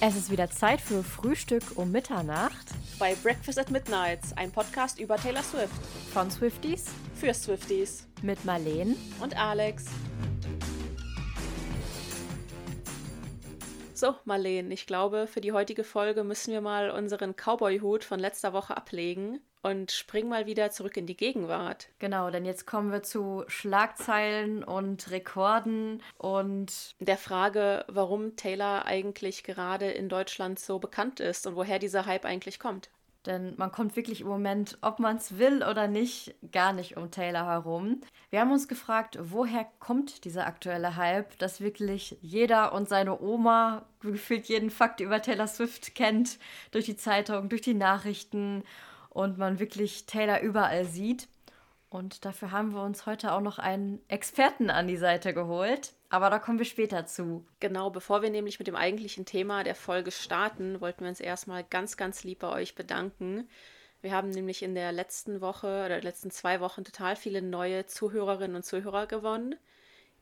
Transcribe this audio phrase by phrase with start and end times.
[0.00, 2.66] Es ist wieder Zeit für Frühstück um Mitternacht
[2.98, 5.72] bei Breakfast at Midnight, ein Podcast über Taylor Swift.
[6.12, 6.84] von Swifties
[7.14, 8.96] Für Swifties mit Marleen.
[9.20, 9.86] und Alex.
[13.94, 18.52] So, Marleen, ich glaube, für die heutige Folge müssen wir mal unseren Cowboy-Hut von letzter
[18.52, 21.88] Woche ablegen und springen mal wieder zurück in die Gegenwart.
[21.98, 29.42] Genau, denn jetzt kommen wir zu Schlagzeilen und Rekorden und Der Frage, warum Taylor eigentlich
[29.42, 32.90] gerade in Deutschland so bekannt ist und woher dieser Hype eigentlich kommt.
[33.26, 37.10] denn man kommt wirklich im Moment, ob man es will oder nicht, gar nicht um
[37.10, 38.00] Taylor herum.
[38.30, 43.84] Wir haben uns gefragt, woher kommt dieser aktuelle Hype, dass wirklich jeder und seine Oma
[43.98, 46.38] gefühlt jeden Fakt über Taylor Swift kennt,
[46.70, 48.62] durch die Zeitung, durch die Nachrichten
[49.16, 51.26] und man wirklich Taylor überall sieht.
[51.88, 55.94] Und dafür haben wir uns heute auch noch einen Experten an die Seite geholt.
[56.10, 57.46] Aber da kommen wir später zu.
[57.58, 61.64] Genau, bevor wir nämlich mit dem eigentlichen Thema der Folge starten, wollten wir uns erstmal
[61.64, 63.48] ganz, ganz lieb bei euch bedanken.
[64.02, 68.56] Wir haben nämlich in der letzten Woche oder letzten zwei Wochen total viele neue Zuhörerinnen
[68.56, 69.54] und Zuhörer gewonnen,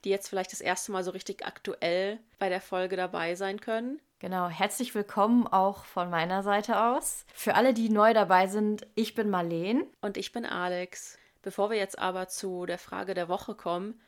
[0.04, 4.00] die jetzt vielleicht das erste Mal so richtig aktuell bei der Folge dabei sein können.
[4.24, 7.26] Genau, herzlich willkommen auch von meiner Seite aus.
[7.34, 9.84] Für alle, die neu dabei sind, ich bin Marleen.
[10.00, 11.18] Und ich bin Alex.
[11.42, 14.00] Bevor wir jetzt aber zu der Frage der Woche kommen,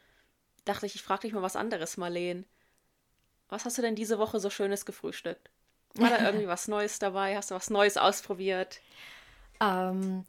[0.65, 2.47] dachte ich, ich frage dich mal was anderes, Marleen.
[3.51, 5.51] Was hast du denn diese Woche so Schönes gefrühstückt?
[5.97, 7.37] War da irgendwie was Neues dabei?
[7.37, 8.81] Hast du was Neues ausprobiert?
[9.61, 10.25] Ähm,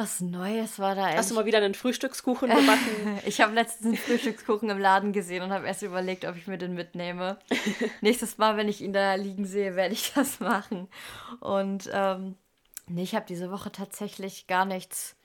[0.00, 3.20] was Neues war da Hast du mal wieder einen Frühstückskuchen gebacken?
[3.26, 6.56] Ich habe letztens einen Frühstückskuchen im Laden gesehen und habe erst überlegt, ob ich mir
[6.56, 7.38] den mitnehme.
[8.00, 10.88] Nächstes Mal, wenn ich ihn da liegen sehe, werde ich das machen.
[11.40, 12.36] Und ähm,
[12.86, 15.16] nee, ich habe diese Woche tatsächlich gar nichts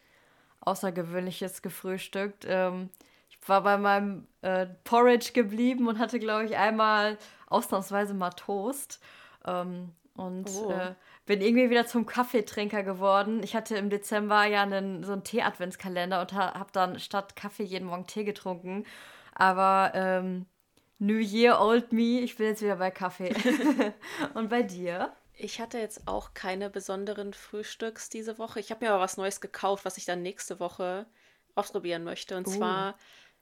[0.59, 2.45] Außergewöhnliches gefrühstückt.
[2.47, 2.89] Ähm,
[3.29, 8.99] ich war bei meinem äh, Porridge geblieben und hatte, glaube ich, einmal ausnahmsweise mal Toast.
[9.45, 10.71] Ähm, und Oh.
[10.71, 13.41] äh, bin irgendwie wieder zum Kaffeetrinker geworden.
[13.43, 17.63] Ich hatte im Dezember ja einen, so einen Tee-Adventskalender und ha habe dann statt Kaffee
[17.63, 18.85] jeden Morgen Tee getrunken.
[19.33, 20.45] Aber ähm,
[20.99, 23.33] New Year, Old Me, ich bin jetzt wieder bei Kaffee.
[24.33, 25.13] und bei dir?
[25.33, 28.59] Ich hatte jetzt auch keine besonderen Frühstücks diese Woche.
[28.59, 31.07] Ich habe mir aber was Neues gekauft, was ich dann nächste Woche
[31.55, 32.37] ausprobieren möchte.
[32.37, 32.51] Und Uh.
[32.51, 32.95] zwar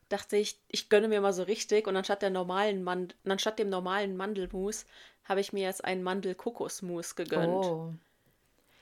[0.10, 3.70] dachte ich, ich gönne mir mal so richtig und anstatt der normalen Mand anstatt dem
[3.70, 4.86] normalen Mandelmus
[5.26, 7.48] habe ich mir jetzt einen Mandel-Kokosmus gegönnt.
[7.66, 7.94] Oh.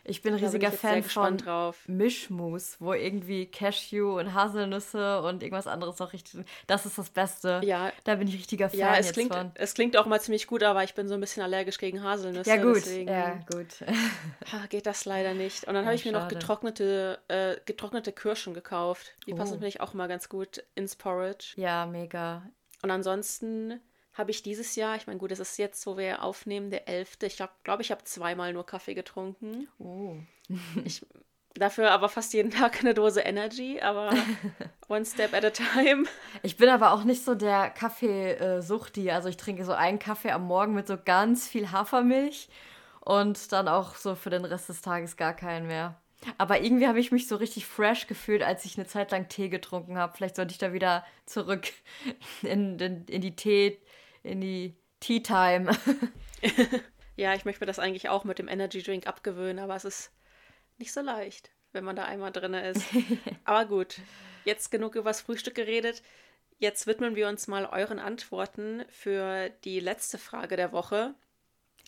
[0.04, 1.84] Ich bin bin riesiger sehr Fan von gespannt drauf.
[1.88, 6.44] Mischmus, wo irgendwie Cashew und Haselnüsse und irgendwas anderes noch richtig.
[6.66, 7.62] Das ist das Beste.
[7.64, 9.52] Ja, Da bin ich richtiger Fan ja, es jetzt klingt, von.
[9.54, 12.50] es klingt auch mal ziemlich gut, aber ich bin so ein bisschen allergisch gegen Haselnüsse.
[12.50, 12.78] Ja, gut.
[12.78, 13.68] Deswegen Ja, gut.
[14.70, 15.66] geht das leider nicht.
[15.68, 16.34] Und dann habe Ja, ich mir noch schade.
[16.36, 19.14] getrocknete, äh, getrocknete Kirschen gekauft.
[19.28, 19.56] Die passen Oh.
[19.58, 21.54] nämlich auch mal ganz gut ins Porridge.
[21.58, 22.42] ja, mega.
[22.82, 23.80] Und ansonsten
[24.22, 27.18] habe ich dieses Jahr, ich meine, gut, es ist jetzt, wo wir aufnehmen, der 11.
[27.24, 29.68] Ich glaube, glaub, ich habe zweimal nur Kaffee getrunken.
[29.80, 30.16] Oh.
[30.86, 31.06] Ich,
[31.56, 34.14] dafür aber fast jeden Tag eine Dose Energy, aber
[34.88, 36.06] one step at a time.
[36.44, 39.12] Ich bin aber auch nicht so der Kaffeesuchti.
[39.12, 42.48] Also ich trinke so einen Kaffee am Morgen mit so ganz viel Hafermilch
[43.02, 46.00] und dann auch so für den Rest des Tages gar keinen mehr.
[46.38, 49.50] Aber irgendwie habe ich mich so richtig fresh gefühlt, als ich eine Zeit lang Tee
[49.50, 50.16] getrunken habe.
[50.16, 51.68] Vielleicht sollte ich da wieder zurück
[52.44, 53.80] in, in, in die Tee,
[54.24, 55.72] in die Tea Time.
[57.22, 60.12] Ja, ich möchte mir das eigentlich auch mit dem Energy Drink abgewöhnen, aber es ist
[60.80, 62.84] nicht so leicht, wenn man da einmal drin ist.
[63.44, 64.00] aber gut,
[64.46, 66.02] jetzt genug übers Frühstück geredet.
[66.58, 71.14] Jetzt widmen wir uns mal euren Antworten für die letzte Frage der Woche.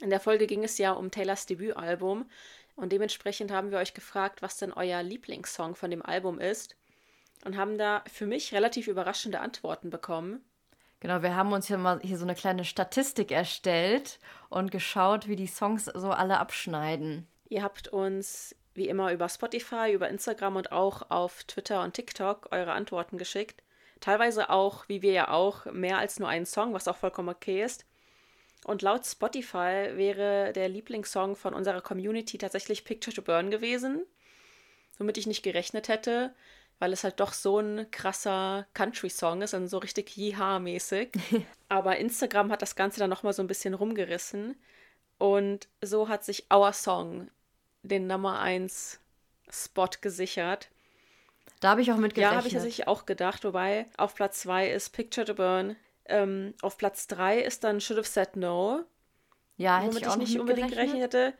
[0.01, 2.29] In der Folge ging es ja um Taylors Debütalbum
[2.75, 6.75] und dementsprechend haben wir euch gefragt, was denn euer Lieblingssong von dem Album ist
[7.43, 10.43] und haben da für mich relativ überraschende Antworten bekommen.
[11.03, 15.36] Genau, wir haben uns hier mal hier so eine kleine Statistik erstellt und geschaut, wie
[15.36, 17.28] die Songs so alle abschneiden.
[17.50, 22.47] Ihr habt uns wie immer über Spotify, über Instagram und auch auf Twitter und TikTok
[22.53, 23.64] eure Antworten geschickt.
[24.00, 27.61] Teilweise auch, wie wir ja auch, mehr als nur einen Song, was auch vollkommen okay
[27.61, 27.85] ist.
[28.64, 34.06] Und laut Spotify wäre der Lieblingssong von unserer Community tatsächlich Picture to Burn gewesen,
[34.99, 36.34] womit ich nicht gerechnet hätte,
[36.84, 41.12] weil es halt doch so ein krasser Country-Song ist und so richtig Yeehaw-mäßig.
[41.70, 44.59] Aber Instagram hat das Ganze dann nochmal so ein bisschen rumgerissen.
[45.18, 47.30] Und so hat sich Our Song
[47.84, 49.00] den Nummer 1
[49.50, 50.72] Spot gesichert.
[51.62, 52.35] Da habe ich auch Ja, mitgerechnet.
[52.38, 55.78] habe ich tatsächlich auch gedacht, wobei auf Platz 2 ist Picture to Burn.
[56.03, 58.84] Ähm, auf Platz 3 ist dann Should Have Said No,
[59.56, 61.34] ja, hätte ich ich, auch nicht nicht unbedingt gerechnet hätte.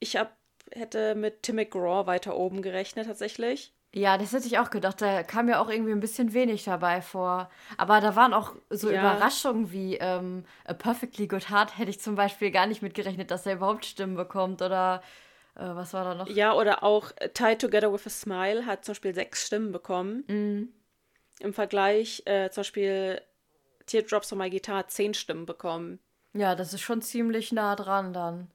[0.00, 0.36] Ich hab,
[0.72, 3.72] hätte mit Tim McGraw weiter oben gerechnet tatsächlich.
[3.92, 5.00] Ja, das hätte ich auch gedacht.
[5.02, 7.50] Da kam mir auch irgendwie ein bisschen wenig dabei vor.
[7.76, 9.00] Aber da waren auch so Ja.
[9.00, 11.76] Überraschungen wie ähm, A Perfectly Good Heart.
[11.76, 14.62] Hätte ich zum Beispiel gar nicht mitgerechnet, dass er überhaupt Stimmen bekommt.
[14.62, 15.02] Oder
[15.56, 16.28] äh, was war da noch?
[16.28, 20.24] Ja, oder auch äh, Tied Together with a Smile hat zum Beispiel sechs Stimmen bekommen.
[20.28, 20.68] Mhm.
[21.40, 23.20] Im Vergleich äh, zum Beispiel
[23.86, 25.98] Teardrops on My Guitar hat zehn Stimmen bekommen.
[26.32, 28.52] Ja, das ist schon ziemlich nah dran dann.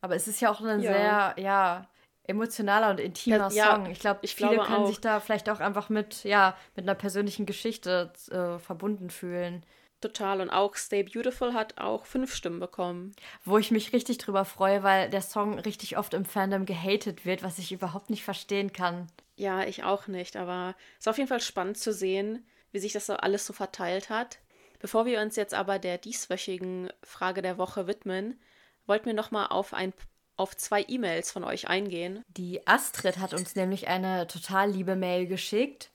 [0.00, 1.34] Aber es ist ja auch ein Ja.
[1.34, 1.88] sehr, ja,
[2.28, 3.90] emotionaler und intimer Ja, Song.
[3.90, 4.86] Ich glaube, ich viele glaube können auch.
[4.86, 9.64] sich da vielleicht auch einfach mit, ja, mit einer persönlichen Geschichte äh, verbunden fühlen.
[10.00, 10.40] Total.
[10.40, 13.16] Und auch Stay Beautiful hat auch fünf Stimmen bekommen.
[13.44, 17.42] Wo ich mich richtig drüber freue, weil der Song richtig oft im Fandom gehatet wird,
[17.42, 19.08] was ich überhaupt nicht verstehen kann.
[19.34, 22.92] Ja, ich auch nicht, aber es ist auf jeden Fall spannend zu sehen, wie sich
[22.92, 24.38] das so alles so verteilt hat.
[24.80, 28.38] Bevor wir uns jetzt aber der dieswöchigen Frage der Woche widmen,
[28.86, 29.92] wollten wir nochmal auf, ein,
[30.38, 32.24] auf zwei E-Mails von euch eingehen.
[32.28, 35.90] Die Astrid hat uns nämlich eine total liebe Mail geschickt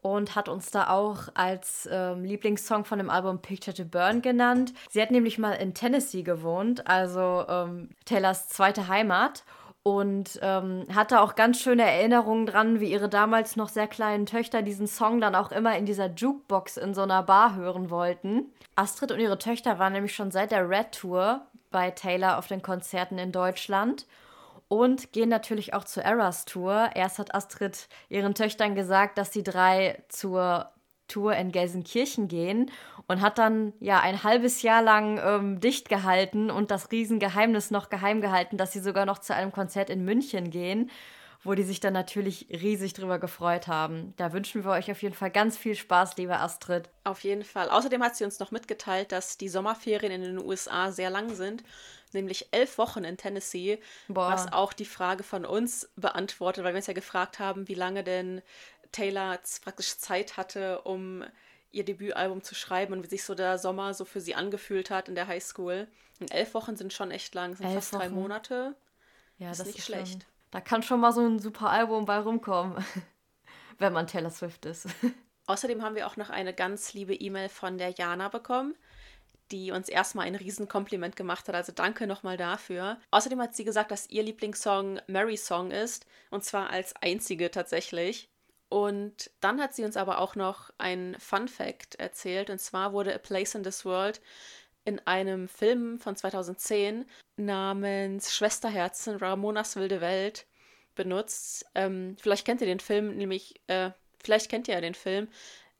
[0.00, 4.74] und hat uns da auch als ähm, Lieblingssong von dem Album Picture to Burn genannt.
[4.90, 9.44] Sie hat nämlich mal in Tennessee gewohnt, also ähm, Taylors zweite Heimat.
[9.84, 14.62] Und ähm, hatte auch ganz schöne Erinnerungen dran, wie ihre damals noch sehr kleinen Töchter
[14.62, 18.52] diesen Song dann auch immer in dieser Jukebox in so einer Bar hören wollten.
[18.76, 22.62] Astrid und ihre Töchter waren nämlich schon seit der Red Tour bei Taylor auf den
[22.62, 24.06] Konzerten in Deutschland
[24.68, 26.90] und gehen natürlich auch zur Eras Tour.
[26.94, 30.70] Erst hat Astrid ihren Töchtern gesagt, dass die drei zur
[31.08, 32.70] Tour in Gelsenkirchen gehen
[33.06, 37.90] und hat dann ja ein halbes Jahr lang ähm, dicht gehalten und das Riesengeheimnis noch
[37.90, 40.90] geheim gehalten, dass sie sogar noch zu einem Konzert in München gehen,
[41.44, 44.14] wo die sich dann natürlich riesig drüber gefreut haben.
[44.16, 46.88] Da wünschen wir euch auf jeden Fall ganz viel Spaß, liebe Astrid.
[47.04, 47.68] Auf jeden Fall.
[47.68, 51.64] Außerdem hat sie uns noch mitgeteilt, dass die Sommerferien in den USA sehr lang sind,
[52.12, 54.32] nämlich elf Wochen in Tennessee, Boah.
[54.32, 58.04] was auch die Frage von uns beantwortet, weil wir uns ja gefragt haben, wie lange
[58.04, 58.42] denn
[58.92, 61.24] Taylor praktisch Zeit hatte, um
[61.72, 65.08] ihr Debütalbum zu schreiben und wie sich so der Sommer so für sie angefühlt hat
[65.08, 65.88] in der Highschool.
[66.20, 68.14] Und elf Wochen sind schon echt lang, sind Elf fast drei Wochen.
[68.20, 68.76] Monate.
[69.38, 70.22] Ja, Ist das nicht ist schlecht.
[70.22, 72.84] Schon, da kann schon mal so ein super Album bei rumkommen,
[73.78, 74.86] wenn man Taylor Swift ist.
[75.46, 78.76] Außerdem haben wir auch noch eine ganz liebe E-Mail von der Jana bekommen,
[79.50, 81.54] die uns erstmal ein Riesenkompliment gemacht hat.
[81.54, 82.98] Also danke nochmal dafür.
[83.10, 86.06] Außerdem hat sie gesagt, dass ihr Lieblingssong Mary Song ist.
[86.30, 88.28] Und zwar als einzige tatsächlich.
[88.68, 92.50] Und dann hat sie uns aber auch noch ein Fun Fact erzählt.
[92.50, 94.20] Und zwar wurde A Place in This World
[94.84, 97.04] in einem Film von 2010
[97.36, 100.46] namens Schwesterherzen, Ramonas wilde Welt
[100.94, 101.66] benutzt.
[101.74, 103.90] Ähm, vielleicht kennt ihr den Film, nämlich, äh,
[104.22, 105.28] vielleicht kennt ihr ja den Film.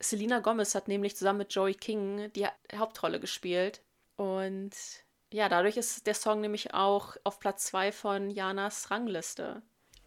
[0.00, 3.82] Selena Gomez hat nämlich zusammen mit Joey King die Ha- Hauptrolle gespielt.
[4.16, 4.72] Und
[5.32, 9.62] ja, dadurch ist der Song nämlich auch auf Platz 2 von Janas Rangliste.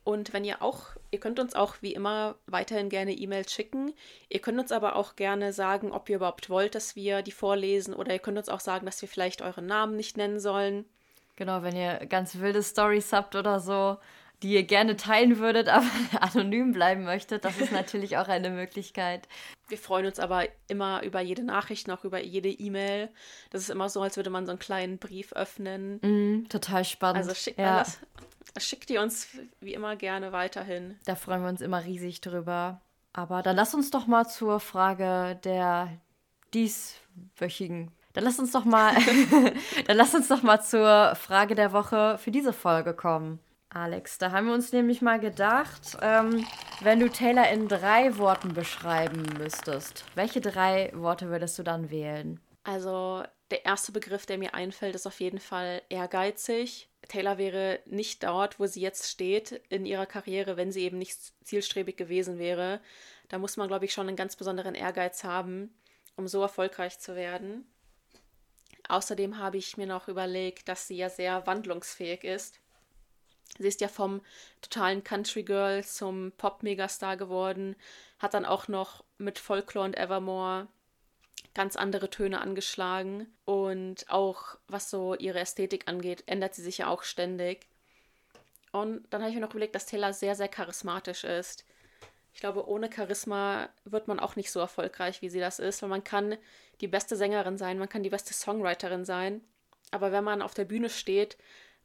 [0.05, 3.91] Und wenn ihr auch, ihr könnt uns auch wie immer weiterhin gerne E-Mails schicken.
[4.29, 7.95] Ihr könnt uns aber auch gerne sagen, ob ihr überhaupt wollt, dass wir die vorlesen.
[7.95, 10.85] Oder ihr könnt uns auch sagen, dass wir vielleicht euren Namen nicht nennen sollen.
[11.37, 13.97] Genau, wenn ihr ganz wilde Stories habt oder so,
[14.43, 15.85] die ihr gerne teilen würdet, aber
[16.19, 19.27] anonym bleiben möchtet, das ist natürlich auch eine Möglichkeit.
[19.67, 23.09] Wir freuen uns aber immer über jede Nachricht, auch über jede E-Mail.
[23.49, 25.99] Das ist immer so, als würde man so einen kleinen Brief öffnen.
[26.01, 27.17] Mhm, total spannend.
[27.17, 27.79] Also schickt, ja,
[28.53, 29.27] das, schickt ihr uns
[29.59, 30.99] wie immer gerne weiterhin.
[31.05, 32.81] da freuen wir uns immer riesig drüber.
[33.13, 35.89] Aber dann lass uns doch mal zur Frage der
[36.53, 37.91] dieswöchigen.
[38.13, 38.93] Dann lass uns doch mal,
[39.87, 43.39] dann lass uns doch mal zur Frage der Woche für diese Folge kommen.
[43.75, 46.47] Alex, da haben wir uns nämlich mal gedacht, ähm,
[46.79, 52.39] wenn du Taylor in drei Worten beschreiben müsstest, welche drei Worte würdest du dann wählen?
[52.63, 56.89] Also der erste Begriff, der mir einfällt, ist auf jeden Fall ehrgeizig.
[57.09, 61.19] Taylor wäre nicht dort, wo sie jetzt steht in ihrer Karriere, wenn sie eben nicht
[61.43, 62.79] zielstrebig gewesen wäre.
[63.27, 65.75] Da muss man, glaube ich, schon einen ganz besonderen Ehrgeiz haben,
[66.15, 67.69] um so erfolgreich zu werden.
[68.87, 72.61] Außerdem habe ich mir noch überlegt, dass sie ja sehr wandlungsfähig ist.
[73.57, 74.21] Sie ist ja vom
[74.61, 77.75] totalen Country Girl zum Pop-Megastar geworden,
[78.19, 80.67] hat dann auch noch mit Folklore und Evermore
[81.53, 86.87] ganz andere Töne angeschlagen und auch was so ihre Ästhetik angeht, ändert sie sich ja
[86.87, 87.65] auch ständig.
[88.71, 91.63] Und dann habe ich mir noch überlegt, dass Taylor sehr, sehr charismatisch ist.
[92.33, 95.87] Ich glaube, ohne Charisma wird man auch nicht so erfolgreich, wie sie das ist, weil
[95.89, 96.37] man kann
[96.81, 99.39] die beste Sängerin sein, man kann die beste Songwriterin sein,
[99.91, 101.37] aber wenn man auf der Bühne steht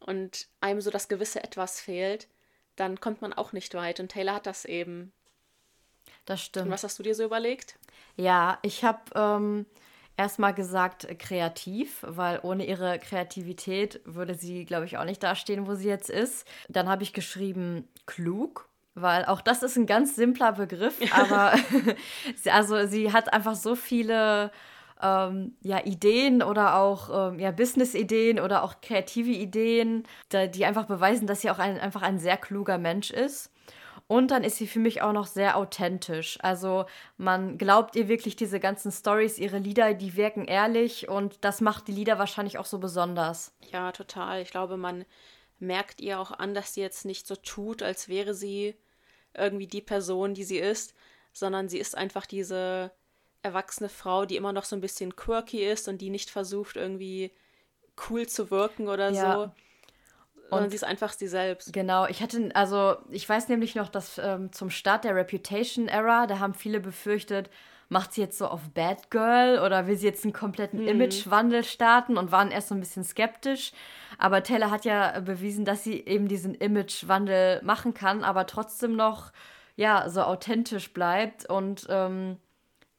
[0.05, 2.27] und einem so das gewisse Etwas fehlt,
[2.75, 3.99] dann kommt man auch nicht weit.
[3.99, 5.11] Und Taylor hat das eben.
[6.25, 6.67] Das stimmt.
[6.67, 7.77] Und was hast du dir so überlegt?
[8.15, 9.65] Ja, ich habe ähm,
[10.17, 15.67] erstmal gesagt äh, kreativ, weil ohne ihre Kreativität würde sie, glaube ich, auch nicht dastehen,
[15.67, 16.47] wo sie jetzt ist.
[16.69, 21.53] Dann habe ich geschrieben klug, weil auch das ist ein ganz simpler Begriff, aber
[22.51, 24.51] also sie hat einfach so viele
[25.01, 31.27] ähm, ja, Ideen oder auch ähm, ja, Business-Ideen oder auch kreative Ideen, die einfach beweisen,
[31.27, 33.51] dass sie auch ein, einfach ein sehr kluger Mensch ist.
[34.07, 36.37] Und dann ist sie für mich auch noch sehr authentisch.
[36.41, 36.85] Also
[37.17, 41.87] man glaubt ihr wirklich diese ganzen Stories, ihre Lieder, die wirken ehrlich und das macht
[41.87, 43.53] die Lieder wahrscheinlich auch so besonders.
[43.71, 44.41] Ja, total.
[44.41, 45.05] Ich glaube, man
[45.59, 48.75] merkt ihr auch an, dass sie jetzt nicht so tut, als wäre sie
[49.33, 50.93] irgendwie die Person, die sie ist,
[51.31, 52.91] sondern sie ist einfach diese
[53.43, 57.31] erwachsene Frau, die immer noch so ein bisschen quirky ist und die nicht versucht, irgendwie
[58.09, 59.33] cool zu wirken oder ja.
[59.33, 59.51] so.
[60.55, 61.71] Und sie ist einfach sie selbst.
[61.71, 66.39] Genau, ich hatte, also ich weiß nämlich noch, dass ähm, zum Start der Reputation-Era, da
[66.39, 67.49] haben viele befürchtet,
[67.87, 70.87] macht sie jetzt so auf Bad Girl oder will sie jetzt einen kompletten mhm.
[70.89, 73.71] Imagewandel starten und waren erst so ein bisschen skeptisch.
[74.17, 79.31] Aber Taylor hat ja bewiesen, dass sie eben diesen Imagewandel machen kann, aber trotzdem noch
[79.77, 82.37] ja so authentisch bleibt und ähm,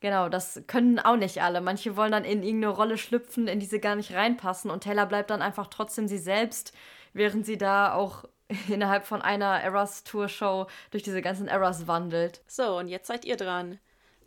[0.03, 1.61] Genau, das können auch nicht alle.
[1.61, 4.69] Manche wollen dann in irgendeine Rolle schlüpfen, in die sie gar nicht reinpassen.
[4.69, 6.73] Und Taylor bleibt dann einfach trotzdem sie selbst,
[7.13, 8.25] während sie da auch
[8.69, 12.43] innerhalb von einer Eras-Tour-Show durch diese ganzen Eras wandelt.
[12.49, 13.79] So, und jetzt seid ihr dran.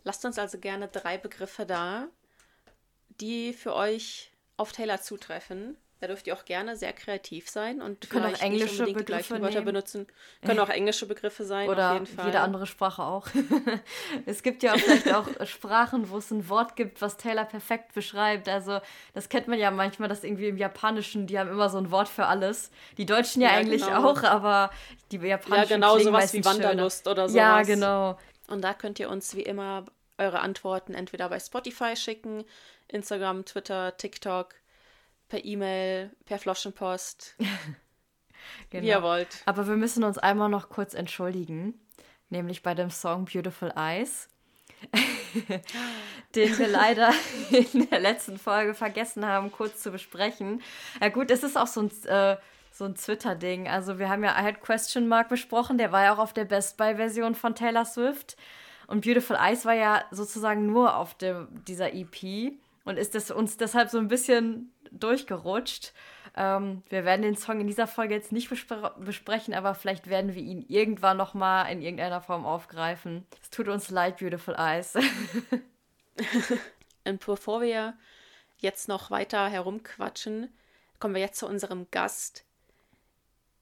[0.02, 2.08] Lasst uns also gerne drei Begriffe da,
[3.20, 5.76] die für euch auf Taylor zutreffen.
[5.98, 9.62] Da dürft ihr auch gerne sehr kreativ sein und können auch englische nicht Begriffe Wörter
[9.62, 10.06] benutzen.
[10.44, 12.26] Können auch englische Begriffe sein, Oder auf jeden Fall.
[12.26, 13.26] jede andere Sprache auch.
[14.26, 17.94] es gibt ja auch vielleicht auch Sprachen, wo es ein Wort gibt, was Taylor perfekt
[17.94, 18.46] beschreibt.
[18.46, 18.80] Also
[19.14, 22.08] das kennt man ja manchmal, dass irgendwie im Japanischen, die haben immer so ein Wort
[22.08, 22.70] für alles.
[22.98, 24.10] Die Deutschen ja, ja eigentlich genau.
[24.10, 24.70] auch, aber
[25.12, 27.12] die Japanischen Ja, genau, sowas wie Wanderlust schöner.
[27.12, 27.38] oder sowas.
[27.38, 28.18] Ja, genau.
[28.48, 29.86] Und da könnt ihr uns wie immer
[30.18, 32.44] eure Antworten entweder bei Spotify schicken,
[32.88, 34.54] Instagram, Twitter, TikTok
[35.28, 37.36] per E-Mail, per Flaschenpost.
[38.70, 38.82] genau.
[38.84, 39.42] Wie ihr wollt.
[39.46, 41.74] Aber wir müssen uns einmal noch kurz entschuldigen,
[42.30, 44.28] nämlich bei dem Song Beautiful Eyes.
[46.34, 47.10] den wir leider
[47.50, 50.62] in der letzten Folge vergessen haben, kurz zu besprechen.
[51.00, 52.36] Ja gut, es ist auch so ein, äh,
[52.70, 53.68] so ein Twitter-Ding.
[53.68, 56.44] Also wir haben ja I Had Question Mark besprochen, der war ja auch auf der
[56.44, 58.36] Best Buy-Version von Taylor Swift.
[58.86, 62.52] Und Beautiful Eyes war ja sozusagen nur auf dem, dieser EP
[62.84, 65.92] und ist das uns deshalb so ein bisschen durchgerutscht.
[66.36, 70.34] Ähm, wir werden den Song in dieser Folge jetzt nicht bespre besprechen, aber vielleicht werden
[70.34, 73.26] wir ihn irgendwann noch mal in irgendeiner Form aufgreifen.
[73.42, 74.94] Es tut uns leid, Beautiful Eyes.
[77.04, 77.94] Und bevor wir
[78.58, 80.52] jetzt noch weiter herumquatschen,
[80.98, 82.44] kommen wir jetzt zu unserem Gast.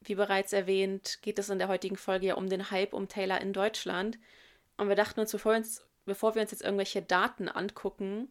[0.01, 3.39] Wie bereits erwähnt, geht es in der heutigen Folge ja um den Hype um Taylor
[3.39, 4.19] in Deutschland.
[4.77, 8.29] Und wir dachten uns, bevor wir uns, bevor wir uns jetzt irgendwelche Daten angucken,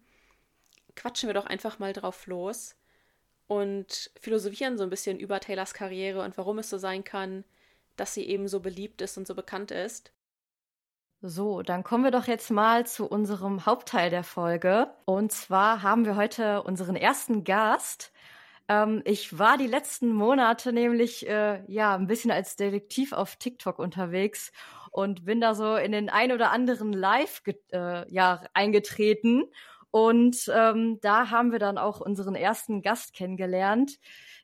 [0.96, 2.76] quatschen wir doch einfach mal drauf los
[3.46, 7.44] und philosophieren so ein bisschen über Taylors Karriere und warum es so sein kann,
[7.96, 10.12] dass sie eben so beliebt ist und so bekannt ist.
[11.26, 14.88] So, dann kommen wir doch jetzt mal zu unserem Hauptteil der Folge.
[15.06, 18.12] Und zwar haben wir heute unseren ersten Gast.
[18.68, 23.78] Ähm, ich war die letzten Monate nämlich äh, ja ein bisschen als Detektiv auf TikTok
[23.78, 24.52] unterwegs
[24.90, 29.44] und bin da so in den ein oder anderen Live äh, ja eingetreten
[29.94, 34.00] und ähm, da haben wir dann auch unseren ersten Gast kennengelernt,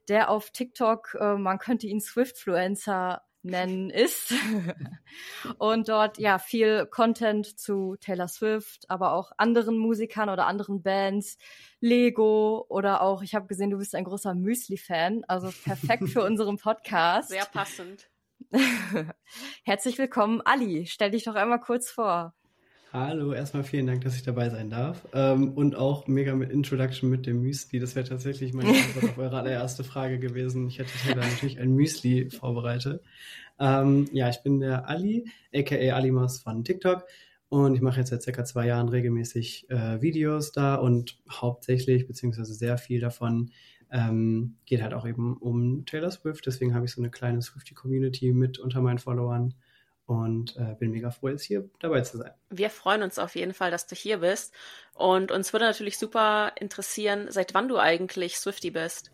[0.06, 4.32] der auf TikTok, äh, man könnte ihn Swiftfluencer nennen, ist.
[5.58, 11.36] und dort ja viel Content zu Taylor Swift, aber auch anderen Musikern oder anderen Bands,
[11.80, 16.58] Lego oder auch, ich habe gesehen, du bist ein großer Müsli-Fan, also perfekt für unseren
[16.58, 17.30] Podcast.
[17.30, 18.08] Sehr passend.
[19.64, 20.86] Herzlich willkommen, Ali.
[20.86, 22.34] Stell dich doch einmal kurz vor.
[22.92, 25.06] Hallo, erstmal vielen Dank, dass ich dabei sein darf.
[25.12, 27.78] Ähm, und auch mega mit Introduction mit dem Müsli.
[27.78, 30.66] Das wäre tatsächlich meine Antwort auf eure allererste Frage gewesen.
[30.66, 33.04] Ich hätte hier natürlich ein Müsli vorbereitet.
[33.60, 37.04] Ähm, ja, ich bin der Ali, aka Alimas von TikTok.
[37.48, 42.54] Und ich mache jetzt seit circa zwei Jahren regelmäßig äh, Videos da und hauptsächlich, beziehungsweise
[42.54, 43.52] sehr viel davon,
[43.92, 46.44] ähm, geht halt auch eben um Taylor Swift.
[46.44, 49.54] Deswegen habe ich so eine kleine Swifty-Community mit unter meinen Followern
[50.10, 52.32] und äh, bin mega froh, jetzt hier dabei zu sein.
[52.50, 54.52] Wir freuen uns auf jeden Fall, dass du hier bist.
[54.92, 59.12] Und uns würde natürlich super interessieren, seit wann du eigentlich Swifty bist.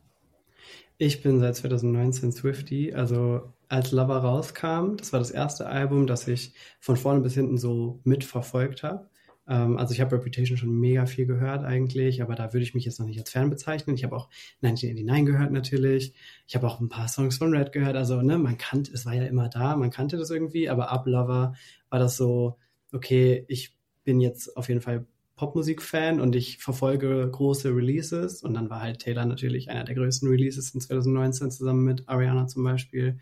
[0.97, 6.26] Ich bin seit 2019 Swifty, also als Lover rauskam, das war das erste Album, das
[6.29, 9.11] ich von vorne bis hinten so mitverfolgt habe.
[9.49, 12.85] Ähm, also ich habe Reputation schon mega viel gehört eigentlich, aber da würde ich mich
[12.85, 13.97] jetzt noch nicht als Fan bezeichnen.
[13.97, 14.29] Ich habe auch
[14.62, 16.15] 1989 gehört natürlich.
[16.47, 17.97] Ich habe auch ein paar Songs von Red gehört.
[17.97, 21.07] Also ne, man kannte, es war ja immer da, man kannte das irgendwie, aber ab
[21.07, 21.55] Lover
[21.91, 22.59] war das so,
[22.93, 28.43] okay, ich bin jetzt auf jeden Fall Popmusik-Fan und ich verfolge große Releases.
[28.43, 32.47] Und dann war halt Taylor natürlich einer der größten Releases in 2019 zusammen mit Ariana
[32.47, 33.19] zum Beispiel.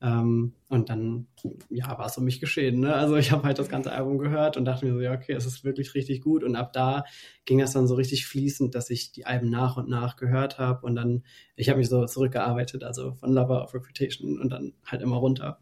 [0.00, 1.28] Ähm, und dann,
[1.70, 2.80] ja, war es um mich geschehen.
[2.80, 2.94] Ne?
[2.94, 5.46] Also ich habe halt das ganze Album gehört und dachte mir so, ja, okay, es
[5.46, 6.44] ist wirklich richtig gut.
[6.44, 7.04] Und ab da
[7.44, 10.84] ging das dann so richtig fließend, dass ich die Alben nach und nach gehört habe.
[10.86, 11.22] Und dann,
[11.56, 15.58] ich habe mich so zurückgearbeitet, also von Lover of Reputation und dann halt immer runter.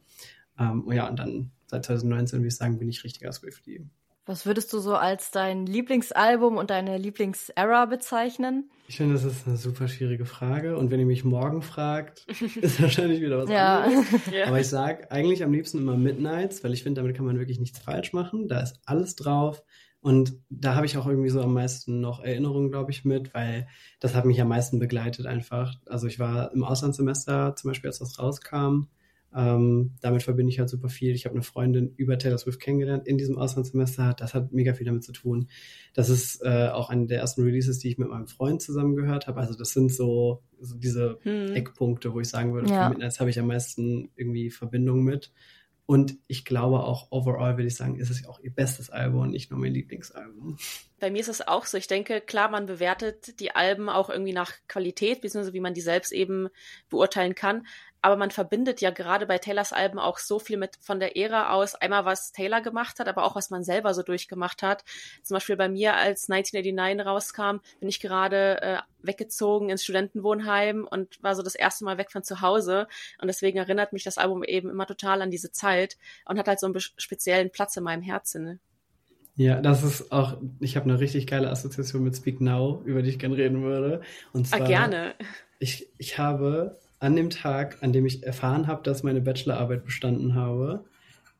[0.59, 3.87] Ähm, ja, und dann seit 2019, würde ich sagen, bin ich richtiger Swiftie.
[4.25, 8.71] Was würdest du so als dein Lieblingsalbum und deine Lieblingsära bezeichnen?
[8.87, 10.77] Ich finde, das ist eine super schwierige Frage.
[10.77, 12.25] Und wenn ihr mich morgen fragt,
[12.61, 13.81] ist wahrscheinlich wieder was ja.
[13.81, 14.07] anderes.
[14.33, 14.47] Ja.
[14.47, 17.59] Aber ich sage eigentlich am liebsten immer Midnights, weil ich finde, damit kann man wirklich
[17.59, 18.47] nichts falsch machen.
[18.47, 19.63] Da ist alles drauf.
[20.01, 23.69] Und da habe ich auch irgendwie so am meisten noch Erinnerungen, glaube ich, mit, weil
[23.99, 25.75] das hat mich am meisten begleitet einfach.
[25.87, 28.87] Also ich war im Auslandssemester zum Beispiel, als das rauskam.
[29.35, 31.15] Ähm, damit verbinde ich halt super viel.
[31.15, 34.15] Ich habe eine Freundin über Taylor Swift kennengelernt in diesem Auslandssemester.
[34.19, 35.49] Das hat mega viel damit zu tun.
[35.95, 39.27] Das ist äh, auch eine der ersten Releases, die ich mit meinem Freund zusammen gehört
[39.27, 39.41] habe.
[39.41, 41.55] Also das sind so, so diese hm.
[41.55, 42.89] Eckpunkte, wo ich sagen würde, ja.
[42.89, 45.33] Midnights habe ich am meisten irgendwie Verbindung mit.
[45.85, 49.31] Und ich glaube auch overall, würde ich sagen, ist es auch ihr bestes Album und
[49.31, 50.57] nicht nur mein Lieblingsalbum.
[51.01, 51.77] Bei mir ist es auch so.
[51.77, 55.81] Ich denke, klar, man bewertet die Alben auch irgendwie nach Qualität, beziehungsweise wie man die
[55.81, 56.49] selbst eben
[56.89, 57.67] beurteilen kann
[58.03, 61.53] aber man verbindet ja gerade bei Taylors Alben auch so viel mit von der Ära
[61.53, 61.77] aus.
[61.77, 64.85] Einmal, was Taylor gemacht hat, aber auch was man selber so durchgemacht hat.
[65.23, 71.23] Zum Beispiel bei mir, als 1989 rauskam, bin ich gerade äh, weggezogen ins Studentenwohnheim und
[71.23, 72.89] war so das erste Mal weg von zu Hause.
[73.21, 76.59] Und deswegen erinnert mich das Album eben immer total an diese Zeit und hat halt
[76.59, 78.45] so einen speziellen Platz in meinem Herzen.
[78.45, 78.59] Ne?
[79.37, 83.11] Ja, das ist auch, ich habe eine richtig geile Assoziation mit Speak Now, über die
[83.11, 84.03] ich gerne reden würde.
[84.33, 85.15] Und ah, zwar, ah, gerne.
[85.61, 90.35] Ich, ich habe an dem Tag, an dem ich erfahren habe, dass meine Bachelorarbeit bestanden
[90.35, 90.85] habe,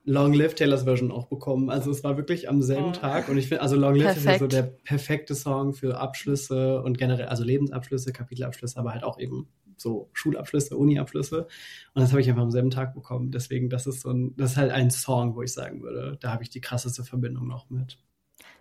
[0.05, 1.71] Long Live Taylors Version auch bekommen.
[1.71, 2.93] Also es war wirklich am selben oh.
[2.93, 4.27] Tag und ich finde, also Long Live Perfekt.
[4.27, 9.05] ist ja so der perfekte Song für Abschlüsse und generell, also Lebensabschlüsse, Kapitelabschlüsse, aber halt
[9.05, 11.47] auch eben so Schulabschlüsse, Uniabschlüsse.
[11.95, 13.31] Und das habe ich einfach am selben Tag bekommen.
[13.31, 16.33] Deswegen, das ist so ein, das ist halt ein Song, wo ich sagen würde, da
[16.33, 17.99] habe ich die krasseste Verbindung noch mit.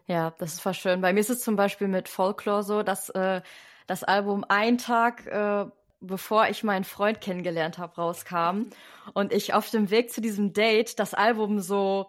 [0.06, 1.02] Ja, das ist voll schön.
[1.02, 3.42] Bei mir ist es zum Beispiel mit Folklore so, dass äh,
[3.88, 5.66] das Album ein Tag äh,
[6.02, 8.70] bevor ich meinen Freund kennengelernt habe, rauskam.
[9.14, 12.08] Und ich auf dem Weg zu diesem Date das Album so,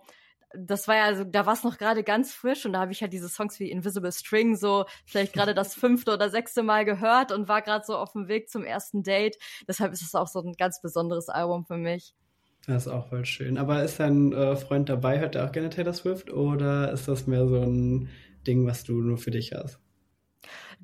[0.55, 3.03] das war ja, also, da war es noch gerade ganz frisch und da habe ich
[3.03, 7.33] halt diese Songs wie Invisible String so vielleicht gerade das fünfte oder sechste Mal gehört
[7.33, 9.39] und war gerade so auf dem Weg zum ersten Date.
[9.69, 12.15] Deshalb ist es auch so ein ganz besonderes Album für mich.
[12.67, 13.59] Das ist auch voll schön.
[13.59, 15.19] Aber ist dein äh, Freund dabei?
[15.19, 18.09] Hört er auch gerne Taylor Swift oder ist das mehr so ein
[18.47, 19.82] Ding, was du nur für dich hast?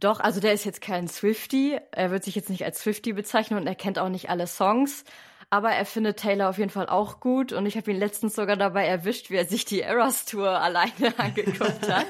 [0.00, 1.78] Doch, also der ist jetzt kein Swifty.
[1.90, 5.04] Er wird sich jetzt nicht als Swifty bezeichnen und er kennt auch nicht alle Songs.
[5.50, 8.56] Aber er findet Taylor auf jeden Fall auch gut und ich habe ihn letztens sogar
[8.56, 12.06] dabei erwischt, wie er sich die Eras Tour alleine angeguckt hat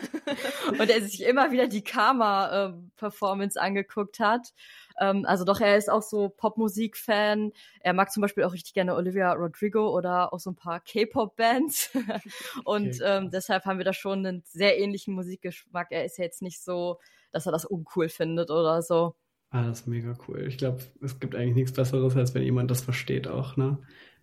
[0.68, 4.52] und er sich immer wieder die Karma Performance angeguckt hat.
[5.00, 7.52] Ähm, also doch, er ist auch so Popmusik-Fan.
[7.80, 11.90] Er mag zum Beispiel auch richtig gerne Olivia Rodrigo oder auch so ein paar K-Pop-Bands
[12.64, 13.04] und okay.
[13.04, 15.88] ähm, deshalb haben wir da schon einen sehr ähnlichen Musikgeschmack.
[15.90, 16.98] Er ist ja jetzt nicht so
[17.32, 19.14] dass er das uncool findet oder so.
[19.50, 20.46] Ah, das ist mega cool.
[20.46, 23.78] Ich glaube, es gibt eigentlich nichts Besseres, als wenn jemand das versteht auch, ne?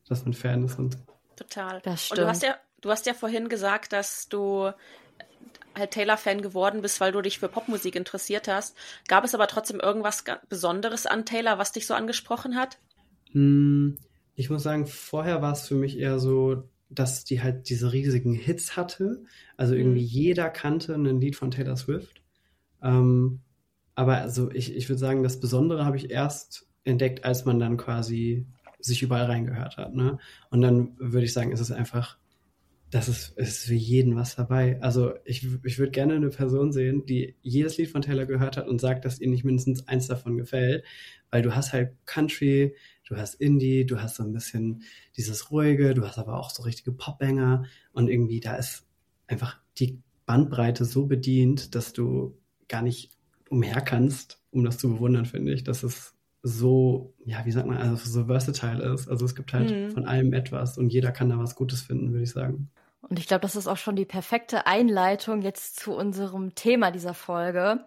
[0.08, 0.98] Dass man Fan ist und.
[1.36, 1.82] Total.
[1.82, 2.20] Das stimmt.
[2.20, 4.72] Und du hast ja, du hast ja vorhin gesagt, dass du
[5.76, 8.78] halt Taylor-Fan geworden bist, weil du dich für Popmusik interessiert hast.
[9.08, 12.78] Gab es aber trotzdem irgendwas Besonderes an Taylor, was dich so angesprochen hat?
[13.32, 13.98] Hm,
[14.36, 18.34] ich muss sagen, vorher war es für mich eher so, dass die halt diese riesigen
[18.34, 19.24] Hits hatte.
[19.58, 20.08] Also irgendwie hm.
[20.08, 22.22] jeder kannte ein Lied von Taylor Swift.
[22.84, 23.42] Ähm,
[23.96, 27.78] aber also ich, ich würde sagen, das Besondere habe ich erst entdeckt, als man dann
[27.78, 28.46] quasi
[28.80, 29.96] sich überall reingehört hat.
[29.96, 30.20] Ne?
[30.50, 32.18] Und dann würde ich sagen, ist es einfach,
[32.92, 34.80] das ist, ist für jeden was dabei.
[34.82, 38.68] Also ich, ich würde gerne eine Person sehen, die jedes Lied von Taylor gehört hat
[38.68, 40.84] und sagt, dass ihr nicht mindestens eins davon gefällt.
[41.32, 42.76] Weil du hast halt Country,
[43.08, 44.84] du hast Indie, du hast so ein bisschen
[45.18, 48.86] dieses Ruhige, du hast aber auch so richtige Popbanger und irgendwie da ist
[49.28, 53.12] einfach die Bandbreite so bedient, dass du gar nicht
[53.50, 57.78] umher kannst, um das zu bewundern, finde ich, dass es so, ja, wie sagt man,
[57.78, 59.08] also so versatile ist.
[59.10, 59.92] Also es gibt halt mhm.
[59.92, 62.70] von allem etwas und jeder kann da was Gutes finden, würde ich sagen.
[63.02, 67.14] Und ich glaube, das ist auch schon die perfekte Einleitung jetzt zu unserem Thema dieser
[67.14, 67.84] Folge,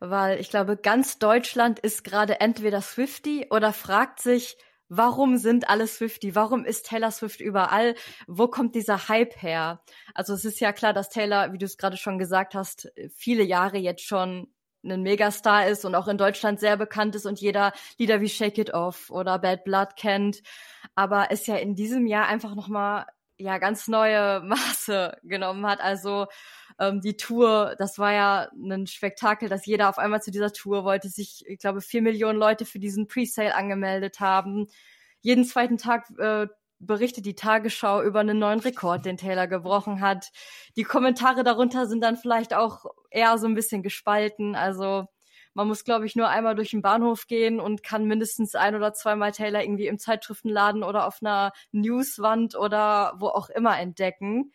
[0.00, 4.56] weil ich glaube, ganz Deutschland ist gerade entweder Swifty oder fragt sich,
[4.94, 6.34] warum sind alle Swifty?
[6.34, 7.94] Warum ist Taylor Swift überall?
[8.26, 9.80] Wo kommt dieser Hype her?
[10.12, 13.42] Also es ist ja klar, dass Taylor, wie du es gerade schon gesagt hast, viele
[13.42, 14.52] Jahre jetzt schon
[14.84, 18.58] ein Megastar ist und auch in Deutschland sehr bekannt ist und jeder Lieder wie Shake
[18.58, 20.42] It Off oder Bad Blood kennt,
[20.94, 23.06] aber es ja in diesem Jahr einfach noch mal
[23.38, 25.80] ja ganz neue Maße genommen hat.
[25.80, 26.26] Also
[26.82, 30.84] ähm, die Tour, das war ja ein Spektakel, dass jeder auf einmal zu dieser Tour
[30.84, 34.66] wollte, sich, ich glaube, vier Millionen Leute für diesen Presale angemeldet haben.
[35.20, 36.48] jeden zweiten Tag äh,
[36.80, 40.30] berichtet die Tagesschau über einen neuen Rekord, den Taylor gebrochen hat.
[40.76, 44.56] Die Kommentare darunter sind dann vielleicht auch eher so ein bisschen gespalten.
[44.56, 45.06] Also
[45.54, 48.92] man muss, glaube ich, nur einmal durch den Bahnhof gehen und kann mindestens ein oder
[48.94, 54.52] zweimal Taylor irgendwie im Zeitschriftenladen oder auf einer Newswand oder wo auch immer entdecken.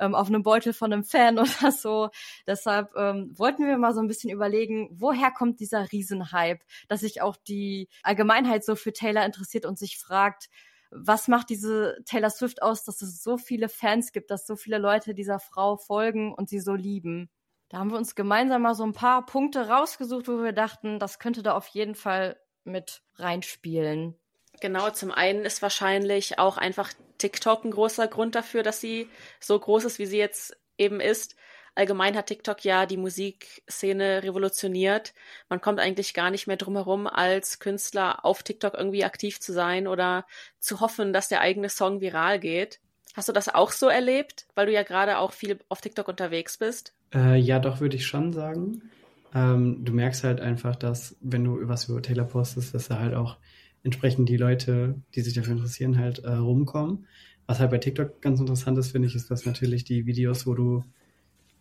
[0.00, 2.08] Ähm, auf einem Beutel von einem Fan oder so.
[2.46, 7.22] Deshalb ähm, wollten wir mal so ein bisschen überlegen, woher kommt dieser Riesenhype, dass sich
[7.22, 10.48] auch die Allgemeinheit so für Taylor interessiert und sich fragt,
[10.90, 14.78] was macht diese Taylor Swift aus, dass es so viele Fans gibt, dass so viele
[14.78, 17.30] Leute dieser Frau folgen und sie so lieben?
[17.68, 21.20] Da haben wir uns gemeinsam mal so ein paar Punkte rausgesucht, wo wir dachten, das
[21.20, 24.19] könnte da auf jeden Fall mit reinspielen.
[24.60, 29.08] Genau, zum einen ist wahrscheinlich auch einfach TikTok ein großer Grund dafür, dass sie
[29.40, 31.36] so groß ist, wie sie jetzt eben ist.
[31.74, 35.14] Allgemein hat TikTok ja die Musikszene revolutioniert.
[35.48, 39.52] Man kommt eigentlich gar nicht mehr drum herum, als Künstler auf TikTok irgendwie aktiv zu
[39.52, 40.26] sein oder
[40.58, 42.80] zu hoffen, dass der eigene Song viral geht.
[43.14, 46.58] Hast du das auch so erlebt, weil du ja gerade auch viel auf TikTok unterwegs
[46.58, 46.92] bist?
[47.14, 48.90] Äh, ja, doch, würde ich schon sagen.
[49.34, 53.14] Ähm, du merkst halt einfach, dass, wenn du was über Taylor postest, dass da halt
[53.14, 53.36] auch
[53.82, 57.06] entsprechend die Leute, die sich dafür interessieren, halt äh, rumkommen.
[57.46, 60.54] Was halt bei TikTok ganz interessant ist, finde ich, ist, dass natürlich die Videos, wo
[60.54, 60.84] du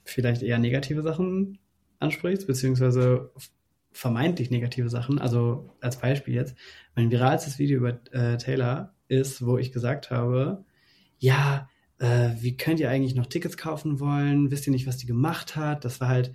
[0.04, 1.58] vielleicht eher negative Sachen
[2.00, 3.32] ansprichst, beziehungsweise
[3.92, 5.20] vermeintlich negative Sachen.
[5.20, 6.56] Also als Beispiel jetzt,
[6.96, 10.64] mein viralstes Video über äh, Taylor ist, wo ich gesagt habe,
[11.18, 14.52] ja, äh, wie könnt ihr eigentlich noch Tickets kaufen wollen?
[14.52, 15.86] Wisst ihr nicht, was die gemacht hat?
[15.86, 16.34] Das war halt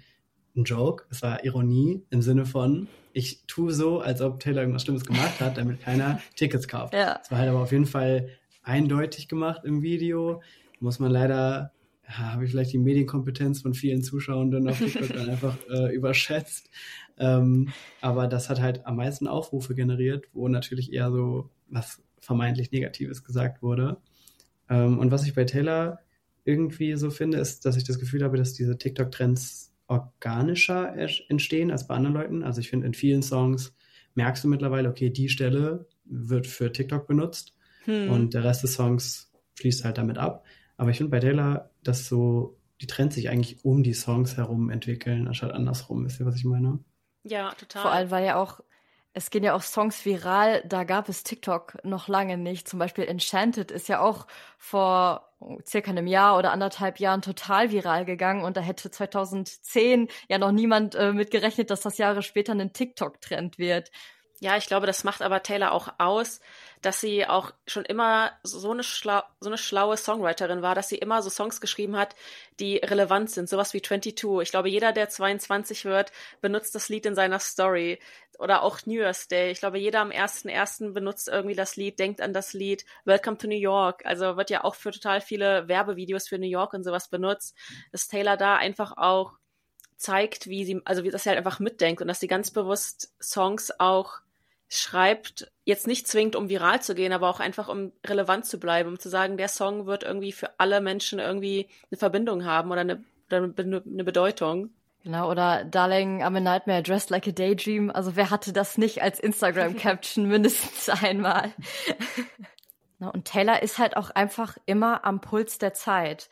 [0.56, 4.82] ein Joke, es war Ironie im Sinne von, ich tue so, als ob Taylor irgendwas
[4.82, 6.92] Schlimmes gemacht hat, damit keiner Tickets kauft.
[6.92, 7.20] Ja.
[7.22, 8.28] Es war halt aber auf jeden Fall
[8.62, 10.42] eindeutig gemacht im Video.
[10.80, 11.72] Muss man leider,
[12.08, 15.94] ja, habe ich vielleicht die Medienkompetenz von vielen Zuschauern dann auf TikTok dann einfach äh,
[15.94, 16.68] überschätzt.
[17.16, 22.72] Ähm, aber das hat halt am meisten Aufrufe generiert, wo natürlich eher so was vermeintlich
[22.72, 23.98] Negatives gesagt wurde.
[24.68, 26.00] Ähm, und was ich bei Taylor
[26.44, 30.94] irgendwie so finde, ist, dass ich das Gefühl habe, dass diese TikTok-Trends organischer
[31.28, 32.42] entstehen als bei anderen Leuten.
[32.42, 33.74] Also ich finde, in vielen Songs
[34.14, 38.10] merkst du mittlerweile, okay, die Stelle wird für TikTok benutzt hm.
[38.10, 40.44] und der Rest des Songs fließt halt damit ab.
[40.76, 44.70] Aber ich finde bei Taylor, dass so die Trends sich eigentlich um die Songs herum
[44.70, 46.04] entwickeln, anstatt andersrum.
[46.04, 46.80] Wisst ihr, was ich meine?
[47.22, 47.82] Ja, total.
[47.82, 48.60] Vor allem, weil ja auch
[49.16, 52.68] es gehen ja auch Songs viral, da gab es TikTok noch lange nicht.
[52.68, 54.26] Zum Beispiel Enchanted ist ja auch
[54.58, 55.32] vor
[55.66, 60.52] circa einem Jahr oder anderthalb Jahren total viral gegangen und da hätte 2010 ja noch
[60.52, 63.90] niemand äh, mit gerechnet, dass das Jahre später ein TikTok-Trend wird.
[64.40, 66.40] Ja, ich glaube, das macht aber Taylor auch aus,
[66.82, 70.98] dass sie auch schon immer so eine, schlau so eine schlaue Songwriterin war, dass sie
[70.98, 72.16] immer so Songs geschrieben hat,
[72.60, 74.42] die relevant sind, sowas wie 22.
[74.42, 78.00] Ich glaube, jeder, der 22 wird, benutzt das Lied in seiner Story.
[78.38, 79.52] Oder auch New Year's Day.
[79.52, 80.92] Ich glaube, jeder am 1.1.
[80.92, 84.04] benutzt irgendwie das Lied, denkt an das Lied Welcome to New York.
[84.04, 87.56] Also wird ja auch für total viele Werbevideos für New York und sowas benutzt,
[87.92, 89.34] dass Taylor da einfach auch
[89.96, 93.72] zeigt, wie sie, also wie das halt einfach mitdenkt und dass sie ganz bewusst Songs
[93.78, 94.23] auch
[94.78, 98.90] schreibt, jetzt nicht zwingend, um viral zu gehen, aber auch einfach, um relevant zu bleiben,
[98.90, 102.82] um zu sagen, der Song wird irgendwie für alle Menschen irgendwie eine Verbindung haben oder
[102.82, 104.70] eine, oder eine Bedeutung.
[105.04, 107.90] Genau, oder Darling, I'm a Nightmare, Dressed Like a Daydream.
[107.90, 111.52] Also wer hatte das nicht als Instagram-Caption mindestens einmal?
[112.98, 116.30] Und Taylor ist halt auch einfach immer am Puls der Zeit.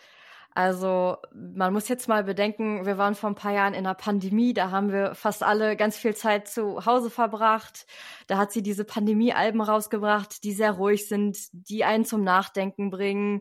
[0.55, 4.53] Also man muss jetzt mal bedenken, wir waren vor ein paar Jahren in einer Pandemie,
[4.53, 7.87] da haben wir fast alle ganz viel Zeit zu Hause verbracht.
[8.27, 13.41] Da hat sie diese Pandemie-Alben rausgebracht, die sehr ruhig sind, die einen zum Nachdenken bringen,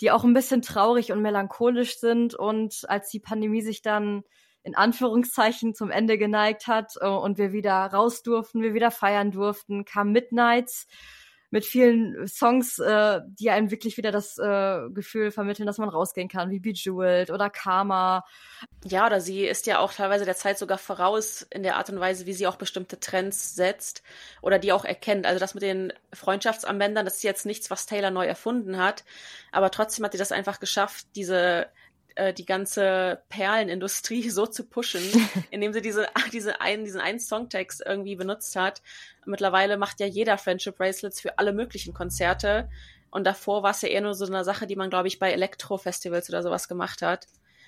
[0.00, 2.34] die auch ein bisschen traurig und melancholisch sind.
[2.34, 4.22] Und als die Pandemie sich dann
[4.62, 9.32] in Anführungszeichen zum Ende geneigt hat äh, und wir wieder raus durften, wir wieder feiern
[9.32, 10.86] durften, kam Midnights
[11.52, 16.28] mit vielen Songs, äh, die einem wirklich wieder das äh, Gefühl vermitteln, dass man rausgehen
[16.28, 18.24] kann, wie Bejeweled oder Karma.
[18.86, 22.00] Ja, oder sie ist ja auch teilweise der Zeit sogar voraus in der Art und
[22.00, 24.02] Weise, wie sie auch bestimmte Trends setzt
[24.40, 25.26] oder die auch erkennt.
[25.26, 29.04] Also das mit den Freundschaftsanwendern, das ist jetzt nichts, was Taylor neu erfunden hat,
[29.52, 31.66] aber trotzdem hat sie das einfach geschafft, diese
[32.16, 35.02] äh, die ganze Perlenindustrie so zu pushen,
[35.50, 38.82] indem sie diese, diese einen, diesen einen Songtext irgendwie benutzt hat.
[39.24, 42.68] Mittlerweile macht ja jeder Friendship Bracelets für alle möglichen Konzerte.
[43.10, 45.32] Und davor war es ja eher nur so eine Sache, die man, glaube ich, bei
[45.32, 47.26] Elektro-Festivals oder sowas gemacht hat.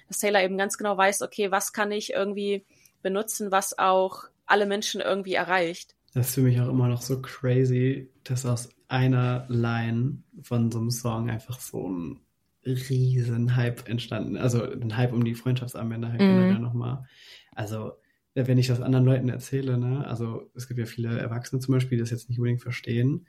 [0.08, 2.64] Dass Taylor eben ganz genau weiß, okay, was kann ich irgendwie
[3.02, 5.94] benutzen, was auch alle Menschen irgendwie erreicht.
[6.14, 10.78] Das ist für mich auch immer noch so crazy, dass aus einer Line von so
[10.78, 12.20] einem Song einfach so ein
[12.64, 14.36] riesen Hype entstanden.
[14.36, 16.26] Also ein Hype um die Freundschaftsarmbänder halt mhm.
[16.26, 17.06] generell nochmal.
[17.52, 17.92] Also
[18.34, 21.98] wenn ich das anderen Leuten erzähle, ne, also es gibt ja viele Erwachsene zum Beispiel,
[21.98, 23.26] die das jetzt nicht unbedingt verstehen.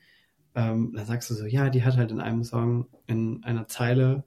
[0.55, 4.23] ähm, dann sagst du so, ja, die hat halt in einem Song in einer Zeile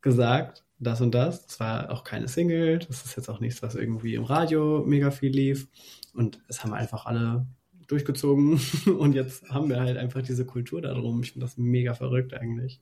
[0.00, 1.46] gesagt, das und das.
[1.46, 5.10] Das war auch keine Single, das ist jetzt auch nichts, was irgendwie im Radio mega
[5.10, 5.68] viel lief.
[6.14, 7.46] Und es haben einfach alle
[7.88, 8.60] durchgezogen
[8.98, 11.22] und jetzt haben wir halt einfach diese Kultur darum.
[11.22, 12.80] Ich finde das mega verrückt eigentlich.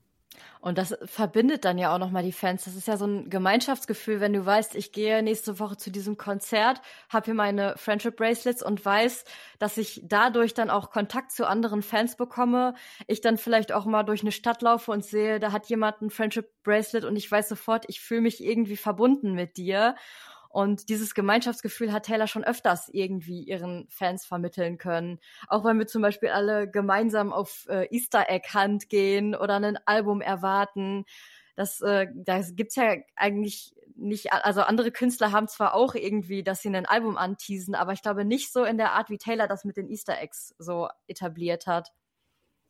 [0.60, 2.64] Und das verbindet dann ja auch nochmal die Fans.
[2.64, 6.16] Das ist ja so ein Gemeinschaftsgefühl, wenn du weißt, ich gehe nächste Woche zu diesem
[6.16, 9.24] Konzert, habe hier meine Friendship Bracelets und weiß,
[9.58, 12.74] dass ich dadurch dann auch Kontakt zu anderen Fans bekomme.
[13.06, 16.10] Ich dann vielleicht auch mal durch eine Stadt laufe und sehe, da hat jemand ein
[16.10, 19.96] Friendship Bracelet und ich weiß sofort, ich fühle mich irgendwie verbunden mit dir.
[20.54, 25.18] Und dieses Gemeinschaftsgefühl hat Taylor schon öfters irgendwie ihren Fans vermitteln können.
[25.48, 29.76] Auch wenn wir zum Beispiel alle gemeinsam auf äh, Easter Egg Hunt gehen oder ein
[29.84, 31.06] Album erwarten.
[31.56, 36.62] Das, äh, das gibt's ja eigentlich nicht, also andere Künstler haben zwar auch irgendwie, dass
[36.62, 39.64] sie ein Album anteasen, aber ich glaube nicht so in der Art, wie Taylor das
[39.64, 41.90] mit den Easter Eggs so etabliert hat.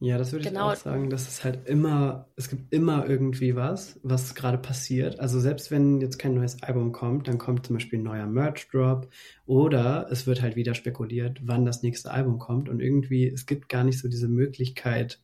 [0.01, 0.73] Ja, das würde genau.
[0.73, 5.21] ich auch sagen, dass es halt immer, es gibt immer irgendwie was, was gerade passiert.
[5.21, 9.09] Also selbst wenn jetzt kein neues Album kommt, dann kommt zum Beispiel ein neuer Merch-Drop
[9.47, 13.69] oder es wird halt wieder spekuliert, wann das nächste Album kommt und irgendwie, es gibt
[13.69, 15.21] gar nicht so diese Möglichkeit,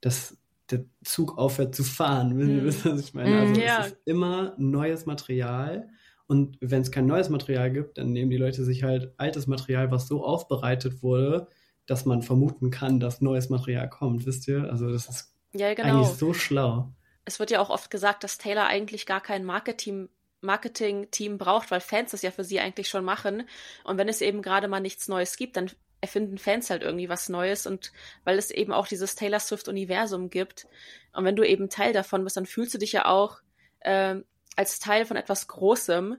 [0.00, 0.36] dass
[0.70, 2.38] der Zug aufhört zu fahren.
[2.64, 2.98] Wisst ihr, hm.
[2.98, 3.40] was ich meine?
[3.40, 3.80] Also hm, ja.
[3.80, 5.88] es ist immer neues Material
[6.30, 9.90] und wenn es kein neues Material gibt, dann nehmen die Leute sich halt altes Material,
[9.90, 11.48] was so aufbereitet wurde,
[11.86, 14.70] dass man vermuten kann, dass neues Material kommt, wisst ihr?
[14.70, 16.00] Also das ist ja, genau.
[16.00, 16.92] eigentlich so schlau.
[17.24, 20.08] Es wird ja auch oft gesagt, dass Taylor eigentlich gar kein Marketing
[20.42, 23.46] Marketing-Team braucht, weil Fans das ja für sie eigentlich schon machen.
[23.84, 27.28] Und wenn es eben gerade mal nichts Neues gibt, dann erfinden Fans halt irgendwie was
[27.28, 27.92] Neues und
[28.24, 30.66] weil es eben auch dieses Taylor Swift-Universum gibt.
[31.12, 33.40] Und wenn du eben Teil davon bist, dann fühlst du dich ja auch
[33.80, 34.16] äh,
[34.56, 36.16] als Teil von etwas Großem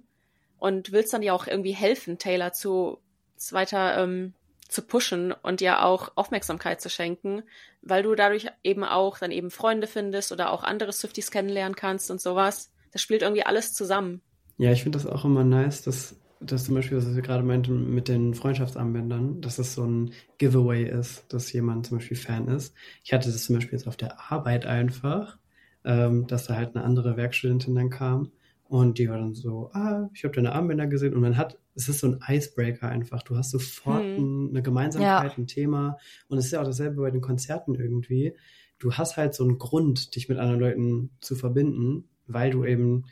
[0.59, 2.99] und willst dann ja auch irgendwie helfen, Taylor zu,
[3.37, 4.35] zu weiter ähm,
[4.71, 7.43] zu pushen und dir auch Aufmerksamkeit zu schenken,
[7.81, 12.09] weil du dadurch eben auch dann eben Freunde findest oder auch andere Swifties kennenlernen kannst
[12.09, 12.71] und sowas.
[12.91, 14.21] Das spielt irgendwie alles zusammen.
[14.57, 17.93] Ja, ich finde das auch immer nice, dass dass zum Beispiel, was wir gerade meinten
[17.93, 22.73] mit den Freundschaftsarmbändern, dass das so ein Giveaway ist, dass jemand zum Beispiel Fan ist.
[23.03, 25.37] Ich hatte das zum Beispiel jetzt auf der Arbeit einfach,
[25.85, 28.31] ähm, dass da halt eine andere Werkstudentin dann kam
[28.63, 31.87] und die war dann so, ah, ich habe deine Armbänder gesehen und man hat, es
[31.89, 33.23] ist so ein Icebreaker einfach.
[33.23, 34.49] Du hast sofort hm.
[34.49, 35.37] eine Gemeinsamkeit, ja.
[35.37, 38.35] ein Thema und es ist ja auch dasselbe bei den Konzerten irgendwie.
[38.79, 43.05] Du hast halt so einen Grund, dich mit anderen Leuten zu verbinden, weil du eben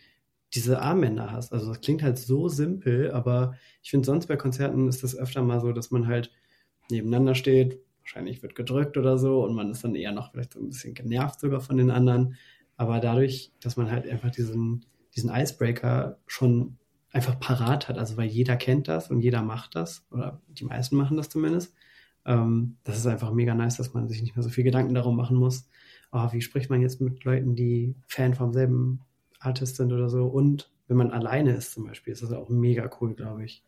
[0.53, 1.53] diese Armbänder hast.
[1.53, 5.43] Also das klingt halt so simpel, aber ich finde sonst bei Konzerten ist das öfter
[5.43, 6.31] mal so, dass man halt
[6.89, 10.59] nebeneinander steht, wahrscheinlich wird gedrückt oder so und man ist dann eher noch vielleicht so
[10.59, 12.35] ein bisschen genervt sogar von den anderen.
[12.77, 16.77] Aber dadurch, dass man halt einfach diesen diesen Icebreaker schon
[17.11, 17.97] einfach parat hat.
[17.97, 21.73] Also weil jeder kennt das und jeder macht das oder die meisten machen das zumindest.
[22.25, 25.15] Ähm, das ist einfach mega nice, dass man sich nicht mehr so viel Gedanken darum
[25.15, 25.67] machen muss.
[26.11, 29.01] Oh, wie spricht man jetzt mit Leuten, die Fan vom selben
[29.39, 30.25] Artist sind oder so?
[30.25, 33.63] Und wenn man alleine ist zum Beispiel, ist das auch mega cool, glaube ich.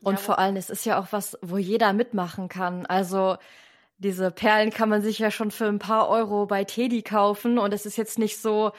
[0.00, 0.18] Und ja.
[0.18, 2.86] vor allem, es ist ja auch was, wo jeder mitmachen kann.
[2.86, 3.36] Also
[3.98, 7.74] diese Perlen kann man sich ja schon für ein paar Euro bei Teddy kaufen und
[7.74, 8.72] es ist jetzt nicht so,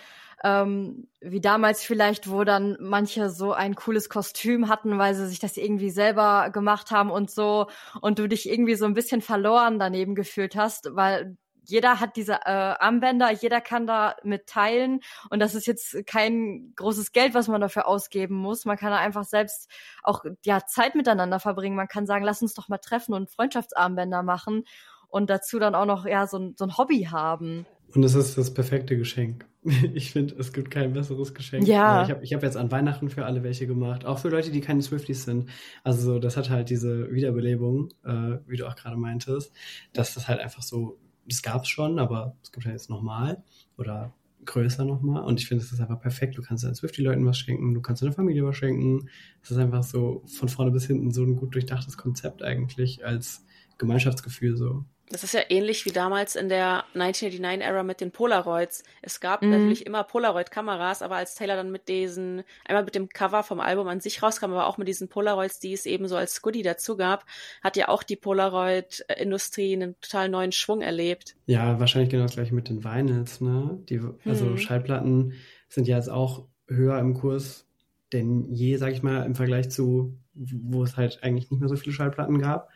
[0.43, 5.39] ähm, wie damals vielleicht, wo dann manche so ein cooles Kostüm hatten, weil sie sich
[5.39, 7.67] das irgendwie selber gemacht haben und so
[8.01, 11.37] und du dich irgendwie so ein bisschen verloren daneben gefühlt hast, weil
[11.69, 16.73] jeder hat diese äh, Armbänder, jeder kann da mit teilen und das ist jetzt kein
[16.75, 18.65] großes Geld, was man dafür ausgeben muss.
[18.65, 19.69] Man kann da einfach selbst
[20.01, 21.75] auch ja Zeit miteinander verbringen.
[21.75, 24.63] Man kann sagen, lass uns doch mal treffen und Freundschaftsarmbänder machen
[25.09, 27.65] und dazu dann auch noch ja so so ein Hobby haben.
[27.93, 29.48] Und es ist das perfekte Geschenk.
[29.93, 31.67] Ich finde, es gibt kein besseres Geschenk.
[31.67, 32.03] Ja.
[32.03, 34.61] Ich habe ich hab jetzt an Weihnachten für alle welche gemacht, auch für Leute, die
[34.61, 35.49] keine Swifties sind.
[35.83, 39.53] Also das hat halt diese Wiederbelebung, äh, wie du auch gerade meintest,
[39.93, 43.43] dass das halt einfach so, das gab es schon, aber es gibt ja jetzt nochmal
[43.77, 44.13] oder
[44.45, 45.23] größer nochmal.
[45.23, 46.37] Und ich finde, es ist einfach perfekt.
[46.37, 49.09] Du kannst deinen Swifty-Leuten was schenken, du kannst deiner Familie was schenken.
[49.43, 53.45] Es ist einfach so von vorne bis hinten so ein gut durchdachtes Konzept eigentlich als
[53.77, 54.85] Gemeinschaftsgefühl so.
[55.09, 58.83] Das ist ja ähnlich wie damals in der 1989-Ära mit den Polaroids.
[59.01, 59.49] Es gab mhm.
[59.49, 63.87] natürlich immer Polaroid-Kameras, aber als Taylor dann mit diesen, einmal mit dem Cover vom Album
[63.87, 66.95] an sich rauskam, aber auch mit diesen Polaroids, die es eben so als Goodie dazu
[66.95, 67.25] gab,
[67.63, 71.35] hat ja auch die Polaroid-Industrie einen total neuen Schwung erlebt.
[71.45, 73.79] Ja, wahrscheinlich genau das gleiche mit den Vinyls, ne?
[73.89, 74.57] Die, also hm.
[74.57, 75.33] Schallplatten
[75.67, 77.65] sind ja jetzt auch höher im Kurs
[78.13, 81.75] denn je, sag ich mal, im Vergleich zu, wo es halt eigentlich nicht mehr so
[81.75, 82.69] viele Schallplatten gab.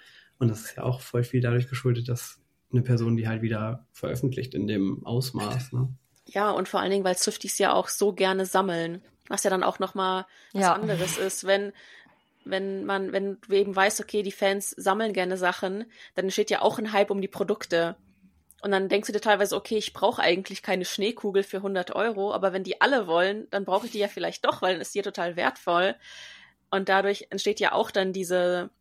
[0.44, 2.38] Und das ist ja auch voll viel dadurch geschuldet, dass
[2.70, 5.72] eine Person die halt wieder veröffentlicht in dem Ausmaß.
[5.72, 5.88] Ne?
[6.26, 9.02] Ja, und vor allen Dingen, weil Swifties ja auch so gerne sammeln.
[9.30, 10.74] Was ja dann auch nochmal was ja.
[10.74, 11.72] anderes ist, wenn,
[12.44, 16.62] wenn man, wenn du eben weißt, okay, die Fans sammeln gerne Sachen, dann entsteht ja
[16.62, 17.96] auch ein Hype um die Produkte.
[18.62, 22.34] Und dann denkst du dir teilweise, okay, ich brauche eigentlich keine Schneekugel für 100 Euro,
[22.34, 24.94] aber wenn die alle wollen, dann brauche ich die ja vielleicht doch, weil dann ist
[24.94, 25.96] die ja total wertvoll.
[26.70, 28.72] Und dadurch entsteht ja auch dann diese,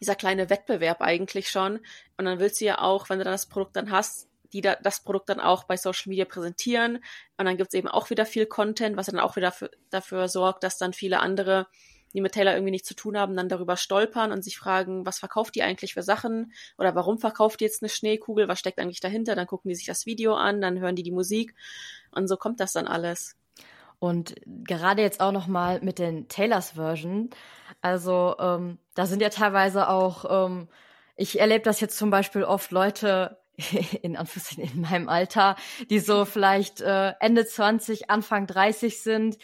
[0.00, 1.80] dieser kleine Wettbewerb eigentlich schon.
[2.16, 4.76] Und dann willst du ja auch, wenn du dann das Produkt dann hast, die da,
[4.76, 6.96] das Produkt dann auch bei Social Media präsentieren.
[7.38, 10.62] Und dann gibt's eben auch wieder viel Content, was dann auch wieder für, dafür sorgt,
[10.62, 11.66] dass dann viele andere,
[12.12, 15.18] die mit Taylor irgendwie nichts zu tun haben, dann darüber stolpern und sich fragen, was
[15.18, 16.52] verkauft die eigentlich für Sachen?
[16.76, 18.48] Oder warum verkauft die jetzt eine Schneekugel?
[18.48, 19.34] Was steckt eigentlich dahinter?
[19.34, 21.54] Dann gucken die sich das Video an, dann hören die die Musik.
[22.10, 23.36] Und so kommt das dann alles.
[23.98, 27.30] Und gerade jetzt auch noch mal mit den Taylors Version.
[27.82, 30.68] Also ähm, da sind ja teilweise auch, ähm,
[31.16, 33.38] ich erlebe das jetzt zum Beispiel oft Leute
[34.02, 35.56] in Anführungszeichen in meinem Alter,
[35.90, 39.36] die so vielleicht äh, Ende 20, Anfang 30 sind,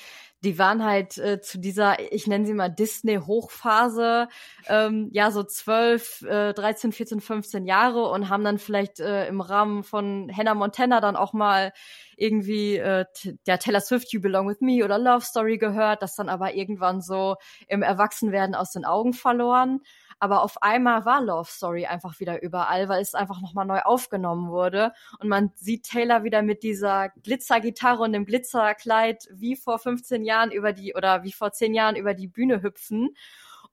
[0.45, 4.29] die waren halt äh, zu dieser, ich nenne sie mal Disney-Hochphase,
[4.69, 9.41] ähm, ja, so 12, äh, 13, 14, 15 Jahre und haben dann vielleicht äh, im
[9.41, 11.73] Rahmen von Hannah Montana dann auch mal
[12.17, 13.05] irgendwie äh,
[13.47, 17.01] der Taylor Swift You Belong With Me oder Love Story gehört, das dann aber irgendwann
[17.01, 17.37] so
[17.69, 19.81] im Erwachsenwerden aus den Augen verloren.
[20.19, 24.51] Aber auf einmal war Love Story einfach wieder überall, weil es einfach nochmal neu aufgenommen
[24.51, 24.93] wurde.
[25.21, 30.51] Und man sieht Taylor wieder mit dieser Glitzergitarre und dem Glitzerkleid wie vor 15 Jahren
[30.51, 33.15] über die oder wie vor 10 Jahren über die Bühne hüpfen.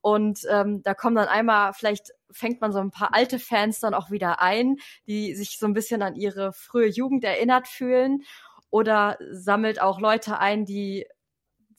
[0.02, 3.96] Und ähm, da kommen dann einmal, vielleicht fängt man so ein paar alte Fans dann
[3.96, 4.78] auch wieder ein,
[5.08, 8.22] die sich so ein bisschen an ihre frühe Jugend erinnert fühlen.
[8.70, 11.08] Oder sammelt auch Leute ein, die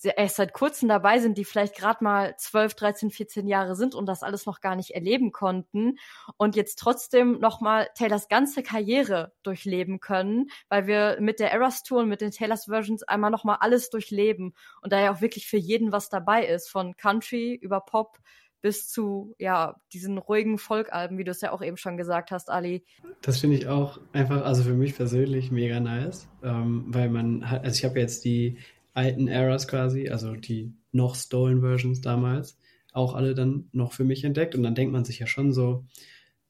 [0.05, 4.07] erst seit kurzem dabei sind, die vielleicht gerade mal 12, 13, 14 Jahre sind und
[4.07, 5.99] das alles noch gar nicht erleben konnten
[6.37, 12.01] und jetzt trotzdem nochmal Taylors ganze Karriere durchleben können, weil wir mit der Eras Tour
[12.01, 15.57] und mit den Taylors Versions einmal nochmal alles durchleben und da ja auch wirklich für
[15.57, 18.19] jeden was dabei ist, von Country über Pop
[18.67, 22.51] bis zu ja diesen ruhigen Folkalben, wie du es ja auch eben schon gesagt hast,
[22.51, 22.85] Ali.
[23.23, 27.77] Das finde ich auch einfach, also für mich persönlich mega nice, ähm, weil man also
[27.77, 28.59] ich habe jetzt die
[28.97, 32.59] alten Eras quasi, also die noch Stolen Versions damals,
[32.93, 34.55] auch alle dann noch für mich entdeckt.
[34.55, 35.85] Und dann denkt man sich ja schon so,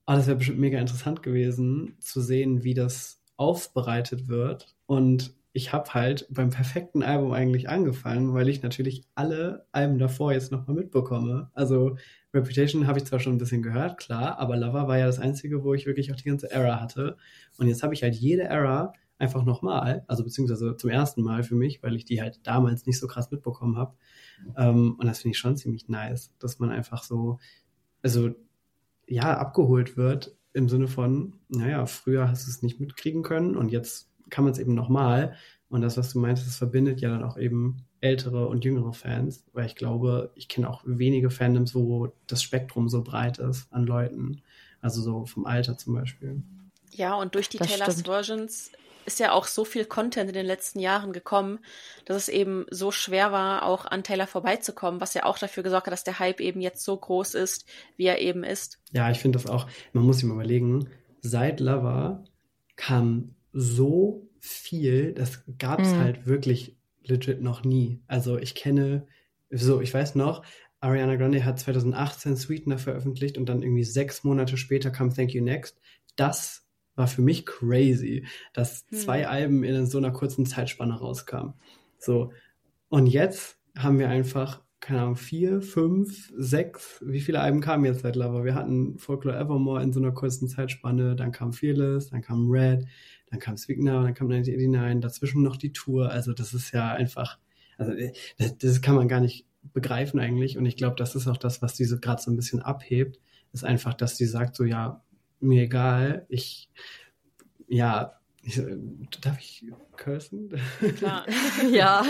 [0.07, 4.77] ah, das wäre bestimmt mega interessant gewesen, zu sehen, wie das aufbereitet wird.
[4.87, 10.33] Und ich habe halt beim perfekten Album eigentlich angefangen, weil ich natürlich alle Alben davor
[10.33, 11.51] jetzt nochmal mitbekomme.
[11.55, 11.97] Also
[12.33, 15.65] Reputation habe ich zwar schon ein bisschen gehört, klar, aber Lover war ja das einzige,
[15.65, 17.17] wo ich wirklich auch die ganze Era hatte.
[17.59, 21.55] Und jetzt habe ich halt jede Era einfach nochmal, also beziehungsweise zum ersten Mal für
[21.55, 23.95] mich, weil ich die halt damals nicht so krass mitbekommen habe.
[24.57, 27.39] Ähm, und das finde ich schon ziemlich nice, dass man einfach so,
[28.03, 28.31] also
[29.07, 33.71] ja, abgeholt wird im Sinne von, naja, früher hast du es nicht mitkriegen können und
[33.71, 35.35] jetzt kann man es eben nochmal.
[35.69, 39.45] Und das, was du meintest, das verbindet ja dann auch eben ältere und jüngere Fans,
[39.53, 43.85] weil ich glaube, ich kenne auch wenige Fandoms, wo das Spektrum so breit ist an
[43.85, 44.43] Leuten.
[44.81, 46.43] Also so vom Alter zum Beispiel.
[46.93, 48.71] Ja, und durch die Taylor's Versions
[49.07, 51.61] ist ja auch so viel Content in den letzten Jahren gekommen,
[52.05, 55.87] dass es eben so schwer war, auch an Taylor vorbeizukommen, was ja auch dafür gesorgt
[55.87, 57.67] hat, dass der Hype eben jetzt so groß ist,
[57.97, 58.81] wie er eben ist.
[58.93, 60.91] Ja, ich finde das auch, man muss sich mal überlegen,
[61.23, 62.25] seit Lover
[62.77, 65.99] kam so viel, das gab es mhm.
[65.99, 68.03] halt wirklich legit noch nie.
[68.07, 69.07] Also ich kenne,
[69.51, 70.45] so, ich weiß noch,
[70.81, 75.43] Ariana Grande hat 2018 Sweetener veröffentlicht und dann irgendwie sechs Monate später kam Thank You
[75.43, 75.81] Next.
[76.17, 76.66] Das
[76.97, 78.99] war für mich crazy, dass hm.
[78.99, 81.55] zwei Alben in so einer kurzen Zeitspanne rauskamen.
[81.99, 82.33] So.
[82.89, 88.01] Und jetzt haben wir einfach, keine Ahnung, vier, fünf, sechs, wie viele Alben kamen jetzt
[88.01, 88.45] seit Lover?
[88.45, 92.87] Wir hatten Folklore Evermore in so einer kurzen Zeitspanne, dann kam Fearless, dann kam Red,
[93.31, 96.11] dann kam Speak Now, dann kam 1989, dazwischen noch die Tour.
[96.11, 97.39] Also das ist ja einfach,
[97.77, 100.57] also äh, das, das kann man gar nicht begreifen eigentlich.
[100.57, 103.19] Und ich glaube, das ist auch das, was diese gerade so ein bisschen abhebt,
[103.53, 105.03] ist einfach, dass die sagt so, ja,
[105.41, 106.27] mir egal.
[106.29, 106.71] Ich,
[107.69, 108.63] ja, ich,
[109.23, 109.65] darf ich
[109.97, 110.51] cursen?
[110.99, 111.27] Klar.
[111.73, 112.05] ja.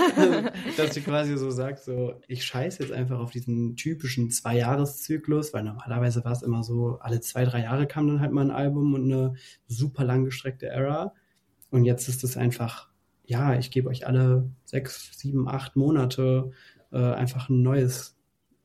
[0.77, 5.65] Dass sie quasi so sagt, so, ich scheiße jetzt einfach auf diesen typischen Zwei-Jahres-Zyklus, weil
[5.65, 8.93] normalerweise war es immer so, alle zwei, drei Jahre kam dann halt mal ein Album
[8.93, 9.35] und eine
[9.67, 11.15] super langgestreckte Era.
[11.71, 12.91] Und jetzt ist es einfach,
[13.25, 16.51] ja, ich gebe euch alle sechs, sieben, acht Monate
[16.93, 18.15] äh, einfach ein neues,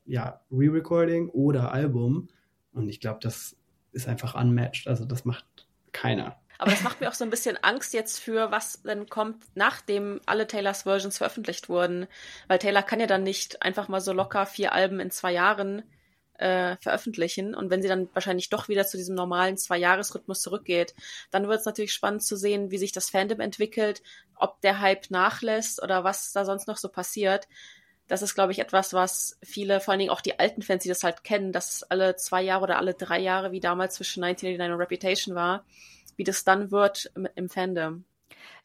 [0.04, 2.28] ja, Re-Recording oder Album.
[2.74, 3.56] Und ich glaube, das
[3.92, 4.88] ist einfach unmatched.
[4.88, 5.44] Also das macht
[5.92, 6.36] keiner.
[6.58, 10.20] Aber das macht mir auch so ein bisschen Angst jetzt für, was denn kommt, nachdem
[10.26, 12.06] alle Taylors Versions veröffentlicht wurden.
[12.46, 15.82] Weil Taylor kann ja dann nicht einfach mal so locker vier Alben in zwei Jahren
[16.38, 17.54] äh, veröffentlichen.
[17.54, 20.94] Und wenn sie dann wahrscheinlich doch wieder zu diesem normalen Zwei-Jahres-Rhythmus zurückgeht,
[21.30, 24.02] dann wird es natürlich spannend zu sehen, wie sich das Fandom entwickelt,
[24.36, 27.48] ob der Hype nachlässt oder was da sonst noch so passiert
[28.12, 30.90] das ist, glaube ich, etwas, was viele, vor allen Dingen auch die alten Fans, die
[30.90, 34.74] das halt kennen, dass alle zwei Jahre oder alle drei Jahre, wie damals zwischen 1989
[34.74, 35.64] und Reputation war,
[36.16, 38.04] wie das dann wird im Fandom.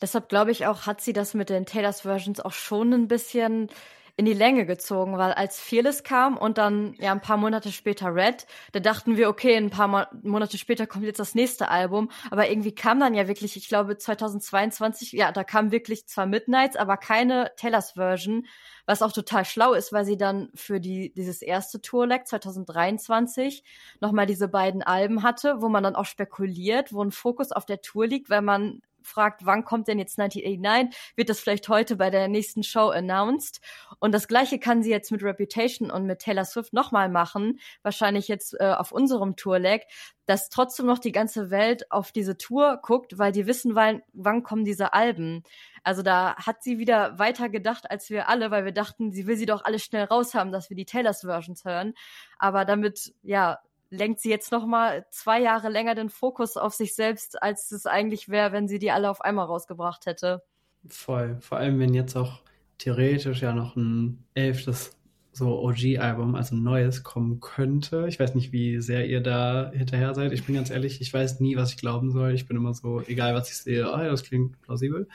[0.01, 3.69] Deshalb glaube ich auch, hat sie das mit den Taylors Versions auch schon ein bisschen
[4.17, 8.15] in die Länge gezogen, weil als Fearless kam und dann ja ein paar Monate später
[8.15, 12.09] Red, da dachten wir, okay, ein paar Mo Monate später kommt jetzt das nächste Album,
[12.31, 16.75] aber irgendwie kam dann ja wirklich, ich glaube 2022, ja, da kam wirklich zwar Midnights,
[16.75, 18.47] aber keine Taylors Version,
[18.87, 23.63] was auch total schlau ist, weil sie dann für die dieses erste Tourleg 2023
[24.01, 27.81] nochmal diese beiden Alben hatte, wo man dann auch spekuliert, wo ein Fokus auf der
[27.81, 31.15] Tour liegt, weil man fragt, wann kommt denn jetzt 1989?
[31.15, 33.61] Wird das vielleicht heute bei der nächsten Show announced?
[33.99, 38.27] Und das gleiche kann sie jetzt mit Reputation und mit Taylor Swift nochmal machen, wahrscheinlich
[38.27, 39.83] jetzt äh, auf unserem Tourleg,
[40.25, 44.43] dass trotzdem noch die ganze Welt auf diese Tour guckt, weil die wissen wollen, wann
[44.43, 45.43] kommen diese Alben.
[45.83, 49.37] Also da hat sie wieder weiter gedacht als wir alle, weil wir dachten, sie will
[49.37, 51.93] sie doch alle schnell raus haben, dass wir die Taylors Versions hören.
[52.37, 56.95] Aber damit, ja, lenkt sie jetzt noch mal zwei Jahre länger den Fokus auf sich
[56.95, 60.43] selbst, als es eigentlich wäre, wenn sie die alle auf einmal rausgebracht hätte.
[60.87, 61.37] Voll.
[61.41, 62.41] Vor allem, wenn jetzt auch
[62.77, 64.97] theoretisch ja noch ein elftes
[65.37, 68.07] so OG-Album, also ein neues, kommen könnte.
[68.07, 70.31] Ich weiß nicht, wie sehr ihr da hinterher seid.
[70.31, 72.33] Ich bin ganz ehrlich, ich weiß nie, was ich glauben soll.
[72.33, 75.07] Ich bin immer so, egal was ich sehe, oh, das klingt plausibel.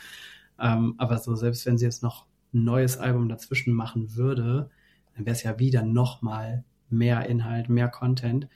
[0.60, 4.70] Ähm, aber so, selbst wenn sie jetzt noch ein neues Album dazwischen machen würde,
[5.16, 8.48] dann wäre es ja wieder noch mal mehr Inhalt, mehr Content.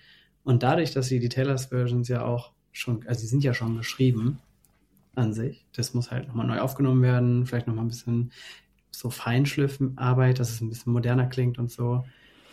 [0.44, 3.76] Und dadurch, dass sie die Taylors Versions ja auch schon, also sie sind ja schon
[3.76, 4.38] geschrieben
[5.14, 8.32] an sich, das muss halt nochmal neu aufgenommen werden, vielleicht nochmal ein bisschen
[8.90, 12.04] so Feinschliffenarbeit, dass es ein bisschen moderner klingt und so.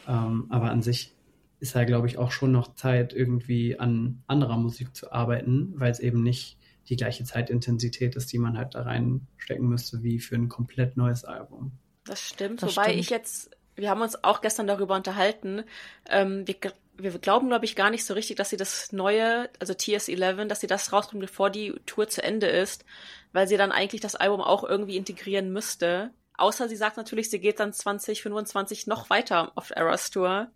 [0.08, 1.14] Ähm, aber an sich
[1.60, 5.92] ist halt, glaube ich, auch schon noch Zeit, irgendwie an anderer Musik zu arbeiten, weil
[5.92, 6.58] es eben nicht
[6.90, 11.24] die gleiche Zeitintensität ist, die man halt da reinstecken müsste, wie für ein komplett neues
[11.24, 11.72] Album.
[12.06, 13.00] Das stimmt, das wobei stimmt.
[13.00, 15.64] ich jetzt wir haben uns auch gestern darüber unterhalten.
[16.10, 16.56] Ähm, wir,
[16.98, 20.62] wir glauben, glaube ich, gar nicht so richtig, dass sie das neue, also TS11, dass
[20.62, 22.86] sie das rausbringen, bevor die Tour zu Ende ist,
[23.32, 26.12] weil sie dann eigentlich das Album auch irgendwie integrieren müsste.
[26.38, 30.50] Außer sie sagt natürlich, sie geht dann 2025 noch weiter auf Eras Tour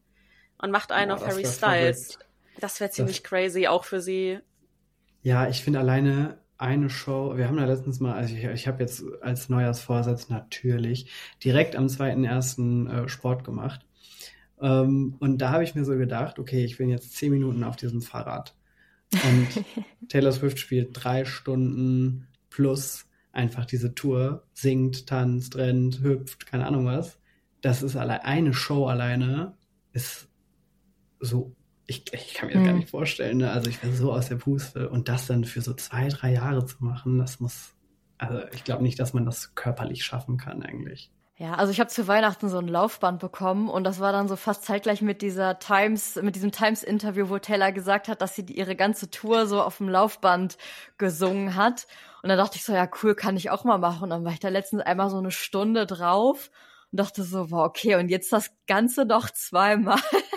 [0.58, 2.14] und macht einen Boah, auf Harry Styles.
[2.14, 2.26] Verrückt.
[2.60, 3.30] Das wäre ziemlich das...
[3.30, 4.40] crazy, auch für sie.
[5.22, 8.82] Ja, ich finde alleine eine Show, wir haben da letztens mal, also ich, ich habe
[8.82, 11.12] jetzt als Neujahrsvorsatz natürlich
[11.44, 12.90] direkt am 2.1.
[12.90, 13.86] Äh, Sport gemacht.
[14.60, 17.76] Ähm, und da habe ich mir so gedacht, okay, ich bin jetzt zehn Minuten auf
[17.76, 18.56] diesem Fahrrad.
[19.14, 19.48] Und
[20.10, 26.86] Taylor Swift spielt drei Stunden plus einfach diese Tour, singt, tanzt, rennt, hüpft, keine Ahnung
[26.86, 27.20] was.
[27.62, 29.56] Das ist allein eine Show alleine,
[29.94, 30.28] ist
[31.20, 31.56] so
[31.88, 32.68] ich, ich kann mir das hm.
[32.68, 33.38] gar nicht vorstellen.
[33.38, 33.52] Ne?
[33.52, 36.66] Also ich wäre so aus der Puste und das dann für so zwei, drei Jahre
[36.66, 37.74] zu machen, das muss,
[38.18, 41.12] also ich glaube nicht, dass man das körperlich schaffen kann eigentlich.
[41.40, 44.36] Ja, also ich habe zu Weihnachten so ein Laufband bekommen und das war dann so
[44.36, 48.76] fast zeitgleich mit dieser Times, mit diesem Times-Interview, wo Taylor gesagt hat, dass sie ihre
[48.76, 50.58] ganze Tour so auf dem Laufband
[50.98, 51.86] gesungen hat.
[52.24, 54.06] Und dann dachte ich so, ja cool, kann ich auch mal machen.
[54.06, 56.50] Und dann war ich da letztens einmal so eine Stunde drauf
[56.92, 60.00] und dachte so, wow, okay, und jetzt das Ganze noch zweimal.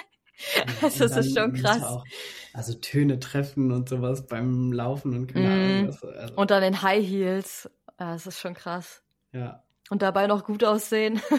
[0.80, 1.82] das ist schon krass.
[1.82, 2.04] Auch,
[2.52, 5.86] also Töne treffen und sowas beim Laufen und keine Ahnung.
[5.86, 6.18] Mm.
[6.18, 6.34] Also.
[6.34, 7.70] Und dann in High Heels.
[7.98, 9.02] Ja, das ist schon krass.
[9.32, 9.62] Ja.
[9.90, 11.20] Und dabei noch gut aussehen.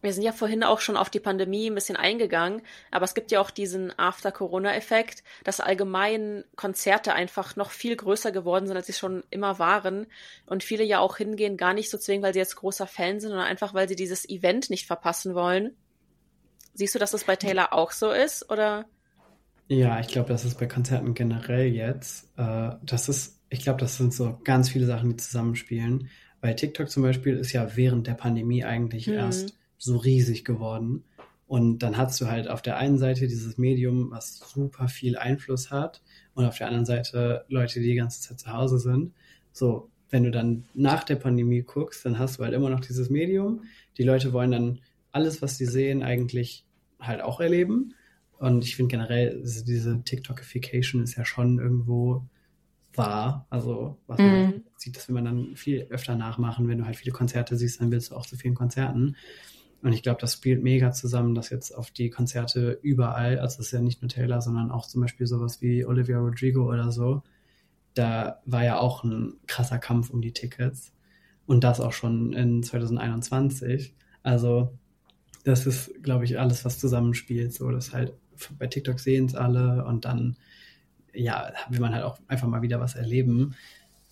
[0.00, 2.62] Wir sind ja vorhin auch schon auf die Pandemie ein bisschen eingegangen,
[2.92, 8.68] aber es gibt ja auch diesen After-Corona-Effekt, dass allgemein Konzerte einfach noch viel größer geworden
[8.68, 10.06] sind, als sie schon immer waren.
[10.46, 13.30] Und viele ja auch hingehen, gar nicht so zwingend, weil sie jetzt großer Fan sind,
[13.30, 15.76] sondern einfach, weil sie dieses Event nicht verpassen wollen.
[16.78, 18.84] Siehst du, dass das bei Taylor auch so ist, oder?
[19.66, 22.28] Ja, ich glaube, das ist bei Konzerten generell jetzt.
[22.36, 26.08] Äh, das ist, ich glaube, das sind so ganz viele Sachen, die zusammenspielen.
[26.40, 29.14] Weil TikTok zum Beispiel ist ja während der Pandemie eigentlich mhm.
[29.14, 31.02] erst so riesig geworden.
[31.48, 35.72] Und dann hast du halt auf der einen Seite dieses Medium, was super viel Einfluss
[35.72, 36.00] hat,
[36.34, 39.14] und auf der anderen Seite Leute, die die ganze Zeit zu Hause sind.
[39.50, 43.10] So, wenn du dann nach der Pandemie guckst, dann hast du halt immer noch dieses
[43.10, 43.64] Medium.
[43.96, 44.78] Die Leute wollen dann
[45.10, 46.64] alles, was sie sehen, eigentlich
[47.00, 47.94] halt auch erleben.
[48.38, 52.24] Und ich finde generell, diese TikTokification ist ja schon irgendwo
[52.94, 53.46] wahr.
[53.50, 54.64] Also, was man mhm.
[54.76, 56.68] sieht, das will man dann viel öfter nachmachen.
[56.68, 59.16] Wenn du halt viele Konzerte siehst, dann willst du auch zu vielen Konzerten.
[59.82, 63.66] Und ich glaube, das spielt mega zusammen, dass jetzt auf die Konzerte überall, also es
[63.66, 67.22] ist ja nicht nur Taylor, sondern auch zum Beispiel sowas wie Olivia Rodrigo oder so,
[67.94, 70.92] da war ja auch ein krasser Kampf um die Tickets.
[71.46, 73.94] Und das auch schon in 2021.
[74.22, 74.76] Also
[75.48, 77.52] das ist, glaube ich, alles, was zusammenspielt.
[77.52, 78.12] So, das halt
[78.58, 80.36] bei TikTok sehen es alle und dann,
[81.12, 83.56] ja, will man halt auch einfach mal wieder was erleben.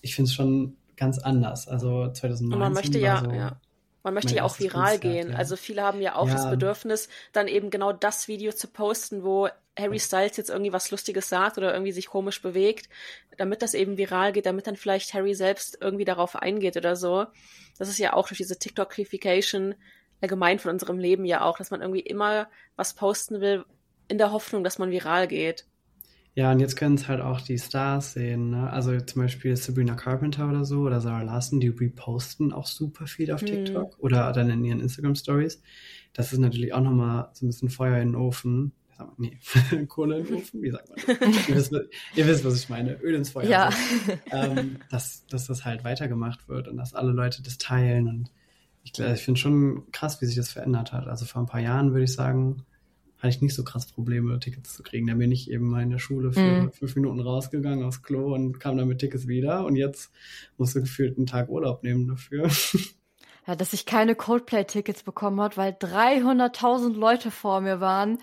[0.00, 1.68] Ich finde es schon ganz anders.
[1.68, 3.60] Also 2019 und man möchte ja, so, ja.
[4.02, 5.30] Man möchte ja auch viral Konzert, gehen.
[5.30, 5.36] Ja.
[5.36, 6.34] Also viele haben ja auch ja.
[6.34, 10.90] das Bedürfnis, dann eben genau das Video zu posten, wo Harry Styles jetzt irgendwie was
[10.90, 12.88] Lustiges sagt oder irgendwie sich komisch bewegt,
[13.36, 17.26] damit das eben viral geht, damit dann vielleicht Harry selbst irgendwie darauf eingeht oder so.
[17.78, 19.74] Das ist ja auch durch diese TikTok-Kification
[20.20, 23.64] allgemein von unserem Leben ja auch, dass man irgendwie immer was posten will,
[24.08, 25.66] in der Hoffnung, dass man viral geht.
[26.36, 28.50] Ja, und jetzt können es halt auch die Stars sehen.
[28.50, 28.70] Ne?
[28.70, 33.32] Also zum Beispiel Sabrina Carpenter oder so oder Sarah Larson, die reposten auch super viel
[33.32, 33.46] auf mhm.
[33.46, 34.04] TikTok mhm.
[34.04, 35.62] oder dann in ihren Instagram-Stories.
[36.12, 38.72] Das ist natürlich auch nochmal so ein bisschen Feuer in den Ofen.
[39.16, 39.38] Nee,
[39.88, 40.98] Kohle in den Ofen, wie sagt man?
[41.48, 41.72] ihr, wisst,
[42.14, 43.00] ihr, wisst, was ich meine.
[43.00, 43.48] Öl ins Feuer.
[43.48, 43.70] Ja.
[44.30, 48.08] Ähm, dass, dass das halt weitergemacht wird und dass alle Leute das teilen.
[48.08, 48.30] Und
[48.86, 51.08] ich, ich finde schon krass, wie sich das verändert hat.
[51.08, 52.62] Also vor ein paar Jahren würde ich sagen,
[53.18, 55.06] hatte ich nicht so krass Probleme, Tickets zu kriegen.
[55.06, 56.72] Da bin ich eben mal in der Schule für mhm.
[56.72, 59.64] fünf Minuten rausgegangen aufs Klo und kam dann mit Tickets wieder.
[59.64, 60.12] Und jetzt
[60.56, 62.48] musste gefühlt einen Tag Urlaub nehmen dafür.
[63.46, 68.18] Ja, dass ich keine Coldplay-Tickets bekommen hat, weil 300.000 Leute vor mir waren.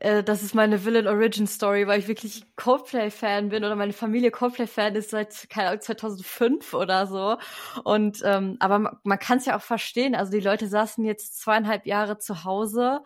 [0.00, 4.30] Äh, das ist meine Villain Origin Story, weil ich wirklich Coldplay-Fan bin oder meine Familie
[4.30, 7.38] Coldplay-Fan ist seit, keine Ahnung, 2005 oder so.
[7.84, 10.14] Und, ähm, aber man, man kann es ja auch verstehen.
[10.14, 13.00] Also die Leute saßen jetzt zweieinhalb Jahre zu Hause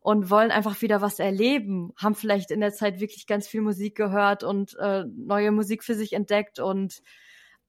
[0.00, 3.96] und wollen einfach wieder was erleben, haben vielleicht in der Zeit wirklich ganz viel Musik
[3.96, 7.02] gehört und äh, neue Musik für sich entdeckt und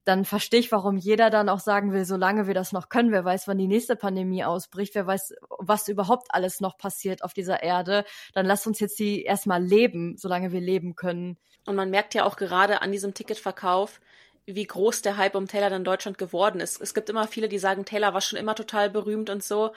[0.05, 3.25] dann verstehe ich, warum jeder dann auch sagen will, solange wir das noch können, wer
[3.25, 7.63] weiß, wann die nächste Pandemie ausbricht, wer weiß, was überhaupt alles noch passiert auf dieser
[7.63, 11.37] Erde, dann lass uns jetzt die erstmal leben, solange wir leben können.
[11.65, 13.99] Und man merkt ja auch gerade an diesem Ticketverkauf,
[14.45, 16.79] wie groß der Hype um Taylor dann in Deutschland geworden ist.
[16.79, 19.71] Es gibt immer viele, die sagen, Taylor war schon immer total berühmt und so.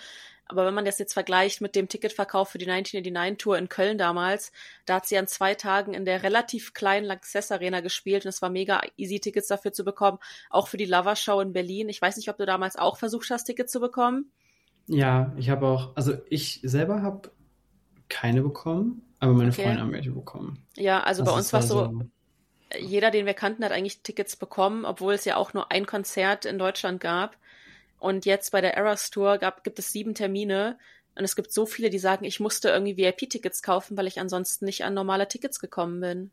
[0.49, 3.99] Aber wenn man das jetzt vergleicht mit dem Ticketverkauf für die 1989 Tour in Köln
[3.99, 4.51] damals,
[4.86, 8.40] da hat sie an zwei Tagen in der relativ kleinen Lanxess Arena gespielt und es
[8.40, 10.18] war mega easy, Tickets dafür zu bekommen.
[10.49, 11.88] Auch für die Lover Show in Berlin.
[11.90, 14.32] Ich weiß nicht, ob du damals auch versucht hast, Tickets zu bekommen.
[14.86, 17.30] Ja, ich habe auch, also ich selber habe
[18.09, 19.64] keine bekommen, aber meine okay.
[19.64, 20.64] Freunde haben welche bekommen.
[20.76, 22.03] Ja, also das bei uns war es so, so,
[22.78, 26.44] jeder, den wir kannten, hat eigentlich Tickets bekommen, obwohl es ja auch nur ein Konzert
[26.44, 27.36] in Deutschland gab.
[27.99, 30.78] Und jetzt bei der Eras Tour gab, gibt es sieben Termine.
[31.16, 34.66] Und es gibt so viele, die sagen, ich musste irgendwie VIP-Tickets kaufen, weil ich ansonsten
[34.66, 36.30] nicht an normale Tickets gekommen bin.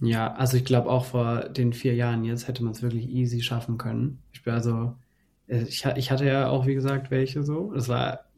[0.00, 3.42] Ja, also ich glaube auch vor den vier Jahren jetzt hätte man es wirklich easy
[3.42, 4.22] schaffen können.
[4.32, 4.96] Ich bin also,
[5.46, 7.72] äh, ich, ich hatte ja auch, wie gesagt, welche so.
[7.74, 8.30] Es war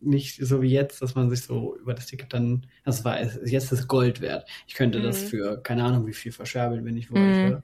[0.00, 3.72] nicht so wie jetzt, dass man sich so über das Ticket dann, das war jetzt
[3.72, 4.48] ist Gold wert.
[4.66, 5.04] Ich könnte mhm.
[5.04, 7.56] das für keine Ahnung wie viel verscherbeln, wenn ich wollte.
[7.56, 7.62] Mhm.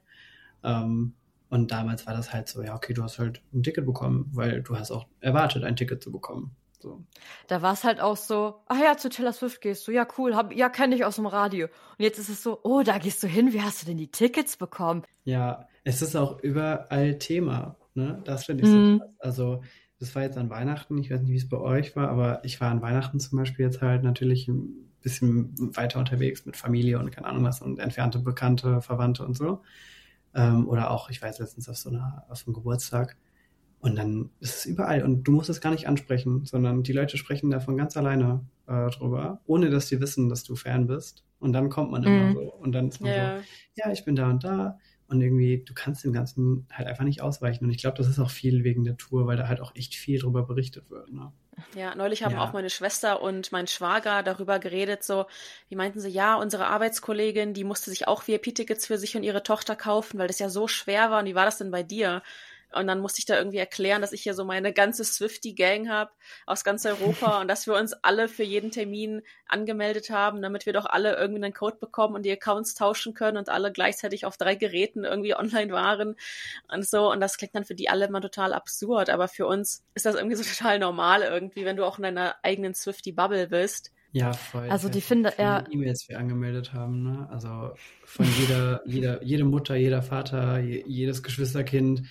[0.65, 1.15] Ähm,
[1.53, 4.63] und damals war das halt so, ja, okay, du hast halt ein Ticket bekommen, weil
[4.63, 6.57] du hast auch erwartet, ein Ticket zu bekommen.
[6.81, 7.05] So.
[7.47, 10.35] Da war es halt auch so, ach ja, zu Taylor Swift gehst du, ja cool,
[10.35, 11.67] hab, ja, kenne ich aus dem Radio.
[11.67, 14.11] Und jetzt ist es so, oh, da gehst du hin, wie hast du denn die
[14.11, 15.03] Tickets bekommen?
[15.25, 18.23] Ja, es ist auch überall Thema, ne?
[18.25, 18.93] Das finde ich mhm.
[18.93, 19.15] so krass.
[19.19, 19.63] Also,
[20.01, 22.63] das war jetzt an Weihnachten, ich weiß nicht, wie es bei euch war, aber ich
[22.63, 27.11] war an Weihnachten zum Beispiel jetzt halt natürlich ein bisschen weiter unterwegs mit Familie und
[27.11, 29.61] keine Ahnung was und entfernte Bekannte, Verwandte und so.
[30.35, 33.17] Ähm, oder auch, ich weiß letztens auf so, einer, auf einem Geburtstag.
[33.81, 35.03] Und dann ist es überall.
[35.03, 38.89] Und du musst es gar nicht ansprechen, sondern die Leute sprechen davon ganz alleine äh,
[38.91, 41.25] drüber, ohne dass die wissen, dass du Fan bist.
[41.41, 42.35] Und dann kommt man immer mhm.
[42.35, 42.55] so.
[42.55, 43.39] Und dann ist man yeah.
[43.39, 44.79] so, ja, ich bin da und da.
[45.09, 47.65] Und irgendwie, du kannst dem Ganzen halt einfach nicht ausweichen.
[47.65, 49.97] Und ich glaube, das ist auch viel wegen der Tour, weil da halt auch echt
[49.97, 51.13] viel drüber berichtet wird.
[51.13, 51.33] Ne?
[51.75, 52.43] Ja, neulich haben ja.
[52.43, 55.27] auch meine Schwester und mein Schwager darüber geredet, so,
[55.69, 59.43] wie meinten sie, ja, unsere Arbeitskollegin, die musste sich auch VIP-Tickets für sich und ihre
[59.43, 61.21] Tochter kaufen, weil das ja so schwer war.
[61.21, 62.23] Und wie war das denn bei dir?
[62.75, 66.11] Und dann musste ich da irgendwie erklären, dass ich hier so meine ganze Swifty-Gang habe
[66.47, 70.73] aus ganz Europa und dass wir uns alle für jeden Termin angemeldet haben, damit wir
[70.73, 74.37] doch alle irgendwie einen Code bekommen und die Accounts tauschen können und alle gleichzeitig auf
[74.37, 76.17] drei Geräten irgendwie online waren
[76.73, 77.11] und so.
[77.11, 80.15] Und das klingt dann für die alle immer total absurd, aber für uns ist das
[80.15, 83.93] irgendwie so total normal irgendwie, wenn du auch in deiner eigenen Swifty-Bubble bist.
[84.13, 84.69] Ja, voll.
[84.69, 85.65] Also die finde er.
[85.71, 87.29] E-Mails wir angemeldet haben, ne?
[87.31, 92.03] Also von jeder, jeder, jede Mutter, jeder Vater, jedes Geschwisterkind.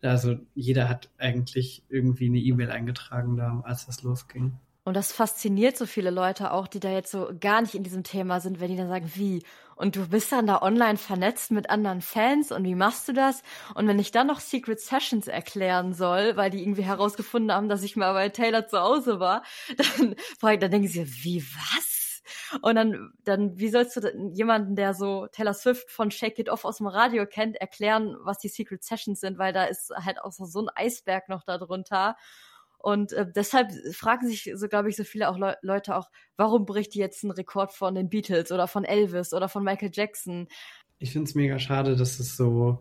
[0.00, 4.58] Also jeder hat eigentlich irgendwie eine E-Mail eingetragen da, als das losging.
[4.90, 8.02] Und das fasziniert so viele Leute auch, die da jetzt so gar nicht in diesem
[8.02, 9.44] Thema sind, wenn die dann sagen, wie?
[9.76, 13.44] Und du bist dann da online vernetzt mit anderen Fans und wie machst du das?
[13.76, 17.84] Und wenn ich dann noch Secret Sessions erklären soll, weil die irgendwie herausgefunden haben, dass
[17.84, 19.44] ich mal bei Taylor zu Hause war,
[20.00, 20.16] dann,
[20.58, 22.22] dann denken sie, wie was?
[22.62, 26.64] Und dann, dann, wie sollst du jemanden, der so Taylor Swift von Shake It Off
[26.64, 30.32] aus dem Radio kennt, erklären, was die Secret Sessions sind, weil da ist halt auch
[30.32, 32.16] so ein Eisberg noch da drunter.
[32.82, 36.64] Und äh, deshalb fragen sich so, glaube ich, so viele auch Le Leute auch, warum
[36.64, 40.48] bricht die jetzt ein Rekord von den Beatles oder von Elvis oder von Michael Jackson?
[40.98, 42.80] Ich finde es mega schade, dass es so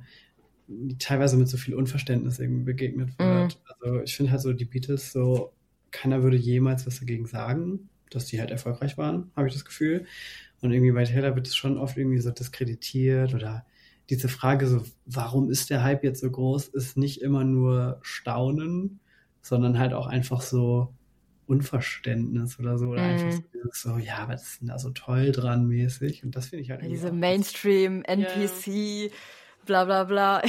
[1.00, 3.56] teilweise mit so viel Unverständnis irgendwie begegnet wird.
[3.56, 3.62] Mhm.
[3.68, 5.52] Also ich finde halt so, die Beatles so,
[5.92, 10.06] keiner würde jemals was dagegen sagen, dass die halt erfolgreich waren, habe ich das Gefühl.
[10.62, 13.66] Und irgendwie bei Taylor wird es schon oft irgendwie so diskreditiert oder
[14.10, 19.00] diese Frage so, warum ist der Hype jetzt so groß, ist nicht immer nur Staunen,
[19.42, 20.94] sondern halt auch einfach so
[21.50, 22.88] Unverständnis oder so.
[22.90, 23.10] Oder mm.
[23.10, 23.32] einfach
[23.74, 26.24] so, so, ja, was ist denn da so toll dran mäßig?
[26.24, 29.10] Und das finde ich halt ja, Diese Mainstream, NPC, yeah.
[29.66, 30.44] bla bla bla.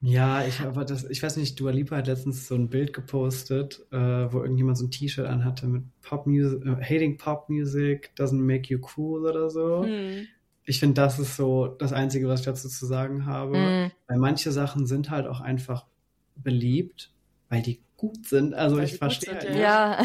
[0.00, 3.86] Ja, ich aber das, ich weiß nicht, Dua Lipa hat letztens so ein Bild gepostet,
[3.92, 8.40] äh, wo irgendjemand so ein T-Shirt anhatte mit Pop Music, äh, Hating Pop Music doesn't
[8.40, 9.84] make you cool oder so.
[9.84, 10.26] Hm.
[10.64, 13.56] Ich finde, das ist so das Einzige, was ich dazu zu sagen habe.
[13.56, 13.90] Hm.
[14.08, 15.86] Weil manche Sachen sind halt auch einfach
[16.34, 17.12] beliebt,
[17.48, 18.54] weil die gut sind.
[18.54, 20.02] Also weil ich verstehe halt nicht, ja.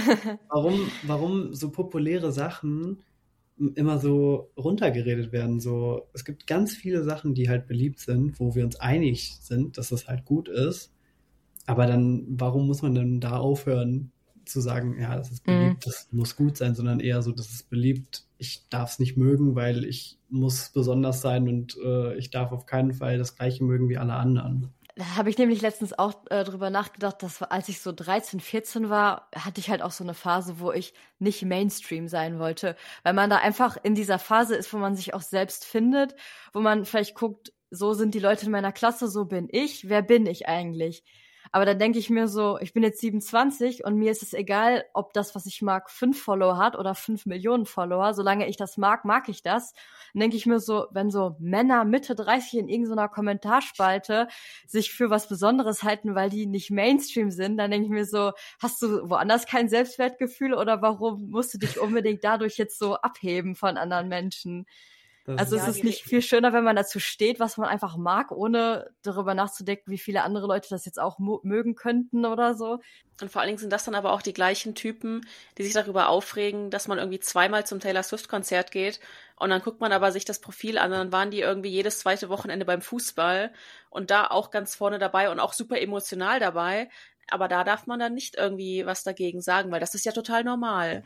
[0.49, 3.01] warum, warum so populäre Sachen
[3.75, 5.61] immer so runtergeredet werden.
[5.61, 9.77] So, es gibt ganz viele Sachen, die halt beliebt sind, wo wir uns einig sind,
[9.77, 10.91] dass das halt gut ist.
[11.65, 14.11] Aber dann, warum muss man denn da aufhören
[14.43, 15.89] zu sagen, ja, das ist beliebt, mhm.
[15.89, 19.55] das muss gut sein, sondern eher so, das ist beliebt, ich darf es nicht mögen,
[19.55, 23.87] weil ich muss besonders sein und äh, ich darf auf keinen Fall das gleiche mögen
[23.89, 24.73] wie alle anderen.
[24.97, 28.89] Da habe ich nämlich letztens auch äh, drüber nachgedacht, dass als ich so 13, 14
[28.89, 33.13] war, hatte ich halt auch so eine Phase, wo ich nicht Mainstream sein wollte, weil
[33.13, 36.15] man da einfach in dieser Phase ist, wo man sich auch selbst findet,
[36.53, 40.01] wo man vielleicht guckt, so sind die Leute in meiner Klasse, so bin ich, wer
[40.01, 41.03] bin ich eigentlich?
[41.51, 44.85] Aber dann denke ich mir so, ich bin jetzt 27 und mir ist es egal,
[44.93, 48.13] ob das, was ich mag, fünf Follower hat oder fünf Millionen Follower.
[48.13, 49.73] Solange ich das mag, mag ich das.
[50.13, 54.27] Dann denke ich mir so, wenn so Männer Mitte 30 in irgendeiner Kommentarspalte
[54.67, 58.31] sich für was Besonderes halten, weil die nicht Mainstream sind, dann denke ich mir so,
[58.59, 63.55] hast du woanders kein Selbstwertgefühl oder warum musst du dich unbedingt dadurch jetzt so abheben
[63.55, 64.65] von anderen Menschen?
[65.25, 67.97] Das also ist es ist nicht viel schöner, wenn man dazu steht, was man einfach
[67.97, 72.79] mag, ohne darüber nachzudenken, wie viele andere Leute das jetzt auch mögen könnten oder so.
[73.19, 75.25] Und vor allen Dingen sind das dann aber auch die gleichen Typen,
[75.57, 78.99] die sich darüber aufregen, dass man irgendwie zweimal zum Taylor Swift Konzert geht
[79.37, 82.29] und dann guckt man aber sich das Profil an, dann waren die irgendwie jedes zweite
[82.29, 83.51] Wochenende beim Fußball
[83.89, 86.89] und da auch ganz vorne dabei und auch super emotional dabei.
[87.29, 90.43] Aber da darf man dann nicht irgendwie was dagegen sagen, weil das ist ja total
[90.43, 91.03] normal.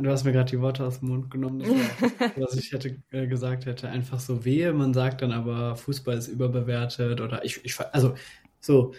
[0.00, 3.26] Du hast mir gerade die Worte aus dem Mund genommen, war, was ich hätte äh,
[3.26, 3.88] gesagt hätte.
[3.88, 8.14] Einfach so wehe, man sagt dann aber, Fußball ist überbewertet oder ich, ich also
[8.58, 8.94] so,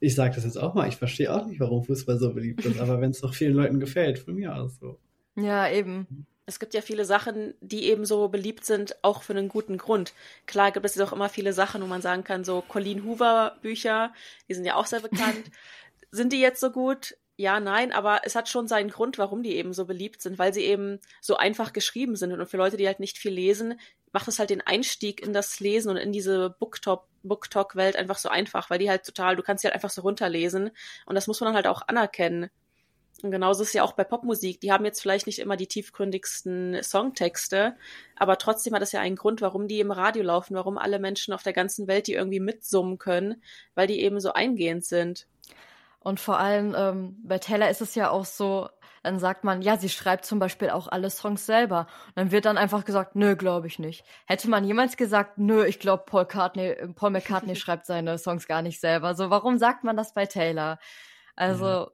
[0.00, 2.78] ich sage das jetzt auch mal, ich verstehe auch nicht, warum Fußball so beliebt ist,
[2.78, 4.98] aber wenn es doch vielen Leuten gefällt, von mir aus so.
[5.34, 6.26] Ja, eben.
[6.46, 10.14] Es gibt ja viele Sachen, die eben so beliebt sind, auch für einen guten Grund.
[10.46, 13.56] Klar gibt es jetzt auch immer viele Sachen, wo man sagen kann, so Colleen Hoover
[13.60, 14.14] Bücher,
[14.48, 15.50] die sind ja auch sehr bekannt.
[16.10, 17.16] sind die jetzt so gut?
[17.40, 20.52] Ja, nein, aber es hat schon seinen Grund, warum die eben so beliebt sind, weil
[20.52, 22.32] sie eben so einfach geschrieben sind.
[22.32, 23.78] Und für Leute, die halt nicht viel lesen,
[24.12, 28.70] macht es halt den Einstieg in das Lesen und in diese Booktalk-Welt einfach so einfach,
[28.70, 30.72] weil die halt total, du kannst sie halt einfach so runterlesen.
[31.06, 32.50] Und das muss man dann halt auch anerkennen.
[33.22, 34.60] Und genauso ist es ja auch bei Popmusik.
[34.60, 37.76] Die haben jetzt vielleicht nicht immer die tiefgründigsten Songtexte,
[38.16, 41.32] aber trotzdem hat es ja einen Grund, warum die im Radio laufen, warum alle Menschen
[41.32, 43.44] auf der ganzen Welt die irgendwie mitsummen können,
[43.76, 45.28] weil die eben so eingehend sind.
[46.00, 48.68] Und vor allem ähm, bei Taylor ist es ja auch so,
[49.02, 51.86] dann sagt man, ja, sie schreibt zum Beispiel auch alle Songs selber.
[52.08, 54.04] Und dann wird dann einfach gesagt, nö, glaube ich nicht.
[54.26, 58.80] Hätte man jemals gesagt, nö, ich glaube, Paul, Paul McCartney schreibt seine Songs gar nicht
[58.80, 59.14] selber.
[59.14, 60.78] So, warum sagt man das bei Taylor?
[61.36, 61.90] Also, ja.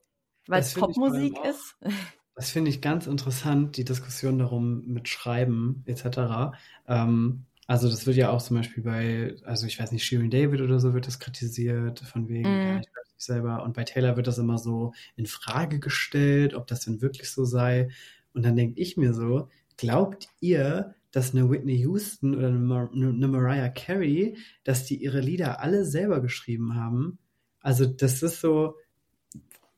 [0.48, 1.76] weil es Popmusik ist.
[2.36, 6.52] Das finde ich ganz interessant, die Diskussion darum mit Schreiben etc.
[6.88, 10.60] Ähm, also das wird ja auch zum Beispiel bei, also ich weiß nicht, Shirin David
[10.60, 12.66] oder so wird das kritisiert, von wegen, mm.
[12.66, 13.62] ja, ich weiß nicht selber.
[13.62, 17.44] Und bei Taylor wird das immer so in Frage gestellt, ob das denn wirklich so
[17.44, 17.88] sei.
[18.32, 22.90] Und dann denke ich mir so, glaubt ihr, dass eine Whitney Houston oder eine, Mar
[22.92, 27.18] eine Mariah Carey, dass die ihre Lieder alle selber geschrieben haben?
[27.60, 28.76] Also das ist so,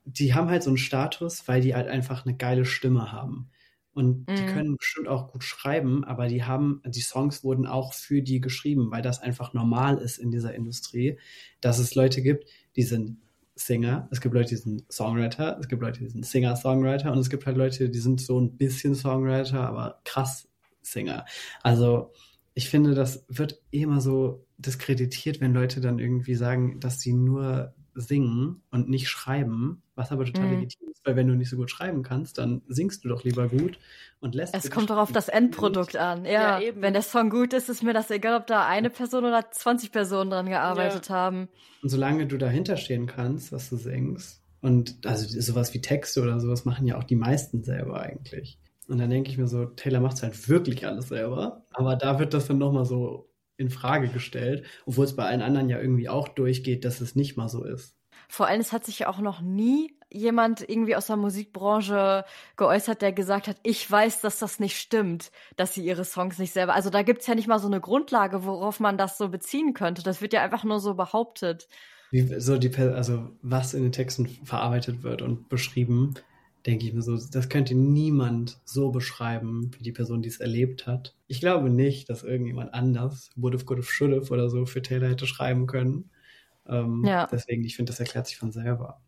[0.05, 3.51] die haben halt so einen Status, weil die halt einfach eine geile Stimme haben.
[3.93, 4.47] Und die mhm.
[4.47, 8.91] können bestimmt auch gut schreiben, aber die haben, die Songs wurden auch für die geschrieben,
[8.91, 11.19] weil das einfach normal ist in dieser Industrie,
[11.63, 12.45] dass es Leute gibt,
[12.77, 13.17] die sind
[13.59, 17.31] Singer, es gibt Leute, die sind Songwriter, es gibt Leute, die sind Singer-Songwriter und es
[17.31, 20.47] gibt halt Leute, die sind so ein bisschen Songwriter, aber krass
[20.83, 21.25] Singer.
[21.63, 22.13] Also
[22.53, 27.75] ich finde, das wird immer so diskreditiert, wenn Leute dann irgendwie sagen, dass sie nur
[27.95, 30.53] singen und nicht schreiben, was aber total mhm.
[30.61, 33.49] legitim ist, weil wenn du nicht so gut schreiben kannst, dann singst du doch lieber
[33.49, 33.79] gut
[34.21, 36.25] und lässt Es kommt doch auf das Endprodukt an.
[36.25, 39.25] Ja, ja wenn der Song gut ist, ist mir das egal, ob da eine Person
[39.25, 41.15] oder 20 Personen dran gearbeitet ja.
[41.15, 41.49] haben.
[41.83, 46.41] Und solange du dahinter stehen kannst, was du singst, und also sowas wie Texte oder
[46.41, 48.59] sowas machen ja auch die meisten selber eigentlich.
[48.89, 51.65] Und dann denke ich mir so, Taylor macht halt wirklich alles selber.
[51.73, 55.69] Aber da wird das dann nochmal so in Frage gestellt, obwohl es bei allen anderen
[55.69, 57.97] ja irgendwie auch durchgeht, dass es nicht mal so ist.
[58.29, 62.25] Vor allem, es hat sich ja auch noch nie jemand irgendwie aus der Musikbranche
[62.57, 66.53] geäußert, der gesagt hat, ich weiß, dass das nicht stimmt, dass sie ihre Songs nicht
[66.53, 66.75] selber.
[66.75, 70.03] Also da gibt's ja nicht mal so eine Grundlage, worauf man das so beziehen könnte.
[70.03, 71.69] Das wird ja einfach nur so behauptet.
[72.11, 76.15] Wie so die, also was in den Texten verarbeitet wird und beschrieben,
[76.67, 80.87] denke ich mir so, das könnte niemand so beschreiben, wie die Person, die es erlebt
[80.87, 81.15] hat.
[81.29, 85.67] Ich glaube nicht, dass irgendjemand anders Would've, Could've, Should've oder so für Taylor hätte schreiben
[85.67, 86.11] können.
[86.69, 87.29] Ähm, ja.
[87.31, 89.01] Deswegen, ich finde, das erklärt sich von selber.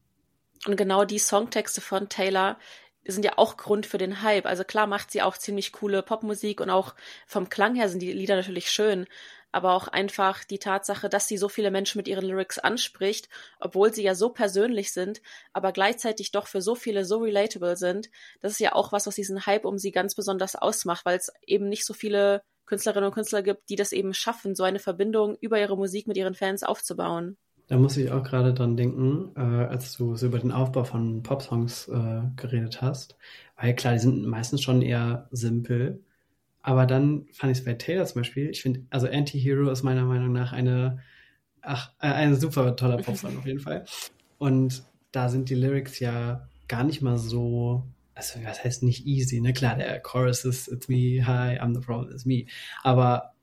[0.67, 2.59] Und genau die Songtexte von Taylor
[3.05, 4.47] sind ja auch Grund für den Hype.
[4.47, 6.95] Also klar macht sie auch ziemlich coole Popmusik und auch
[7.27, 9.07] vom Klang her sind die Lieder natürlich schön,
[9.51, 13.29] aber auch einfach die Tatsache, dass sie so viele Menschen mit ihren Lyrics anspricht,
[13.61, 18.11] obwohl sie ja so persönlich sind, aber gleichzeitig doch für so viele so relatable sind.
[18.41, 21.33] Das ist ja auch was, was diesen Hype um sie ganz besonders ausmacht, weil es
[21.47, 25.39] eben nicht so viele Künstlerinnen und Künstler gibt, die das eben schaffen, so eine Verbindung
[25.41, 27.39] über ihre Musik mit ihren Fans aufzubauen.
[27.69, 31.23] Da muss ich auch gerade dran denken, äh, als du so über den Aufbau von
[31.23, 33.17] Popsongs äh, geredet hast.
[33.57, 36.03] Weil klar, die sind meistens schon eher simpel.
[36.63, 40.05] Aber dann fand ich es bei Taylor zum Beispiel, ich finde, also Anti-Hero ist meiner
[40.05, 41.01] Meinung nach eine,
[41.61, 43.85] ach, äh, ein super toller Popsong auf jeden Fall.
[44.39, 49.41] Und da sind die Lyrics ja gar nicht mal so, also was heißt nicht easy,
[49.41, 49.53] ne?
[49.53, 52.47] Klar, der Chorus ist It's me, hi, I'm the problem, it's me.
[52.83, 53.35] Aber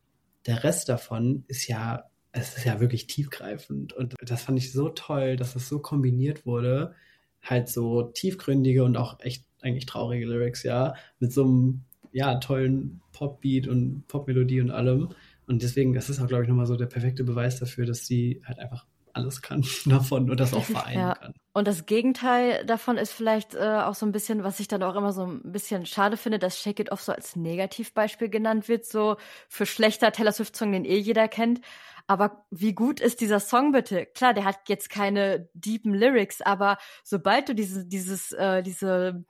[0.47, 2.05] der Rest davon ist ja
[2.35, 3.93] es ist ja wirklich tiefgreifend.
[3.93, 6.93] Und das fand ich so toll, dass es so kombiniert wurde.
[7.41, 11.81] Halt so tiefgründige und auch echt eigentlich traurige Lyrics, ja, mit so einem
[12.11, 15.09] ja, tollen Popbeat und Popmelodie und allem.
[15.47, 18.41] Und deswegen, das ist auch, glaube ich, nochmal so der perfekte Beweis dafür, dass sie
[18.45, 21.15] halt einfach alles kann davon und das auch vereinen ja.
[21.15, 21.33] kann.
[21.53, 24.95] Und das Gegenteil davon ist vielleicht äh, auch so ein bisschen, was ich dann auch
[24.95, 28.85] immer so ein bisschen schade finde, dass Shake It Off so als Negativbeispiel genannt wird,
[28.85, 29.15] so
[29.47, 31.61] für schlechter Taylor Swift-Song, den eh jeder kennt.
[32.07, 34.05] Aber wie gut ist dieser Song bitte?
[34.05, 39.25] Klar, der hat jetzt keine deepen Lyrics, aber sobald du diese, dieses, äh, diese,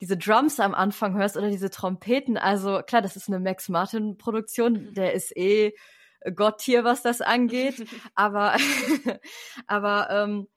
[0.00, 4.18] diese Drums am Anfang hörst oder diese Trompeten, also klar, das ist eine Max Martin
[4.18, 5.72] Produktion, der ist eh
[6.34, 8.56] Gott hier, was das angeht, aber,
[9.68, 10.48] aber ähm,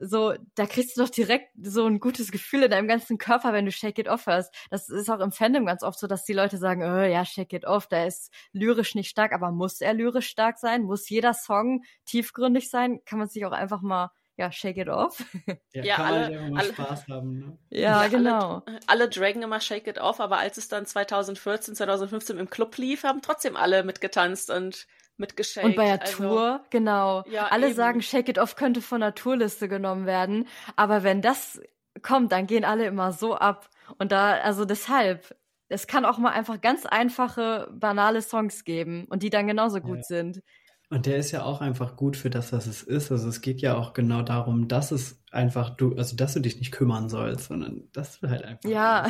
[0.00, 3.64] so, da kriegst du doch direkt so ein gutes Gefühl in deinem ganzen Körper, wenn
[3.64, 4.52] du Shake It Off hörst.
[4.70, 7.52] Das ist auch im Fandom ganz oft so, dass die Leute sagen, oh, ja, Shake
[7.52, 10.82] It Off, der ist lyrisch nicht stark, aber muss er lyrisch stark sein?
[10.82, 13.00] Muss jeder Song tiefgründig sein?
[13.04, 15.24] Kann man sich auch einfach mal ja, Shake It Off.
[15.72, 17.58] Ja, ja alle, alle Spaß haben, ne?
[17.70, 18.62] Ja, ja genau.
[18.66, 22.76] Alle, alle Dragon immer Shake It Off, aber als es dann 2014, 2015 im Club
[22.76, 24.86] lief, haben trotzdem alle mitgetanzt und
[25.16, 25.66] mitgeschakt.
[25.66, 27.24] Und bei der also, Tour, genau.
[27.30, 27.74] Ja, Alle eben.
[27.74, 30.46] sagen, Shake It Off könnte von der Tourliste genommen werden.
[30.76, 31.60] Aber wenn das
[32.02, 33.70] kommt, dann gehen alle immer so ab.
[33.98, 35.36] Und da, also deshalb,
[35.68, 39.98] es kann auch mal einfach ganz einfache, banale Songs geben und die dann genauso gut
[39.98, 40.02] ja.
[40.02, 40.42] sind.
[40.90, 43.10] Und der ist ja auch einfach gut für das, was es ist.
[43.10, 46.58] Also es geht ja auch genau darum, dass es einfach du, also dass du dich
[46.58, 49.08] nicht kümmern sollst, sondern dass du halt einfach ja.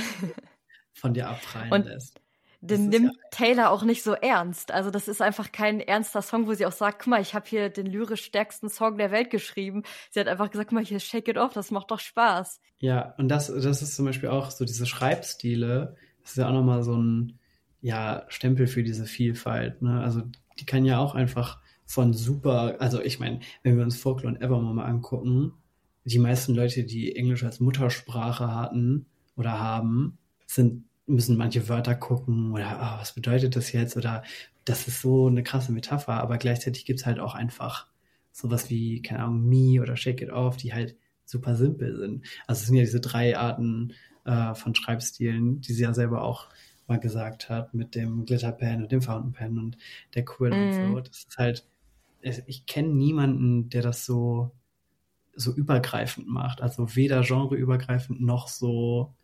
[0.94, 2.24] von dir abprallen und lässt
[2.66, 4.70] den nimmt ja Taylor auch nicht so ernst.
[4.70, 7.46] Also das ist einfach kein ernster Song, wo sie auch sagt, guck mal, ich habe
[7.48, 9.82] hier den lyrisch stärksten Song der Welt geschrieben.
[10.10, 12.60] Sie hat einfach gesagt, guck mal, hier Shake It Off, das macht doch Spaß.
[12.78, 16.52] Ja, und das, das ist zum Beispiel auch so diese Schreibstile, das ist ja auch
[16.52, 17.38] nochmal so ein
[17.80, 19.82] ja, Stempel für diese Vielfalt.
[19.82, 20.00] Ne?
[20.00, 20.22] Also
[20.58, 24.42] die kann ja auch einfach von super, also ich meine, wenn wir uns Folklore und
[24.42, 25.52] Evermore mal angucken,
[26.04, 29.06] die meisten Leute, die Englisch als Muttersprache hatten
[29.36, 34.22] oder haben, sind müssen manche Wörter gucken oder oh, was bedeutet das jetzt oder
[34.64, 37.86] das ist so eine krasse Metapher, aber gleichzeitig gibt's halt auch einfach
[38.32, 42.26] sowas wie, keine Ahnung, Me oder Shake It Off, die halt super simpel sind.
[42.46, 43.92] Also es sind ja diese drei Arten
[44.24, 46.48] äh, von Schreibstilen, die sie ja selber auch
[46.86, 49.78] mal gesagt hat, mit dem Glitterpen und dem Fountain Pen und
[50.14, 50.55] der Quill mm.
[50.55, 50.80] und so.
[50.80, 51.05] Mhm.
[51.05, 51.66] Das ist halt,
[52.20, 54.52] ich kenne niemanden, der das so,
[55.34, 56.61] so übergreifend macht.
[56.61, 59.14] Also weder genreübergreifend noch so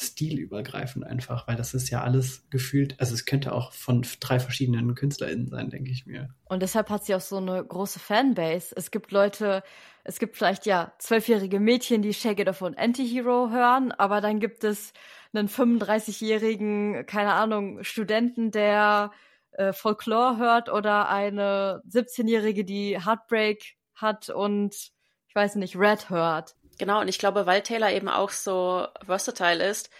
[0.00, 4.94] stilübergreifend einfach, weil das ist ja alles gefühlt, also es könnte auch von drei verschiedenen
[4.94, 6.34] KünstlerInnen sein, denke ich mir.
[6.44, 8.74] Und deshalb hat sie auch so eine große Fanbase.
[8.76, 9.62] Es gibt Leute,
[10.04, 14.64] es gibt vielleicht ja zwölfjährige Mädchen, die Shake It Off Anti-Hero hören, aber dann gibt
[14.64, 14.92] es
[15.34, 19.12] einen 35-jährigen, keine Ahnung, Studenten, der
[19.52, 26.56] äh, Folklore hört oder eine 17-jährige, die Heartbreak hat und ich weiß nicht, Red hört.
[26.78, 29.90] Genau, und ich glaube, weil Taylor eben auch so versatile ist,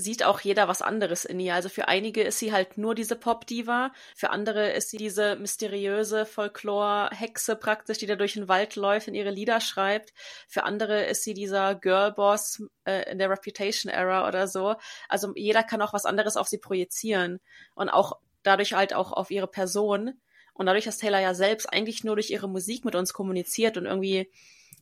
[0.00, 1.54] sieht auch jeder was anderes in ihr.
[1.54, 6.26] Also für einige ist sie halt nur diese Pop-Diva, für andere ist sie diese mysteriöse
[6.26, 10.12] Folklore-Hexe praktisch, die da durch den Wald läuft und ihre Lieder schreibt.
[10.48, 14.76] Für andere ist sie dieser Girlboss äh, in der Reputation-Era oder so.
[15.08, 17.40] Also jeder kann auch was anderes auf sie projizieren
[17.74, 20.20] und auch dadurch halt auch auf ihre Person.
[20.54, 23.86] Und dadurch, dass Taylor ja selbst eigentlich nur durch ihre Musik mit uns kommuniziert und
[23.86, 24.30] irgendwie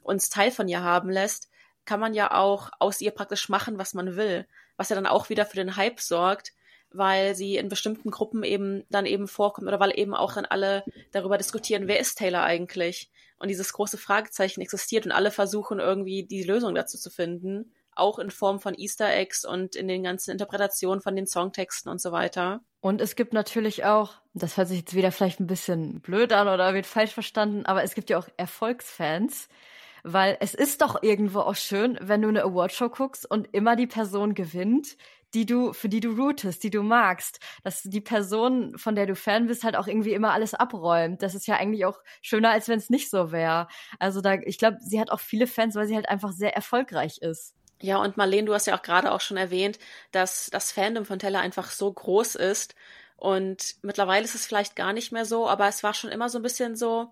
[0.02, 1.50] uns Teil von ihr haben lässt,
[1.84, 4.46] kann man ja auch aus ihr praktisch machen, was man will.
[4.76, 6.52] Was ja dann auch wieder für den Hype sorgt,
[6.90, 10.84] weil sie in bestimmten Gruppen eben dann eben vorkommt oder weil eben auch dann alle
[11.12, 13.10] darüber diskutieren, wer ist Taylor eigentlich?
[13.38, 18.18] Und dieses große Fragezeichen existiert und alle versuchen irgendwie die Lösung dazu zu finden auch
[18.18, 22.12] in Form von Easter Eggs und in den ganzen Interpretationen von den Songtexten und so
[22.12, 22.60] weiter.
[22.80, 26.48] Und es gibt natürlich auch, das hört sich jetzt wieder vielleicht ein bisschen blöd an
[26.48, 29.48] oder wird falsch verstanden, aber es gibt ja auch Erfolgsfans,
[30.02, 33.86] weil es ist doch irgendwo auch schön, wenn du eine Awardshow guckst und immer die
[33.86, 34.96] Person gewinnt,
[35.34, 39.14] die du, für die du rootest, die du magst, dass die Person, von der du
[39.14, 41.22] Fan bist, halt auch irgendwie immer alles abräumt.
[41.22, 43.68] Das ist ja eigentlich auch schöner, als wenn es nicht so wäre.
[43.98, 47.18] Also da, ich glaube, sie hat auch viele Fans, weil sie halt einfach sehr erfolgreich
[47.18, 47.54] ist.
[47.80, 49.78] Ja, und Marlene, du hast ja auch gerade auch schon erwähnt,
[50.10, 52.74] dass das Fandom von Teller einfach so groß ist.
[53.16, 56.38] Und mittlerweile ist es vielleicht gar nicht mehr so, aber es war schon immer so
[56.38, 57.10] ein bisschen so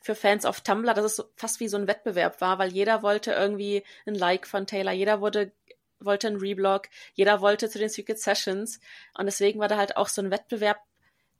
[0.00, 3.02] für Fans auf Tumblr, dass es so, fast wie so ein Wettbewerb war, weil jeder
[3.02, 5.52] wollte irgendwie ein Like von Taylor, jeder wurde,
[6.00, 8.80] wollte ein Reblog, jeder wollte zu den Secret Sessions.
[9.14, 10.78] Und deswegen war da halt auch so ein Wettbewerb,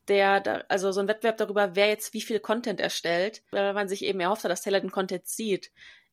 [0.08, 4.04] der, also so ein Wettbewerb darüber, wer jetzt wie viel Content erstellt, weil man sich
[4.04, 5.70] eben erhofft hat, dass Taylor den Content sieht.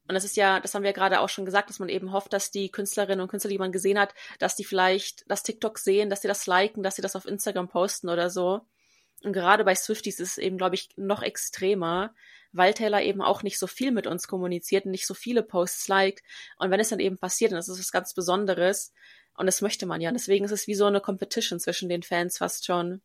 [0.08, 2.32] Und das ist ja, das haben wir gerade auch schon gesagt, dass man eben hofft,
[2.32, 6.12] dass die Künstlerinnen und Künstler, die man gesehen hat, dass die vielleicht das TikTok sehen,
[6.12, 8.62] dass sie das liken, dass sie das auf Instagram posten oder so.
[9.26, 12.14] Und gerade bei Swifties ist es eben, glaube ich, noch extremer,
[12.52, 15.88] weil Taylor eben auch nicht so viel mit uns kommuniziert und nicht so viele Posts
[15.88, 16.24] liked.
[16.58, 18.94] Und wenn es dann eben passiert, dann ist es was ganz Besonderes.
[19.36, 20.12] Und das möchte man ja.
[20.12, 23.02] Deswegen ist es wie so eine Competition zwischen den Fans fast schon.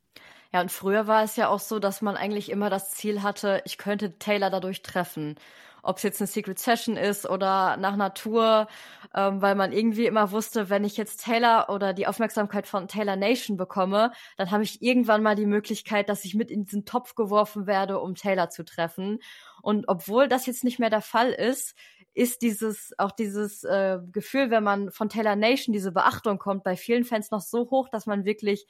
[0.53, 3.61] Ja, und früher war es ja auch so, dass man eigentlich immer das Ziel hatte,
[3.65, 5.35] ich könnte Taylor dadurch treffen
[5.83, 8.67] ob es jetzt eine Secret Session ist oder nach Natur,
[9.15, 13.15] ähm, weil man irgendwie immer wusste, wenn ich jetzt Taylor oder die Aufmerksamkeit von Taylor
[13.15, 17.15] Nation bekomme, dann habe ich irgendwann mal die Möglichkeit, dass ich mit in diesen Topf
[17.15, 19.19] geworfen werde, um Taylor zu treffen.
[19.61, 21.75] Und obwohl das jetzt nicht mehr der Fall ist,
[22.13, 26.75] ist dieses auch dieses äh, Gefühl, wenn man von Taylor Nation diese Beachtung kommt, bei
[26.75, 28.67] vielen Fans noch so hoch, dass man wirklich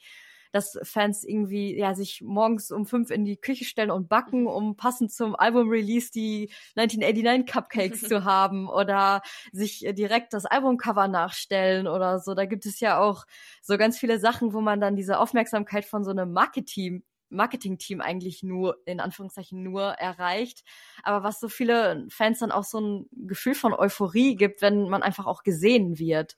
[0.52, 4.76] dass Fans irgendwie ja sich morgens um fünf in die Küche stellen und backen, um
[4.76, 12.18] passend zum Album-Release die 1989 Cupcakes zu haben oder sich direkt das Albumcover nachstellen oder
[12.18, 12.34] so.
[12.34, 13.24] Da gibt es ja auch
[13.62, 18.42] so ganz viele Sachen, wo man dann diese Aufmerksamkeit von so einem Marketing Marketing-Team eigentlich
[18.42, 20.64] nur, in Anführungszeichen nur erreicht.
[21.02, 25.02] Aber was so viele Fans dann auch so ein Gefühl von Euphorie gibt, wenn man
[25.02, 26.36] einfach auch gesehen wird.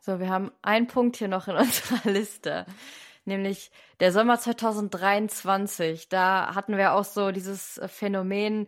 [0.00, 2.66] So, wir haben einen Punkt hier noch in unserer Liste
[3.26, 3.70] nämlich
[4.00, 6.08] der Sommer 2023.
[6.08, 8.66] Da hatten wir auch so dieses Phänomen,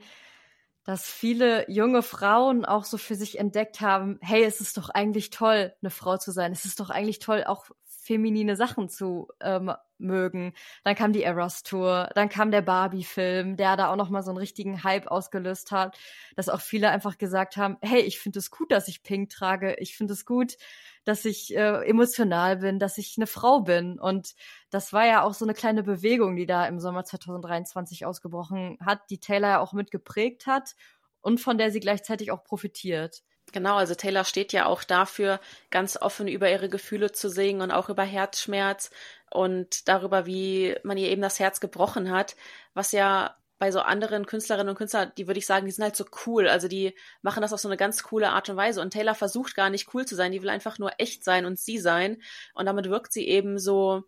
[0.84, 5.30] dass viele junge Frauen auch so für sich entdeckt haben, hey, es ist doch eigentlich
[5.30, 6.52] toll, eine Frau zu sein.
[6.52, 7.66] Es ist doch eigentlich toll, auch
[8.06, 10.52] feminine Sachen zu ähm, mögen.
[10.84, 14.30] Dann kam die Eros Tour, dann kam der Barbie-Film, der da auch noch mal so
[14.30, 15.98] einen richtigen Hype ausgelöst hat,
[16.36, 19.74] dass auch viele einfach gesagt haben, hey, ich finde es gut, dass ich Pink trage.
[19.78, 20.56] Ich finde es gut,
[21.04, 23.98] dass ich äh, emotional bin, dass ich eine Frau bin.
[23.98, 24.34] Und
[24.70, 29.00] das war ja auch so eine kleine Bewegung, die da im Sommer 2023 ausgebrochen hat,
[29.10, 30.74] die Taylor ja auch mitgeprägt hat
[31.20, 33.22] und von der sie gleichzeitig auch profitiert.
[33.52, 35.40] Genau, also Taylor steht ja auch dafür,
[35.70, 38.90] ganz offen über ihre Gefühle zu singen und auch über Herzschmerz
[39.30, 42.36] und darüber, wie man ihr eben das Herz gebrochen hat,
[42.74, 45.96] was ja bei so anderen Künstlerinnen und Künstlern, die würde ich sagen, die sind halt
[45.96, 46.48] so cool.
[46.48, 48.82] Also die machen das auf so eine ganz coole Art und Weise.
[48.82, 51.58] Und Taylor versucht gar nicht cool zu sein, die will einfach nur echt sein und
[51.58, 52.20] sie sein.
[52.54, 54.02] Und damit wirkt sie eben so,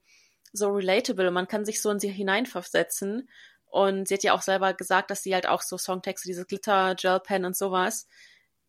[0.53, 1.31] so relatable.
[1.31, 3.29] Man kann sich so in sie hineinversetzen.
[3.71, 6.95] Und sie hat ja auch selber gesagt, dass sie halt auch so Songtexte, diese Glitter,
[6.95, 8.07] Gel Pen und sowas,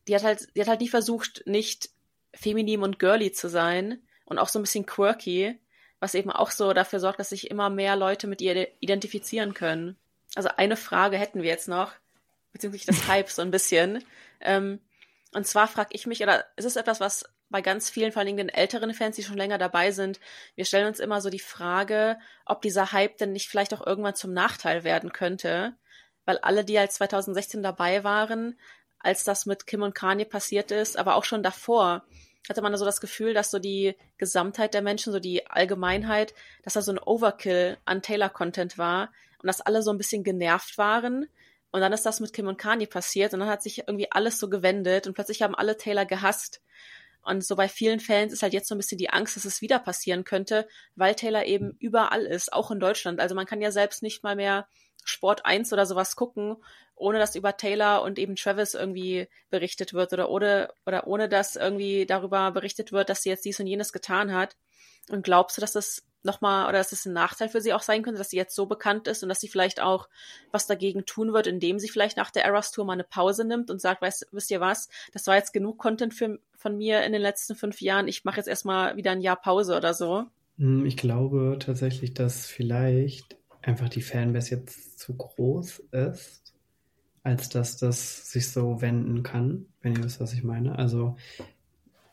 [0.10, 1.90] die hat halt, die hat halt nie versucht, nicht
[2.34, 5.60] feminin und girly zu sein und auch so ein bisschen quirky,
[6.00, 9.98] was eben auch so dafür sorgt, dass sich immer mehr Leute mit ihr identifizieren können.
[10.36, 11.94] Also eine Frage hätten wir jetzt noch,
[12.52, 14.04] bezüglich des Hypes so ein bisschen.
[14.40, 14.80] Ähm,
[15.34, 18.38] und zwar frage ich mich, oder ist es etwas, was bei ganz vielen, vor allem
[18.38, 20.20] den älteren Fans, die schon länger dabei sind,
[20.56, 24.16] wir stellen uns immer so die Frage, ob dieser Hype denn nicht vielleicht auch irgendwann
[24.16, 25.76] zum Nachteil werden könnte,
[26.26, 28.58] weil alle, die als 2016 dabei waren,
[29.00, 32.04] als das mit Kim und Kanye passiert ist, aber auch schon davor,
[32.48, 36.34] hatte man so das Gefühl, dass so die Gesamtheit der Menschen, so die Allgemeinheit,
[36.64, 40.78] dass da so ein Overkill an Taylor-Content war, und dass alle so ein bisschen genervt
[40.78, 41.28] waren.
[41.72, 44.40] Und dann ist das mit Kim und Kanye passiert und dann hat sich irgendwie alles
[44.40, 46.62] so gewendet und plötzlich haben alle Taylor gehasst.
[47.22, 49.62] Und so bei vielen Fans ist halt jetzt so ein bisschen die Angst, dass es
[49.62, 53.20] wieder passieren könnte, weil Taylor eben überall ist, auch in Deutschland.
[53.20, 54.68] Also man kann ja selbst nicht mal mehr
[55.06, 56.58] Sport 1 oder sowas gucken,
[57.00, 61.56] ohne dass über Taylor und eben Travis irgendwie berichtet wird oder ohne, oder ohne dass
[61.56, 64.56] irgendwie darüber berichtet wird, dass sie jetzt dies und jenes getan hat.
[65.10, 68.04] Und glaubst du, dass das nochmal, oder dass es ein Nachteil für sie auch sein
[68.04, 70.10] könnte, dass sie jetzt so bekannt ist und dass sie vielleicht auch
[70.52, 73.72] was dagegen tun wird, indem sie vielleicht nach der Eras Tour mal eine Pause nimmt
[73.72, 77.14] und sagt, weißt, wisst ihr was, das war jetzt genug Content für, von mir in
[77.14, 80.26] den letzten fünf Jahren, ich mache jetzt erstmal wieder ein Jahr Pause oder so.
[80.58, 86.49] Hm, ich glaube tatsächlich, dass vielleicht einfach die Fanbase jetzt zu groß ist,
[87.30, 90.78] als dass das sich so wenden kann, wenn ihr wisst, was ich meine.
[90.78, 91.16] Also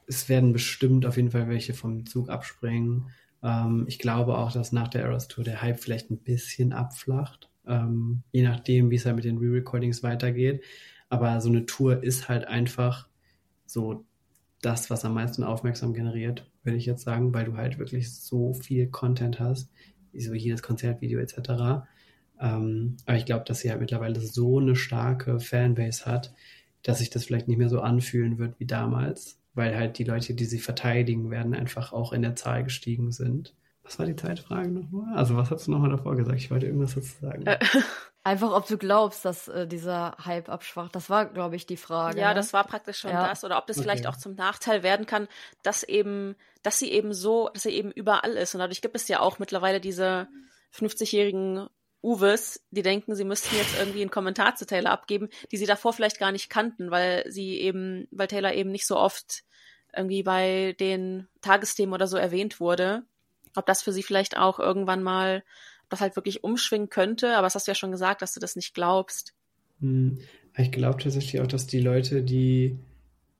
[0.06, 3.10] es werden bestimmt auf jeden Fall welche vom Zug abspringen
[3.42, 7.50] ähm, ich glaube auch, dass nach der Eras Tour der Hype vielleicht ein bisschen abflacht,
[7.66, 10.62] ähm, je nachdem, wie es halt mit den Re-Recordings weitergeht.
[11.08, 13.08] Aber so eine Tour ist halt einfach
[13.66, 14.04] so
[14.62, 18.54] das, was am meisten Aufmerksam generiert, würde ich jetzt sagen, weil du halt wirklich so
[18.54, 19.70] viel Content hast,
[20.12, 21.86] wie so jedes Konzertvideo etc.
[22.40, 26.32] Ähm, aber ich glaube, dass sie halt mittlerweile so eine starke Fanbase hat,
[26.82, 30.34] dass sich das vielleicht nicht mehr so anfühlen wird wie damals weil halt die Leute,
[30.34, 33.54] die sie verteidigen werden, einfach auch in der Zahl gestiegen sind.
[33.82, 35.16] Was war die Zeitfrage nochmal?
[35.16, 36.38] Also was hast du nochmal davor gesagt?
[36.38, 37.46] Ich wollte irgendwas dazu sagen.
[37.46, 37.58] Äh,
[38.22, 40.94] einfach, ob du glaubst, dass äh, dieser Hype abschwacht.
[40.94, 42.20] Das war, glaube ich, die Frage.
[42.20, 42.34] Ja, ne?
[42.34, 43.28] das war praktisch schon ja.
[43.28, 43.44] das.
[43.44, 43.84] Oder ob das okay.
[43.84, 45.26] vielleicht auch zum Nachteil werden kann,
[45.62, 48.54] dass eben, dass sie eben so, dass sie eben überall ist.
[48.54, 50.28] Und dadurch gibt es ja auch mittlerweile diese
[50.74, 51.68] 50-jährigen
[52.06, 55.92] Uwes, die denken, sie müssten jetzt irgendwie einen Kommentar zu Taylor abgeben, die sie davor
[55.92, 59.42] vielleicht gar nicht kannten, weil sie eben, weil Taylor eben nicht so oft
[59.94, 63.02] irgendwie bei den Tagesthemen oder so erwähnt wurde.
[63.56, 65.42] Ob das für sie vielleicht auch irgendwann mal,
[65.88, 68.54] das halt wirklich umschwingen könnte, aber das hast du ja schon gesagt, dass du das
[68.54, 69.34] nicht glaubst.
[69.80, 70.20] Hm,
[70.56, 72.78] ich glaube tatsächlich auch, dass die Leute, die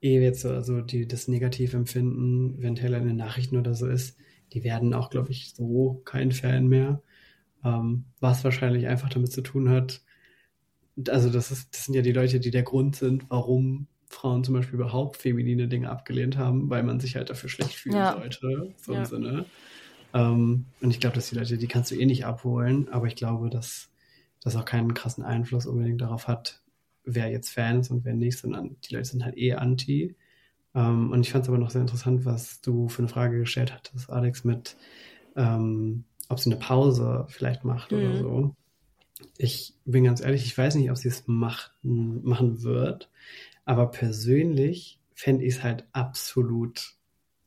[0.01, 3.87] eh jetzt so, also die das negativ empfinden, wenn Taylor in den Nachrichten oder so
[3.87, 4.17] ist,
[4.53, 7.03] die werden auch, glaube ich, so kein Fan mehr.
[7.65, 10.03] Ähm, was wahrscheinlich einfach damit zu tun hat,
[11.09, 14.55] also das, ist, das sind ja die Leute, die der Grund sind, warum Frauen zum
[14.55, 18.13] Beispiel überhaupt feminine Dinge abgelehnt haben, weil man sich halt dafür schlecht fühlen ja.
[18.13, 19.01] sollte, so ja.
[19.01, 19.45] im Sinne.
[20.15, 23.17] Ähm, und ich glaube, dass die Leute, die kannst du eh nicht abholen, aber ich
[23.17, 23.91] glaube, dass
[24.43, 26.63] das auch keinen krassen Einfluss unbedingt darauf hat,
[27.05, 30.17] wer jetzt Fan ist und wer nicht, sondern die Leute sind halt eh anti.
[30.75, 33.75] Ähm, und ich fand es aber noch sehr interessant, was du für eine Frage gestellt
[33.75, 34.77] hattest, Alex, mit
[35.35, 37.99] ähm, ob sie eine Pause vielleicht macht mhm.
[37.99, 38.57] oder so.
[39.39, 43.11] Ich bin ganz ehrlich, ich weiß nicht, ob sie es machen, machen wird,
[43.65, 46.97] aber persönlich fände ich es halt absolut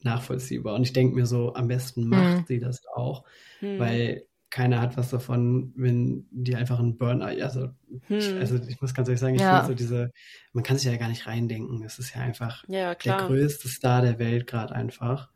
[0.02, 0.74] nachvollziehbar.
[0.74, 2.44] Und ich denke mir so, am besten macht mhm.
[2.48, 3.24] sie das auch,
[3.60, 3.78] mhm.
[3.78, 7.68] weil keiner hat was davon, wenn die einfach einen Burnout, also,
[8.08, 8.18] hm.
[8.18, 9.58] ich, also ich muss ganz ehrlich sagen, ich ja.
[9.58, 10.10] finde so diese,
[10.52, 11.84] man kann sich ja gar nicht reindenken.
[11.84, 15.30] Es ist ja einfach ja, der größte Star der Welt gerade einfach,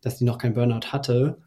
[0.00, 1.42] dass die noch keinen Burnout hatte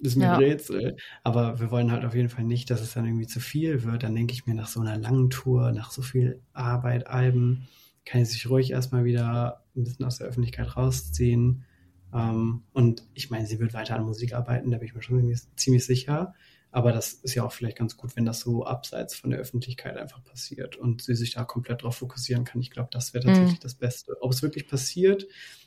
[0.00, 0.34] ist mir ja.
[0.34, 0.96] ein Rätsel.
[1.22, 4.02] Aber wir wollen halt auf jeden Fall nicht, dass es dann irgendwie zu viel wird.
[4.02, 7.68] Dann denke ich mir, nach so einer langen Tour, nach so viel Arbeit, Alben,
[8.04, 11.64] kann ich sich ruhig erstmal wieder ein bisschen aus der Öffentlichkeit rausziehen.
[12.12, 15.18] Ähm, und ich meine, sie wird weiter an Musik arbeiten, da bin ich mir schon
[15.18, 16.34] ziemlich, ziemlich sicher.
[16.70, 19.96] Aber das ist ja auch vielleicht ganz gut, wenn das so abseits von der Öffentlichkeit
[19.96, 22.60] einfach passiert und sie sich da komplett drauf fokussieren kann.
[22.60, 23.62] Ich glaube, das wäre tatsächlich mhm.
[23.62, 24.16] das Beste.
[24.20, 25.24] Ob es wirklich passiert,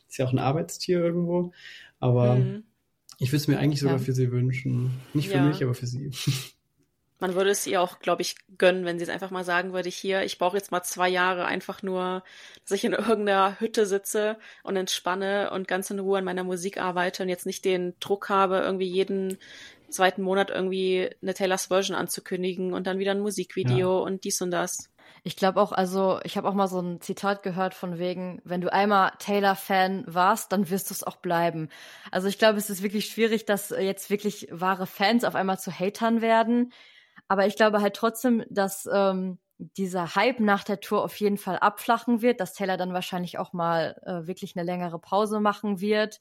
[0.09, 1.53] ist ja auch ein Arbeitstier irgendwo.
[1.99, 2.65] Aber mhm.
[3.20, 4.03] Ich würde es mir eigentlich sogar ja.
[4.03, 4.91] für sie wünschen.
[5.13, 5.43] Nicht für ja.
[5.43, 6.11] mich, aber für sie.
[7.20, 9.89] Man würde es ihr auch, glaube ich, gönnen, wenn sie es einfach mal sagen würde,
[9.89, 12.24] hier, ich brauche jetzt mal zwei Jahre einfach nur,
[12.63, 16.78] dass ich in irgendeiner Hütte sitze und entspanne und ganz in Ruhe an meiner Musik
[16.78, 19.39] arbeite und jetzt nicht den Druck habe, irgendwie jeden
[19.89, 24.03] zweiten Monat irgendwie eine Taylors Version anzukündigen und dann wieder ein Musikvideo ja.
[24.03, 24.91] und dies und das.
[25.24, 28.62] Ich glaube auch, also ich habe auch mal so ein Zitat gehört von wegen, wenn
[28.62, 31.70] du einmal Taylor-Fan warst, dann wirst du es auch bleiben.
[32.12, 35.72] Also ich glaube, es ist wirklich schwierig, dass jetzt wirklich wahre Fans auf einmal zu
[35.72, 36.72] Hatern werden.
[37.28, 41.58] Aber ich glaube halt trotzdem, dass ähm, dieser Hype nach der Tour auf jeden Fall
[41.58, 46.20] abflachen wird, dass Taylor dann wahrscheinlich auch mal äh, wirklich eine längere Pause machen wird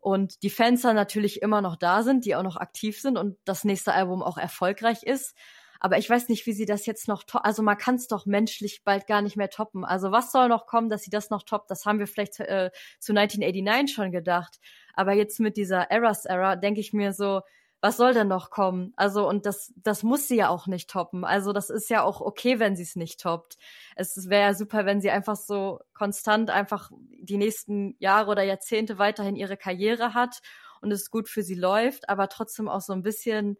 [0.00, 3.36] und die Fans dann natürlich immer noch da sind, die auch noch aktiv sind und
[3.44, 5.36] das nächste Album auch erfolgreich ist.
[5.80, 8.82] Aber ich weiß nicht, wie sie das jetzt noch, also man kann es doch menschlich
[8.84, 9.84] bald gar nicht mehr toppen.
[9.84, 11.70] Also was soll noch kommen, dass sie das noch toppt?
[11.70, 12.70] Das haben wir vielleicht äh,
[13.00, 14.60] zu 1989 schon gedacht.
[14.94, 17.40] Aber jetzt mit dieser Eras Era denke ich mir so,
[17.80, 18.92] was soll denn noch kommen?
[18.96, 21.24] Also, und das, das muss sie ja auch nicht toppen.
[21.24, 23.56] Also, das ist ja auch okay, wenn sie es nicht toppt.
[23.96, 26.90] Es wäre ja super, wenn sie einfach so konstant einfach
[27.22, 30.40] die nächsten Jahre oder Jahrzehnte weiterhin ihre Karriere hat
[30.82, 33.56] und es gut für sie läuft, aber trotzdem auch so ein bisschen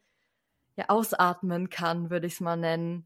[0.80, 3.04] ja, ausatmen kann, würde ich es mal nennen.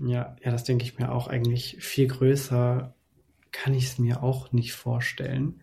[0.00, 2.94] Ja, ja, das denke ich mir auch eigentlich viel größer
[3.54, 5.62] kann ich es mir auch nicht vorstellen.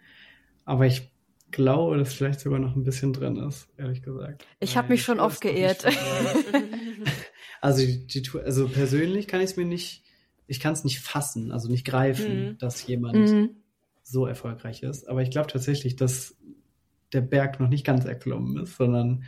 [0.64, 1.12] Aber ich
[1.52, 4.48] glaube, dass vielleicht sogar noch ein bisschen drin ist, ehrlich gesagt.
[4.60, 5.86] Ich habe mich schon oft geehrt.
[7.62, 10.04] also die, die also persönlich kann ich es mir nicht,
[10.48, 12.58] ich kann es nicht fassen, also nicht greifen, mhm.
[12.58, 13.50] dass jemand mhm.
[14.04, 15.10] so erfolgreich ist.
[15.10, 16.38] Aber ich glaube tatsächlich, dass
[17.12, 19.26] der Berg noch nicht ganz erklommen ist, sondern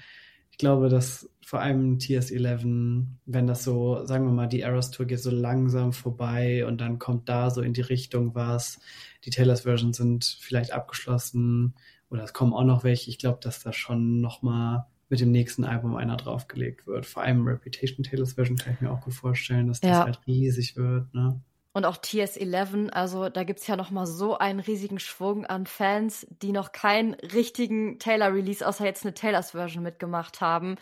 [0.53, 5.07] ich glaube, dass vor allem TS11, wenn das so, sagen wir mal, die Eras Tour
[5.07, 8.79] geht so langsam vorbei und dann kommt da so in die Richtung was,
[9.25, 11.73] die Taylors Version sind vielleicht abgeschlossen
[12.11, 13.09] oder es kommen auch noch welche.
[13.09, 17.07] Ich glaube, dass da schon nochmal mit dem nächsten Album einer draufgelegt wird.
[17.07, 20.03] Vor allem Reputation Taylors Version kann ich mir auch gut vorstellen, dass das ja.
[20.05, 21.41] halt riesig wird, ne?
[21.73, 26.27] Und auch TS11, also da gibt es ja nochmal so einen riesigen Schwung an Fans,
[26.29, 30.75] die noch keinen richtigen Taylor-Release, außer jetzt eine Taylors Version mitgemacht haben.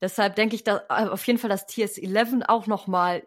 [0.00, 3.22] Deshalb denke ich dass äh, auf jeden Fall, dass TS11 auch nochmal,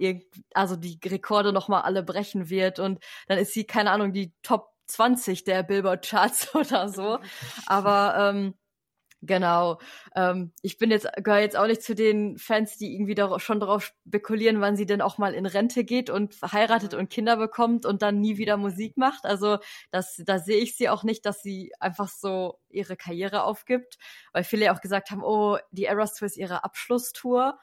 [0.55, 4.72] also die Rekorde nochmal alle brechen wird und dann ist sie, keine Ahnung, die Top
[4.88, 7.20] 20 der Billboard-Charts oder so.
[7.68, 8.55] Aber ähm,
[9.26, 9.80] Genau.
[10.15, 13.61] Ähm, ich bin jetzt, gehöre jetzt auch nicht zu den Fans, die irgendwie da, schon
[13.61, 17.86] darauf spekulieren, wann sie denn auch mal in Rente geht und heiratet und Kinder bekommt
[17.86, 19.24] und dann nie wieder Musik macht.
[19.24, 19.59] Also
[19.91, 23.97] das, da sehe ich sie auch nicht, dass sie einfach so ihre Karriere aufgibt,
[24.34, 27.57] weil viele ja auch gesagt haben, oh, die Eras Tour ist ihre Abschlusstour.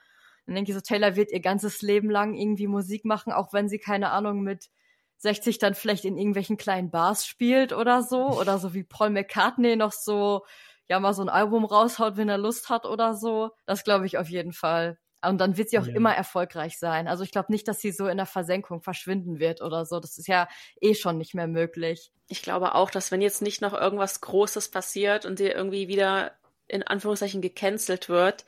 [0.47, 3.69] Dann denke ich so, Taylor wird ihr ganzes Leben lang irgendwie Musik machen, auch wenn
[3.69, 4.69] sie keine Ahnung mit
[5.17, 9.75] 60 dann vielleicht in irgendwelchen kleinen Bars spielt oder so oder so wie Paul McCartney
[9.75, 10.43] noch so
[10.87, 13.51] ja mal so ein Album raushaut, wenn er Lust hat oder so.
[13.65, 14.97] Das glaube ich auf jeden Fall.
[15.23, 15.93] Und dann wird sie auch ja.
[15.93, 17.07] immer erfolgreich sein.
[17.07, 19.99] Also ich glaube nicht, dass sie so in der Versenkung verschwinden wird oder so.
[19.99, 20.47] Das ist ja
[20.81, 22.11] eh schon nicht mehr möglich.
[22.27, 26.33] Ich glaube auch, dass wenn jetzt nicht noch irgendwas Großes passiert und sie irgendwie wieder
[26.67, 28.45] in Anführungszeichen gecancelt wird,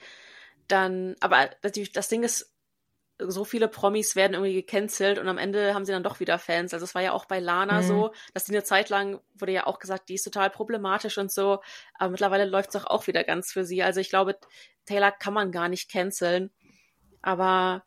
[0.67, 1.49] dann, aber
[1.93, 2.52] das Ding ist,
[3.19, 6.73] so viele Promis werden irgendwie gecancelt und am Ende haben sie dann doch wieder Fans.
[6.73, 7.85] Also es war ja auch bei Lana mhm.
[7.85, 11.31] so, dass die eine Zeit lang wurde ja auch gesagt, die ist total problematisch und
[11.31, 11.61] so,
[11.93, 13.83] aber mittlerweile läuft es doch auch wieder ganz für sie.
[13.83, 14.37] Also ich glaube,
[14.85, 16.51] Taylor kann man gar nicht canceln.
[17.21, 17.83] Aber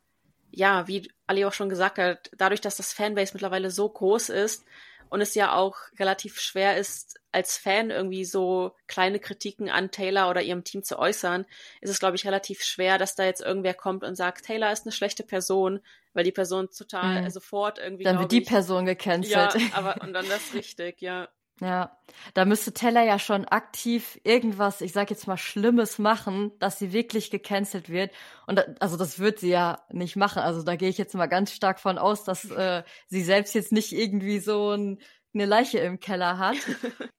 [0.51, 4.65] ja, wie Ali auch schon gesagt hat, dadurch, dass das Fanbase mittlerweile so groß ist
[5.09, 10.27] und es ja auch relativ schwer ist, als Fan irgendwie so kleine Kritiken an Taylor
[10.31, 11.45] oder ihrem Team zu äußern,
[11.81, 14.87] ist es, glaube ich, relativ schwer, dass da jetzt irgendwer kommt und sagt, Taylor ist
[14.87, 15.79] eine schlechte Person,
[16.13, 17.29] weil die Person total mhm.
[17.29, 18.05] sofort irgendwie.
[18.05, 19.53] Dann wird die ich, Person gecancelt.
[19.53, 21.27] Ja, aber und dann das richtig, ja.
[21.59, 21.97] Ja,
[22.35, 26.93] da müsste Taylor ja schon aktiv irgendwas, ich sag jetzt mal Schlimmes machen, dass sie
[26.93, 28.11] wirklich gecancelt wird.
[28.45, 30.43] Und da, also das wird sie ja nicht machen.
[30.43, 33.71] Also da gehe ich jetzt mal ganz stark von aus, dass äh, sie selbst jetzt
[33.71, 34.99] nicht irgendwie so ein
[35.37, 36.57] eine Leiche im Keller hat.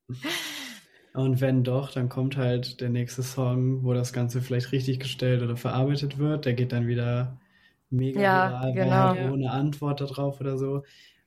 [1.15, 5.43] Und wenn doch, dann kommt halt der nächste Song, wo das Ganze vielleicht richtig gestellt
[5.43, 6.45] oder verarbeitet wird.
[6.45, 7.37] Der geht dann wieder
[7.91, 9.09] mega ja, viral, genau.
[9.09, 10.85] Halt ohne Antwort darauf oder so.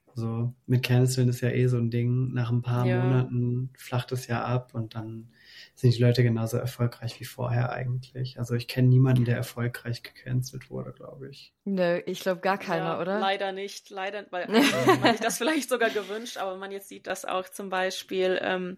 [0.07, 2.33] Also mit Canceln ist ja eh so ein Ding.
[2.33, 3.03] Nach ein paar ja.
[3.03, 5.29] Monaten flacht es ja ab und dann
[5.75, 8.37] sind die Leute genauso erfolgreich wie vorher eigentlich.
[8.37, 11.53] Also ich kenne niemanden, der erfolgreich gecancelt wurde, glaube ich.
[11.65, 13.19] Nö, ich glaube gar keiner, ja, oder?
[13.19, 14.47] Leider nicht, leider, weil
[15.01, 18.77] man sich das vielleicht sogar gewünscht, aber man jetzt sieht, dass auch zum Beispiel ähm,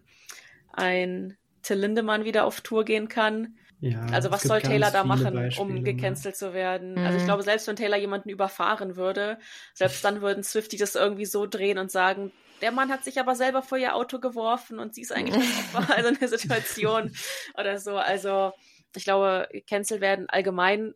[0.72, 3.56] ein Till Lindemann wieder auf Tour gehen kann.
[3.80, 5.82] Ja, also was soll Taylor da machen, Beispiele, um ne?
[5.82, 6.92] gecancelt zu werden?
[6.92, 6.98] Mhm.
[6.98, 7.26] Also ich mhm.
[7.26, 9.38] glaube, selbst wenn Taylor jemanden überfahren würde,
[9.74, 13.34] selbst dann würden Swifty das irgendwie so drehen und sagen, der Mann hat sich aber
[13.34, 17.14] selber vor ihr Auto geworfen und sie ist eigentlich das Opfer also eine Situation
[17.58, 17.96] oder so.
[17.96, 18.52] Also
[18.96, 20.94] ich glaube, cancel werden allgemein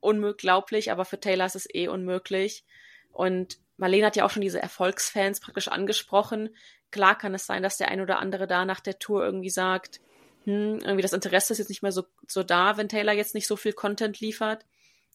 [0.00, 2.64] unmöglich, aber für Taylor ist es eh unmöglich.
[3.12, 6.54] Und Marlene hat ja auch schon diese Erfolgsfans praktisch angesprochen.
[6.90, 10.00] Klar kann es sein, dass der ein oder andere da nach der Tour irgendwie sagt,
[10.44, 13.46] hm, irgendwie das Interesse ist jetzt nicht mehr so, so da, wenn Taylor jetzt nicht
[13.46, 14.66] so viel Content liefert.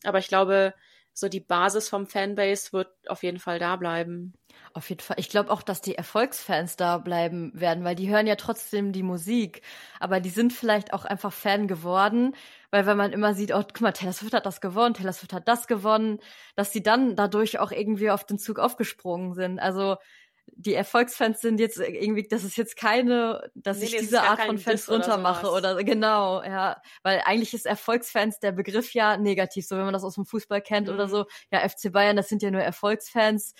[0.03, 0.73] Aber ich glaube,
[1.19, 4.33] so die Basis vom Fanbase wird auf jeden Fall da bleiben.
[4.73, 5.17] Auf jeden Fall.
[5.19, 9.01] Ich glaube auch, dass die Erfolgsfans da bleiben werden, weil die hören ja trotzdem die
[9.01, 9.63] Musik.
[9.99, 12.35] Aber die sind vielleicht auch einfach Fan geworden,
[12.69, 15.33] weil wenn man immer sieht, oh, guck mal, Taylor Swift hat das gewonnen, Taylor Swift
[15.33, 16.19] hat das gewonnen,
[16.55, 19.57] dass sie dann dadurch auch irgendwie auf den Zug aufgesprungen sind.
[19.57, 19.97] Also
[20.55, 24.57] die Erfolgsfans sind jetzt irgendwie, das ist jetzt keine, dass nee, ich diese Art von
[24.57, 29.77] Fans runtermache oder, oder, genau, ja, weil eigentlich ist Erfolgsfans der Begriff ja negativ, so
[29.77, 30.93] wenn man das aus dem Fußball kennt mhm.
[30.93, 33.53] oder so, ja, FC Bayern, das sind ja nur Erfolgsfans,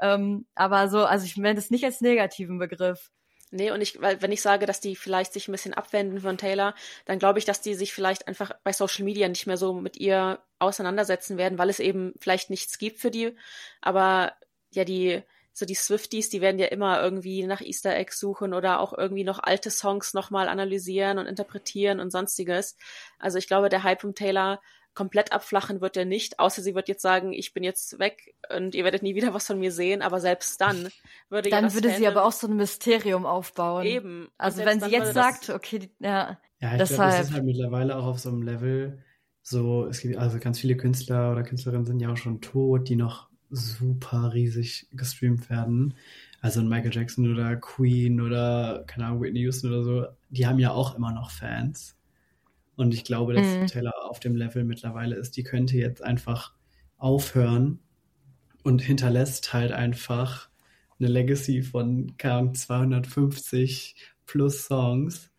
[0.00, 3.10] ähm, aber so, also ich meine das nicht als negativen Begriff.
[3.50, 6.36] Nee, und ich, weil wenn ich sage, dass die vielleicht sich ein bisschen abwenden von
[6.38, 9.74] Taylor, dann glaube ich, dass die sich vielleicht einfach bei Social Media nicht mehr so
[9.74, 13.36] mit ihr auseinandersetzen werden, weil es eben vielleicht nichts gibt für die.
[13.80, 14.32] Aber
[14.72, 15.22] ja, die,
[15.54, 19.24] so die Swifties, die werden ja immer irgendwie nach Easter Eggs suchen oder auch irgendwie
[19.24, 22.76] noch alte Songs nochmal analysieren und interpretieren und sonstiges.
[23.20, 24.60] Also ich glaube, der Hype um Taylor
[24.94, 28.74] komplett abflachen wird er nicht, außer sie wird jetzt sagen, ich bin jetzt weg und
[28.74, 30.88] ihr werdet nie wieder was von mir sehen, aber selbst dann
[31.28, 33.86] würde Dann ja würde sie aber auch so ein Mysterium aufbauen.
[33.86, 34.28] Eben.
[34.38, 36.38] Also wenn sie jetzt sagt, okay, ja.
[36.60, 39.04] Ja, ich glaube, das ist halt mittlerweile auch auf so einem Level
[39.42, 42.96] so, es gibt also ganz viele Künstler oder Künstlerinnen sind ja auch schon tot, die
[42.96, 45.94] noch super riesig gestreamt werden.
[46.40, 50.72] Also Michael Jackson oder Queen oder, keine Ahnung, Whitney Houston oder so, die haben ja
[50.72, 51.96] auch immer noch Fans.
[52.76, 53.66] Und ich glaube, dass mhm.
[53.66, 56.52] Taylor auf dem Level mittlerweile ist, die könnte jetzt einfach
[56.98, 57.78] aufhören
[58.62, 60.48] und hinterlässt halt einfach
[60.98, 65.30] eine Legacy von 250 plus Songs,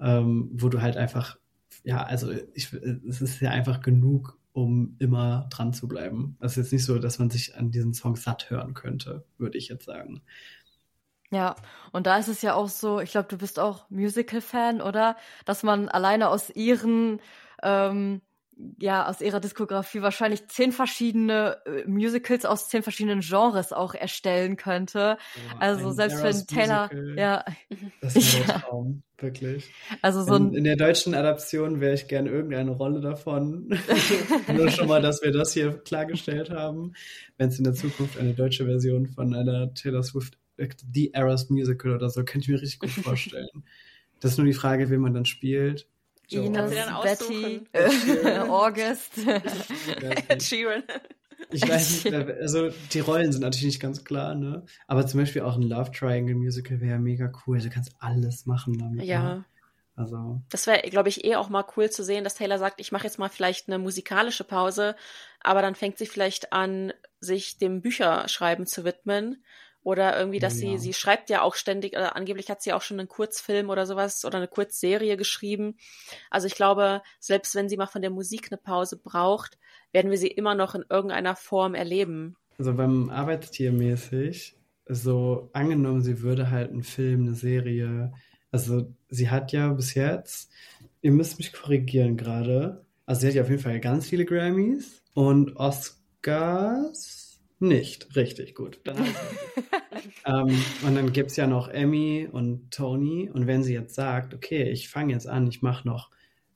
[0.00, 1.38] ähm, wo du halt einfach,
[1.84, 6.36] ja, also ich, es ist ja einfach genug, um immer dran zu bleiben.
[6.40, 9.58] Es ist jetzt nicht so, dass man sich an diesen Song satt hören könnte, würde
[9.58, 10.22] ich jetzt sagen.
[11.32, 11.54] Ja,
[11.92, 15.16] und da ist es ja auch so, ich glaube, du bist auch Musical-Fan, oder?
[15.44, 17.20] Dass man alleine aus ihren
[17.62, 18.20] ähm,
[18.78, 24.56] ja aus ihrer Diskografie wahrscheinlich zehn verschiedene äh, Musicals aus zehn verschiedenen Genres auch erstellen
[24.56, 24.98] könnte.
[24.98, 27.44] Ja, also selbst wenn Taylor, Musical, ja,
[28.00, 28.58] das wäre ja.
[28.58, 29.70] Traum, wirklich.
[30.02, 33.68] Also so in, in der deutschen Adaption wäre ich gerne irgendeine Rolle davon.
[34.54, 36.92] Nur schon mal, dass wir das hier klargestellt haben.
[37.38, 41.50] Wenn es in der Zukunft eine deutsche Version von einer Taylor Swift äh, The Eras
[41.50, 43.64] Musical oder so, könnte ich mir richtig gut vorstellen.
[44.20, 45.86] das ist nur die Frage, wen man dann spielt.
[46.32, 47.62] Ines, Betty,
[48.48, 49.12] August,
[50.40, 50.82] Sheeran.
[51.52, 54.64] Ich weiß nicht, also die Rollen sind natürlich nicht ganz klar, ne?
[54.86, 57.58] Aber zum Beispiel auch ein Love Triangle Musical wäre mega cool.
[57.58, 59.04] Du kannst alles machen damit.
[59.04, 59.22] Ja.
[59.22, 59.44] Ne?
[59.96, 60.40] Also.
[60.48, 63.04] Das wäre, glaube ich, eh auch mal cool zu sehen, dass Taylor sagt, ich mache
[63.04, 64.96] jetzt mal vielleicht eine musikalische Pause,
[65.40, 69.42] aber dann fängt sie vielleicht an, sich dem Bücherschreiben zu widmen
[69.82, 70.72] oder irgendwie, dass ja.
[70.72, 73.86] sie, sie schreibt ja auch ständig, oder angeblich hat sie auch schon einen Kurzfilm oder
[73.86, 75.76] sowas oder eine Kurzserie geschrieben.
[76.30, 79.58] Also ich glaube, selbst wenn sie mal von der Musik eine Pause braucht,
[79.92, 82.36] werden wir sie immer noch in irgendeiner Form erleben.
[82.58, 88.12] Also beim Arbeitstier mäßig, so angenommen, sie würde halt einen Film, eine Serie,
[88.52, 90.50] also sie hat ja bis jetzt,
[91.00, 95.02] ihr müsst mich korrigieren gerade, also sie hat ja auf jeden Fall ganz viele Grammys
[95.14, 97.29] und Oscars
[97.60, 98.80] nicht, richtig, gut.
[98.84, 98.96] Dann
[100.26, 103.30] ähm, und dann gibt es ja noch Emmy und Tony.
[103.30, 106.10] Und wenn sie jetzt sagt, okay, ich fange jetzt an, ich mache noch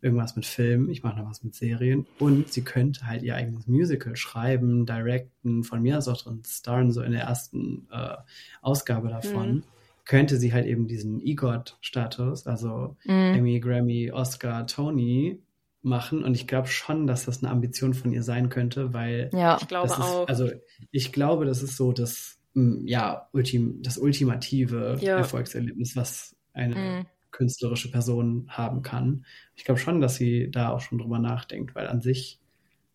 [0.04, 3.66] irgendwas mit Filmen, ich mache noch was mit Serien und sie könnte halt ihr eigenes
[3.66, 8.16] Musical schreiben, directen, von mir aus auch drin starren, so in der ersten äh,
[8.60, 9.64] Ausgabe davon, mhm.
[10.04, 13.34] könnte sie halt eben diesen EGOT-Status, also mhm.
[13.34, 15.42] Emmy, Grammy, Oscar, Tony,
[15.84, 16.24] machen.
[16.24, 19.68] Und ich glaube schon, dass das eine Ambition von ihr sein könnte, weil ja, ich
[19.68, 20.28] glaube ist, auch.
[20.28, 20.50] Also
[20.90, 25.18] ich glaube, das ist so das, mm, ja, ultim, das ultimative ja.
[25.18, 27.06] Erfolgserlebnis, was eine mhm.
[27.30, 29.24] künstlerische Person haben kann.
[29.56, 32.40] Ich glaube schon, dass sie da auch schon drüber nachdenkt, weil an sich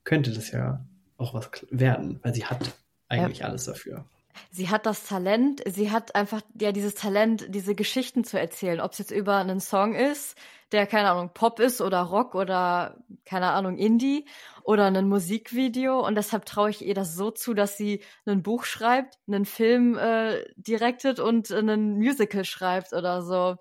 [0.04, 0.86] könnte das ja
[1.18, 2.74] auch was werden, weil sie hat
[3.08, 3.48] eigentlich ja.
[3.48, 4.06] alles dafür.
[4.52, 8.94] Sie hat das Talent, sie hat einfach ja dieses Talent, diese Geschichten zu erzählen, ob
[8.94, 10.38] es jetzt über einen Song ist,
[10.72, 14.26] der, keine Ahnung, Pop ist oder Rock oder, keine Ahnung, Indie
[14.64, 16.06] oder ein Musikvideo.
[16.06, 19.98] Und deshalb traue ich ihr das so zu, dass sie ein Buch schreibt, einen Film
[19.98, 23.58] äh, directet und einen Musical schreibt oder so.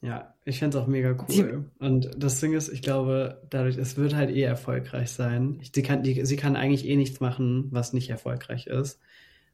[0.00, 1.24] Ja, ich fände es auch mega cool.
[1.28, 5.60] Sie, und das Ding ist, ich glaube, dadurch, es wird halt eh erfolgreich sein.
[5.74, 9.00] sie, kann, die, sie kann eigentlich eh nichts machen, was nicht erfolgreich ist.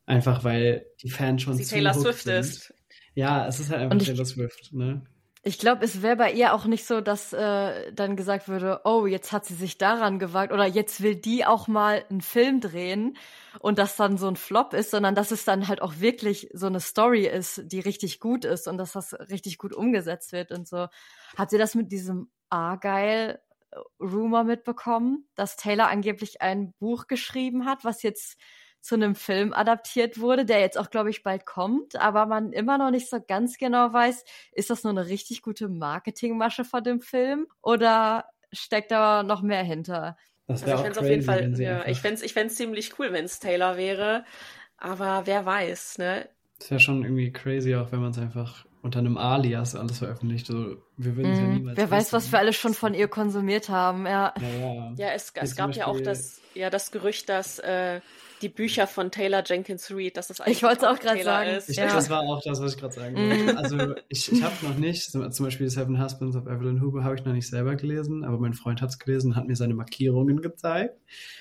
[0.06, 2.34] Einfach weil die Fans schon sie zu Taylor Swift sind.
[2.34, 2.74] ist.
[3.14, 5.02] Ja, es ist halt einfach Taylor Swift, ne?
[5.42, 9.06] Ich glaube, es wäre bei ihr auch nicht so, dass äh, dann gesagt würde, oh,
[9.06, 13.16] jetzt hat sie sich daran gewagt oder jetzt will die auch mal einen Film drehen
[13.58, 16.66] und das dann so ein Flop ist, sondern dass es dann halt auch wirklich so
[16.66, 20.68] eine Story ist, die richtig gut ist und dass das richtig gut umgesetzt wird und
[20.68, 20.88] so.
[21.38, 23.40] Hat sie das mit diesem Argyle
[23.98, 28.38] Rumor mitbekommen, dass Taylor angeblich ein Buch geschrieben hat, was jetzt
[28.80, 32.78] zu einem Film adaptiert wurde, der jetzt auch, glaube ich, bald kommt, aber man immer
[32.78, 37.00] noch nicht so ganz genau weiß, ist das nur eine richtig gute Marketingmasche von dem
[37.00, 40.16] Film oder steckt da noch mehr hinter?
[40.46, 43.12] Das also ich fände auf jeden Fall, ja, ich fände es ich fänd's ziemlich cool,
[43.12, 44.24] wenn es Taylor wäre,
[44.78, 46.28] aber wer weiß, ne?
[46.58, 50.50] Das wäre schon irgendwie crazy, auch wenn man es einfach unter einem Alias alles veröffentlicht.
[50.50, 51.54] Also, wir würden es mm, ja mhm.
[51.54, 51.76] niemals.
[51.76, 54.34] Wer weiß, was wir alle schon von ihr konsumiert haben, ja.
[54.40, 54.92] Ja, ja.
[54.96, 58.00] ja es, es gab ja auch das, ja, das Gerücht, dass äh,
[58.42, 61.50] die Bücher von Taylor Jenkins Reid, dass das eigentlich Ich wollte es auch gerade sagen.
[61.50, 61.68] Ist.
[61.68, 61.86] Ich, ja.
[61.86, 63.56] Das war auch das, was ich gerade sagen wollte.
[63.58, 67.24] also ich, ich habe noch nicht, zum Beispiel Seven Husbands of Evelyn Hugo habe ich
[67.24, 70.40] noch nicht selber gelesen, aber mein Freund hat es gelesen und hat mir seine Markierungen
[70.40, 70.96] gezeigt.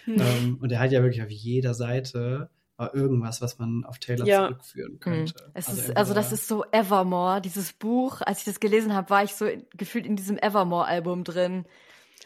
[0.06, 0.16] Hm.
[0.20, 2.50] Ähm, und er hat ja wirklich auf jeder Seite
[2.80, 4.48] war irgendwas, was man auf Taylor ja.
[4.48, 5.00] zurückführen hm.
[5.00, 5.52] könnte.
[5.54, 8.22] Es also, ist, also das ist so Evermore, dieses Buch.
[8.22, 11.66] Als ich das gelesen habe, war ich so gefühlt in diesem Evermore-Album drin.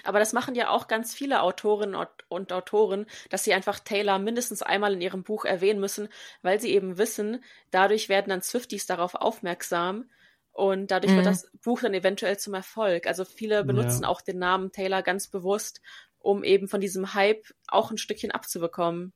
[0.04, 1.96] Aber das machen ja auch ganz viele Autorinnen
[2.28, 6.10] und Autoren, dass sie einfach Taylor mindestens einmal in ihrem Buch erwähnen müssen,
[6.42, 10.10] weil sie eben wissen, dadurch werden dann Swifties darauf aufmerksam
[10.52, 11.18] und dadurch mhm.
[11.18, 13.08] wird das Buch dann eventuell zum Erfolg.
[13.08, 14.10] Also viele benutzen ja.
[14.10, 15.82] auch den Namen Taylor ganz bewusst,
[16.20, 19.14] um eben von diesem Hype auch ein Stückchen abzubekommen.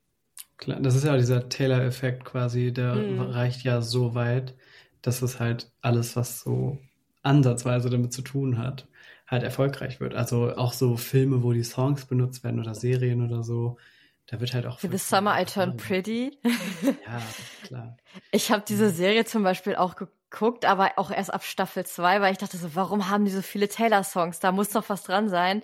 [0.57, 3.22] Klar, das ist ja dieser Taylor-Effekt quasi, der mhm.
[3.22, 4.55] reicht ja so weit,
[5.01, 6.80] dass es halt alles, was so
[7.22, 8.88] ansatzweise damit zu tun hat,
[9.28, 10.16] halt erfolgreich wird.
[10.16, 13.78] Also auch so Filme, wo die Songs benutzt werden oder Serien oder so,
[14.28, 14.80] da wird halt auch.
[14.80, 16.38] For the Summer I Turned Pretty.
[16.84, 17.22] ja,
[17.64, 17.98] klar.
[18.32, 22.32] Ich habe diese Serie zum Beispiel auch geguckt, aber auch erst ab Staffel 2, weil
[22.32, 24.40] ich dachte so, warum haben die so viele Taylor-Songs?
[24.40, 25.62] Da muss doch was dran sein.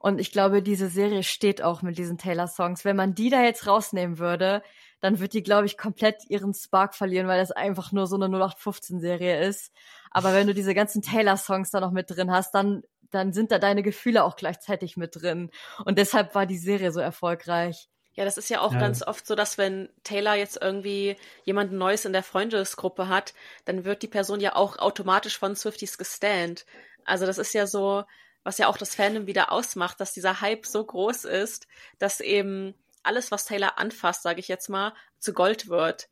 [0.00, 2.84] Und ich glaube, diese Serie steht auch mit diesen Taylor-Songs.
[2.84, 4.62] Wenn man die da jetzt rausnehmen würde,
[5.00, 8.26] dann wird die, glaube ich, komplett ihren Spark verlieren, weil das einfach nur so eine
[8.26, 9.72] 0815-Serie ist.
[10.10, 13.58] Aber wenn du diese ganzen Taylor-Songs da noch mit drin hast, dann, dann sind da
[13.58, 15.50] deine Gefühle auch gleichzeitig mit drin.
[15.84, 17.88] Und deshalb war die Serie so erfolgreich.
[18.14, 18.80] Ja, das ist ja auch ja.
[18.80, 23.34] ganz oft so, dass wenn Taylor jetzt irgendwie jemanden Neues in der Freundesgruppe hat,
[23.64, 26.66] dann wird die Person ja auch automatisch von Swifties gestand.
[27.04, 28.04] Also das ist ja so,
[28.42, 31.66] was ja auch das Fandom wieder ausmacht, dass dieser Hype so groß ist,
[31.98, 36.08] dass eben alles, was Taylor anfasst, sage ich jetzt mal, zu Gold wird.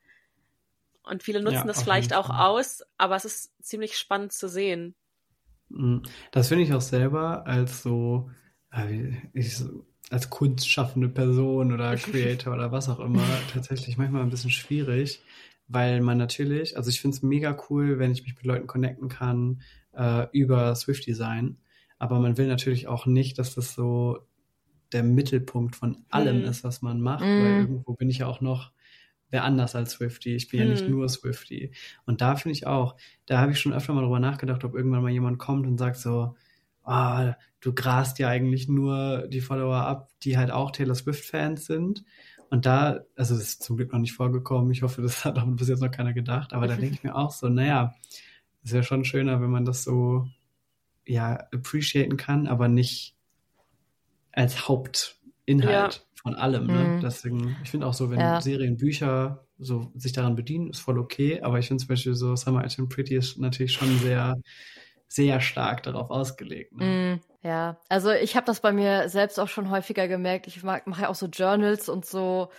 [1.03, 4.95] Und viele nutzen ja, das vielleicht auch aus, aber es ist ziemlich spannend zu sehen.
[5.69, 6.03] Mhm.
[6.31, 8.31] Das finde ich auch selber als so,
[8.73, 9.63] äh, ich,
[10.11, 15.23] als kunstschaffende Person oder Creator oder was auch immer, tatsächlich manchmal ein bisschen schwierig,
[15.67, 19.09] weil man natürlich, also ich finde es mega cool, wenn ich mich mit Leuten connecten
[19.09, 19.63] kann
[19.93, 21.59] äh, über Swift Design
[21.99, 24.21] aber man will natürlich auch nicht, dass das so
[24.93, 26.49] der Mittelpunkt von allem hm.
[26.49, 27.43] ist, was man macht, hm.
[27.43, 28.73] weil irgendwo bin ich ja auch noch
[29.31, 30.35] wer anders als Swifty.
[30.35, 30.67] Ich bin hm.
[30.67, 30.91] ja nicht hm.
[30.91, 31.73] nur Swifty.
[32.07, 32.97] Und da finde ich auch,
[33.27, 35.97] da habe ich schon öfter mal drüber nachgedacht, ob irgendwann mal jemand kommt und sagt
[35.97, 36.37] so,
[36.85, 42.05] ah, du grast ja eigentlich nur die Follower ab, die halt auch Taylor Swift-Fans sind.
[42.51, 44.71] Und da, also das ist zum Glück noch nicht vorgekommen.
[44.71, 46.55] Ich hoffe, das hat auch bis jetzt noch keiner gedacht.
[46.55, 47.95] Aber da denke ich mir auch so, naja,
[48.63, 50.27] ist ja schon schöner, wenn man das so
[51.07, 53.17] ja appreciaten kann, aber nicht
[54.33, 56.08] als Hauptinhalt ja.
[56.21, 56.67] Von allem.
[56.67, 56.85] Ne?
[56.85, 57.01] Mhm.
[57.01, 58.41] Deswegen, ich finde auch so, wenn ja.
[58.41, 61.41] Serien, Bücher so sich daran bedienen, ist voll okay.
[61.41, 64.37] Aber ich finde zum Beispiel so Summer I Turn Pretty ist natürlich schon sehr,
[65.07, 66.73] sehr stark darauf ausgelegt.
[66.77, 66.85] Ne?
[66.85, 67.21] Mhm.
[67.43, 70.49] Ja, also ich habe das bei mir selbst auch schon häufiger gemerkt.
[70.49, 72.51] Ich mache ja auch so Journals und so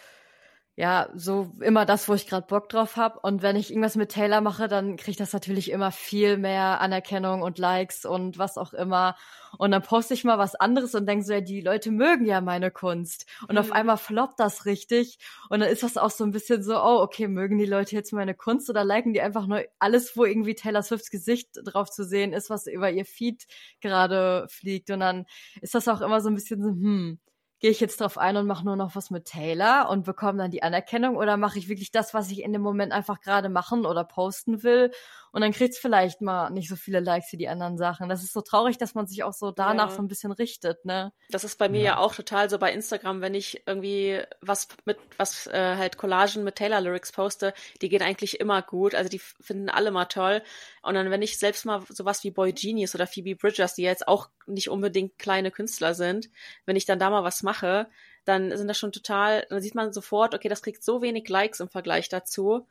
[0.79, 3.19] ja, so immer das, wo ich gerade Bock drauf habe.
[3.19, 6.79] Und wenn ich irgendwas mit Taylor mache, dann kriege ich das natürlich immer viel mehr
[6.79, 9.17] Anerkennung und Likes und was auch immer.
[9.57, 12.39] Und dann poste ich mal was anderes und denke so, ja, die Leute mögen ja
[12.39, 13.25] meine Kunst.
[13.49, 13.57] Und mhm.
[13.57, 15.19] auf einmal floppt das richtig.
[15.49, 18.13] Und dann ist das auch so ein bisschen so, oh, okay, mögen die Leute jetzt
[18.13, 22.05] meine Kunst oder liken die einfach nur alles, wo irgendwie Taylor Swifts Gesicht drauf zu
[22.05, 23.47] sehen ist, was über ihr Feed
[23.81, 24.91] gerade fliegt.
[24.91, 25.25] Und dann
[25.59, 27.19] ist das auch immer so ein bisschen so, hm,
[27.59, 30.51] gehe ich jetzt drauf ein und mache nur noch was mit Taylor und bekomme dann
[30.51, 33.85] die Anerkennung oder mache ich wirklich das, was ich in dem Moment einfach gerade machen
[33.85, 34.91] oder posten will
[35.31, 38.09] und dann kriegt's vielleicht mal nicht so viele Likes wie die anderen Sachen.
[38.09, 39.95] Das ist so traurig, dass man sich auch so danach ja.
[39.95, 41.13] so ein bisschen richtet, ne?
[41.29, 41.85] Das ist bei mir ja.
[41.91, 41.97] ja.
[41.97, 46.55] auch total so bei Instagram, wenn ich irgendwie was mit, was äh, halt Collagen mit
[46.55, 48.95] Taylor Lyrics poste, die gehen eigentlich immer gut.
[48.95, 50.41] Also die finden alle mal toll.
[50.81, 54.07] Und dann, wenn ich selbst mal sowas wie Boy Genius oder Phoebe Bridgers, die jetzt
[54.07, 56.29] auch nicht unbedingt kleine Künstler sind,
[56.65, 57.87] wenn ich dann da mal was mache,
[58.25, 61.59] dann sind das schon total, dann sieht man sofort, okay, das kriegt so wenig Likes
[61.59, 62.67] im Vergleich dazu.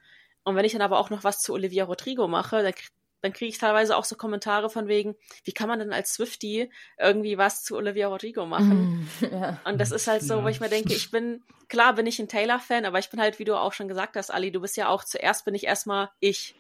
[0.49, 2.73] Und wenn ich dann aber auch noch was zu Olivia Rodrigo mache, dann,
[3.20, 5.15] dann kriege ich teilweise auch so Kommentare von wegen,
[5.45, 9.11] wie kann man denn als Swifty irgendwie was zu Olivia Rodrigo machen?
[9.20, 9.61] Mm, ja.
[9.66, 10.45] Und das ist halt so, ja.
[10.45, 13.39] wo ich mir denke, ich bin, klar bin ich ein Taylor-Fan, aber ich bin halt,
[13.39, 16.09] wie du auch schon gesagt hast, Ali, du bist ja auch, zuerst bin ich erstmal
[16.19, 16.55] ich.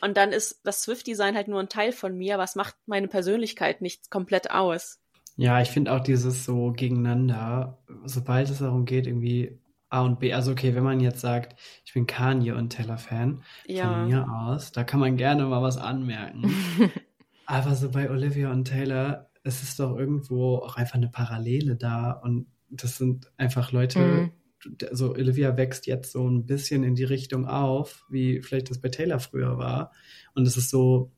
[0.00, 3.80] Und dann ist das Swift-Design halt nur ein Teil von mir, was macht meine Persönlichkeit
[3.82, 5.00] nicht komplett aus.
[5.36, 9.58] Ja, ich finde auch dieses so gegeneinander, sobald es darum geht, irgendwie
[9.94, 10.32] A und B.
[10.32, 13.84] Also okay, wenn man jetzt sagt, ich bin Kanye und Taylor-Fan, ja.
[13.84, 16.52] von mir aus, da kann man gerne mal was anmerken.
[17.46, 22.10] Aber so bei Olivia und Taylor, es ist doch irgendwo auch einfach eine Parallele da
[22.10, 24.76] und das sind einfach Leute, mhm.
[24.90, 28.88] also Olivia wächst jetzt so ein bisschen in die Richtung auf, wie vielleicht das bei
[28.88, 29.92] Taylor früher war.
[30.34, 31.12] Und es ist so,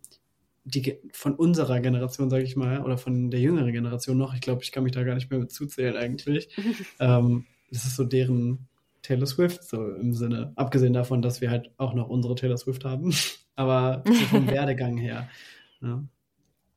[0.64, 4.62] die von unserer Generation, sage ich mal, oder von der jüngeren Generation noch, ich glaube,
[4.64, 6.54] ich kann mich da gar nicht mehr mit zuzählen eigentlich.
[7.00, 8.68] ähm, das ist so deren
[9.02, 10.52] Taylor Swift, so im Sinne.
[10.56, 13.14] Abgesehen davon, dass wir halt auch noch unsere Taylor Swift haben.
[13.54, 15.28] Aber so vom Werdegang her.
[15.80, 16.02] Ja.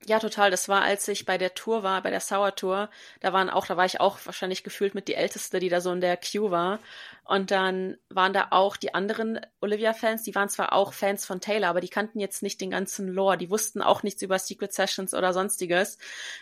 [0.05, 0.49] Ja, total.
[0.49, 2.89] Das war, als ich bei der Tour war, bei der Sour Tour.
[3.19, 5.91] Da waren auch, da war ich auch wahrscheinlich gefühlt mit die Älteste, die da so
[5.91, 6.79] in der Queue war.
[7.25, 11.67] Und dann waren da auch die anderen Olivia-Fans, die waren zwar auch Fans von Taylor,
[11.67, 13.37] aber die kannten jetzt nicht den ganzen Lore.
[13.37, 15.97] Die wussten auch nichts über Secret Sessions oder sonstiges.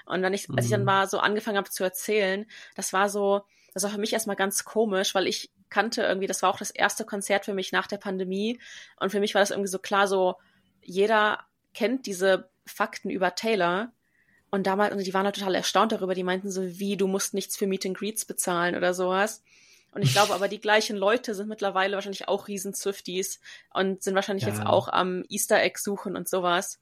[0.05, 0.85] Und dann ich, als ich dann mhm.
[0.85, 2.45] mal so angefangen habe zu erzählen,
[2.75, 3.41] das war so,
[3.77, 6.71] das war für mich erstmal ganz komisch, weil ich kannte irgendwie, das war auch das
[6.71, 8.59] erste Konzert für mich nach der Pandemie.
[8.99, 10.35] Und für mich war das irgendwie so klar, so
[10.83, 11.39] jeder
[11.73, 13.91] kennt diese Fakten über Taylor.
[14.49, 17.33] Und damals, und die waren halt total erstaunt darüber, die meinten so, wie, du musst
[17.33, 19.43] nichts für Meet and Greets bezahlen oder sowas.
[19.91, 23.39] Und ich glaube aber, die gleichen Leute sind mittlerweile wahrscheinlich auch riesen Swifties
[23.73, 24.49] und sind wahrscheinlich ja.
[24.49, 26.79] jetzt auch am Easter Egg suchen und sowas.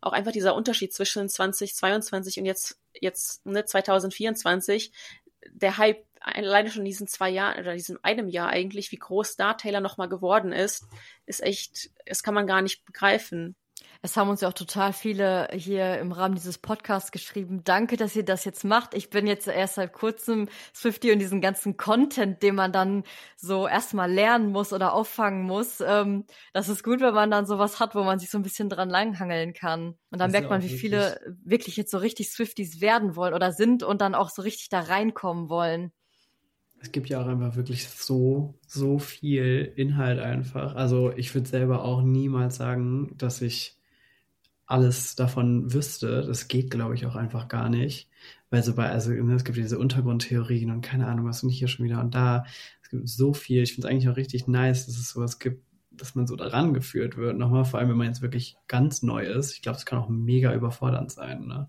[0.00, 4.92] Auch einfach dieser Unterschied zwischen 2022 und jetzt, jetzt ne, 2024.
[5.50, 9.36] Der Hype alleine schon in diesen zwei Jahren oder diesem einem Jahr eigentlich, wie groß
[9.36, 10.86] da Taylor nochmal geworden ist,
[11.26, 13.56] ist echt, das kann man gar nicht begreifen.
[14.00, 17.62] Es haben uns ja auch total viele hier im Rahmen dieses Podcasts geschrieben.
[17.64, 18.94] Danke, dass ihr das jetzt macht.
[18.94, 23.02] Ich bin jetzt erst seit kurzem Swifty und diesen ganzen Content, den man dann
[23.36, 25.80] so erstmal lernen muss oder auffangen muss.
[25.80, 28.68] Ähm, das ist gut, wenn man dann sowas hat, wo man sich so ein bisschen
[28.68, 29.96] dran langhangeln kann.
[30.10, 33.50] Und dann das merkt man, wie viele wirklich jetzt so richtig Swifties werden wollen oder
[33.50, 35.92] sind und dann auch so richtig da reinkommen wollen
[36.80, 40.74] es gibt ja auch einfach wirklich so, so viel Inhalt einfach.
[40.76, 43.76] Also ich würde selber auch niemals sagen, dass ich
[44.66, 46.22] alles davon wüsste.
[46.26, 48.08] Das geht, glaube ich, auch einfach gar nicht.
[48.50, 51.68] Weil so bei, also ne, es gibt diese Untergrundtheorien und keine Ahnung, was und hier
[51.68, 52.44] schon wieder und da.
[52.82, 53.62] Es gibt so viel.
[53.62, 56.74] Ich finde es eigentlich auch richtig nice, dass es sowas gibt, dass man so daran
[56.74, 57.36] geführt wird.
[57.36, 59.52] Nochmal, vor allem, wenn man jetzt wirklich ganz neu ist.
[59.52, 61.68] Ich glaube, es kann auch mega überfordernd sein, ne?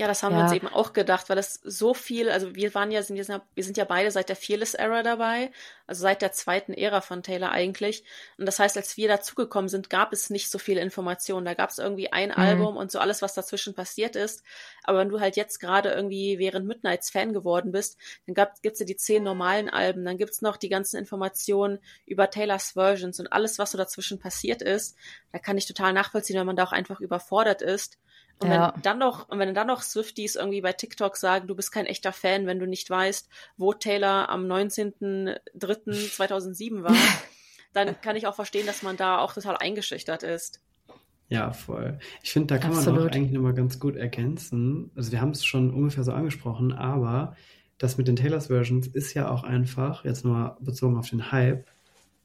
[0.00, 0.38] Ja, das haben ja.
[0.38, 3.64] wir uns eben auch gedacht, weil das so viel, also wir waren ja, sind, wir
[3.64, 5.50] sind ja, beide seit der Fearless Era dabei,
[5.86, 8.02] also seit der zweiten Ära von Taylor eigentlich.
[8.38, 11.44] Und das heißt, als wir dazugekommen sind, gab es nicht so viel Information.
[11.44, 12.36] Da gab es irgendwie ein mhm.
[12.36, 14.42] Album und so alles, was dazwischen passiert ist.
[14.84, 18.80] Aber wenn du halt jetzt gerade irgendwie während Midnights Fan geworden bist, dann gibt es
[18.80, 23.20] ja die zehn normalen Alben, dann gibt es noch die ganzen Informationen über Taylors Versions
[23.20, 24.96] und alles, was so dazwischen passiert ist.
[25.30, 27.98] Da kann ich total nachvollziehen, wenn man da auch einfach überfordert ist.
[28.40, 28.72] Und ja.
[28.74, 31.86] wenn dann noch, und wenn dann noch Swifties irgendwie bei TikTok sagen, du bist kein
[31.86, 36.94] echter Fan, wenn du nicht weißt, wo Taylor am 19.03.2007 war,
[37.74, 40.62] dann kann ich auch verstehen, dass man da auch total eingeschüchtert ist.
[41.28, 41.98] Ja, voll.
[42.22, 42.98] Ich finde, da kann Absolut.
[42.98, 44.90] man auch eigentlich nochmal ganz gut ergänzen.
[44.96, 47.36] Also wir haben es schon ungefähr so angesprochen, aber
[47.78, 51.68] das mit den Taylors Versions ist ja auch einfach, jetzt nur bezogen auf den Hype,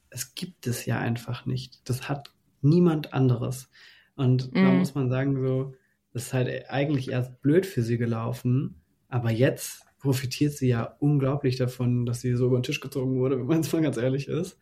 [0.10, 1.88] es gibt es ja einfach nicht.
[1.88, 2.32] Das hat
[2.62, 3.70] niemand anderes.
[4.16, 4.56] Und mm.
[4.56, 4.80] da mhm.
[4.80, 5.76] muss man sagen, so,
[6.16, 12.06] ist halt eigentlich erst blöd für sie gelaufen, aber jetzt profitiert sie ja unglaublich davon,
[12.06, 14.58] dass sie so über den Tisch gezogen wurde, wenn man es mal ganz ehrlich ist,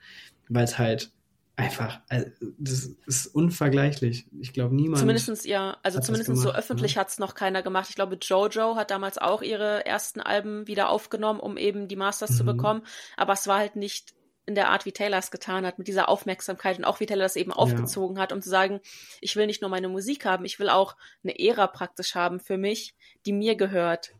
[0.50, 1.12] weil es halt
[1.56, 2.26] einfach, also
[2.58, 4.26] das ist unvergleichlich.
[4.40, 5.00] Ich glaube, niemand.
[5.00, 7.02] Zumindestens ja, also zumindest so öffentlich ne?
[7.02, 7.90] hat es noch keiner gemacht.
[7.90, 12.32] Ich glaube, Jojo hat damals auch ihre ersten Alben wieder aufgenommen, um eben die Masters
[12.32, 12.36] mhm.
[12.36, 12.82] zu bekommen.
[13.18, 14.16] Aber es war halt nicht
[14.46, 17.24] in der Art, wie Taylor es getan hat, mit dieser Aufmerksamkeit und auch wie Taylor
[17.24, 17.58] das eben ja.
[17.58, 18.82] aufgezogen hat, um zu sagen,
[19.22, 22.58] ich will nicht nur meine Musik haben, ich will auch eine Ära praktisch haben für
[22.58, 22.96] mich,
[23.26, 24.14] die mir gehört.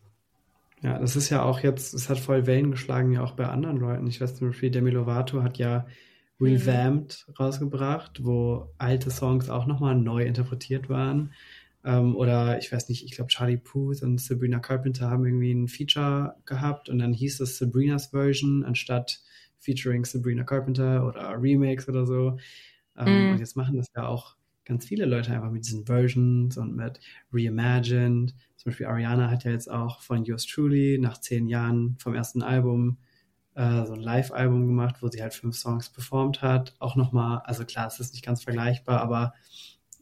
[0.82, 3.78] Ja, das ist ja auch jetzt, es hat voll Wellen geschlagen, ja auch bei anderen
[3.78, 4.08] Leuten.
[4.08, 5.86] Ich weiß zum Beispiel, Demi Lovato hat ja
[6.42, 7.34] Revamped mhm.
[7.36, 11.34] rausgebracht, wo alte Songs auch nochmal neu interpretiert waren.
[11.86, 15.68] Ähm, oder ich weiß nicht, ich glaube Charlie Puth und Sabrina Carpenter haben irgendwie ein
[15.68, 19.22] Feature gehabt und dann hieß es Sabrinas Version anstatt
[19.60, 22.38] featuring Sabrina Carpenter oder Remakes oder so.
[22.98, 23.32] Ähm, mm.
[23.32, 24.36] Und jetzt machen das ja auch
[24.66, 27.00] ganz viele Leute einfach mit diesen Versions und mit
[27.32, 28.34] Reimagined.
[28.56, 32.42] Zum Beispiel Ariana hat ja jetzt auch von Yours Truly nach zehn Jahren vom ersten
[32.42, 32.98] Album
[33.56, 36.76] äh, so ein Live-Album gemacht, wo sie halt fünf Songs performt hat.
[36.80, 39.34] Auch nochmal, also klar, es ist nicht ganz vergleichbar, aber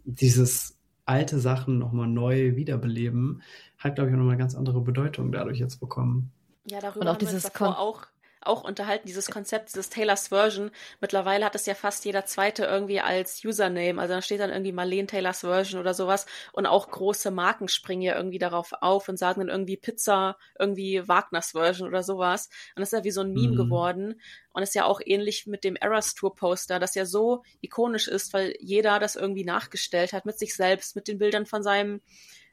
[0.03, 3.41] dieses alte Sachen nochmal neu wiederbeleben,
[3.77, 6.31] hat, glaube ich, auch nochmal eine ganz andere Bedeutung dadurch jetzt bekommen.
[6.65, 8.05] Ja, darüber und auch dieses wir davor auch
[8.43, 10.71] auch unterhalten, dieses Konzept, dieses Taylor's Version.
[10.99, 14.01] Mittlerweile hat es ja fast jeder zweite irgendwie als Username.
[14.01, 16.25] Also da steht dann irgendwie Marlene Taylor's Version oder sowas.
[16.51, 21.07] Und auch große Marken springen ja irgendwie darauf auf und sagen dann irgendwie Pizza, irgendwie
[21.07, 22.49] Wagners Version oder sowas.
[22.75, 23.57] Und das ist ja wie so ein Meme mhm.
[23.57, 24.21] geworden.
[24.53, 28.33] Und ist ja auch ähnlich mit dem Eras Tour Poster, das ja so ikonisch ist,
[28.33, 32.01] weil jeder das irgendwie nachgestellt hat mit sich selbst, mit den Bildern von seinem,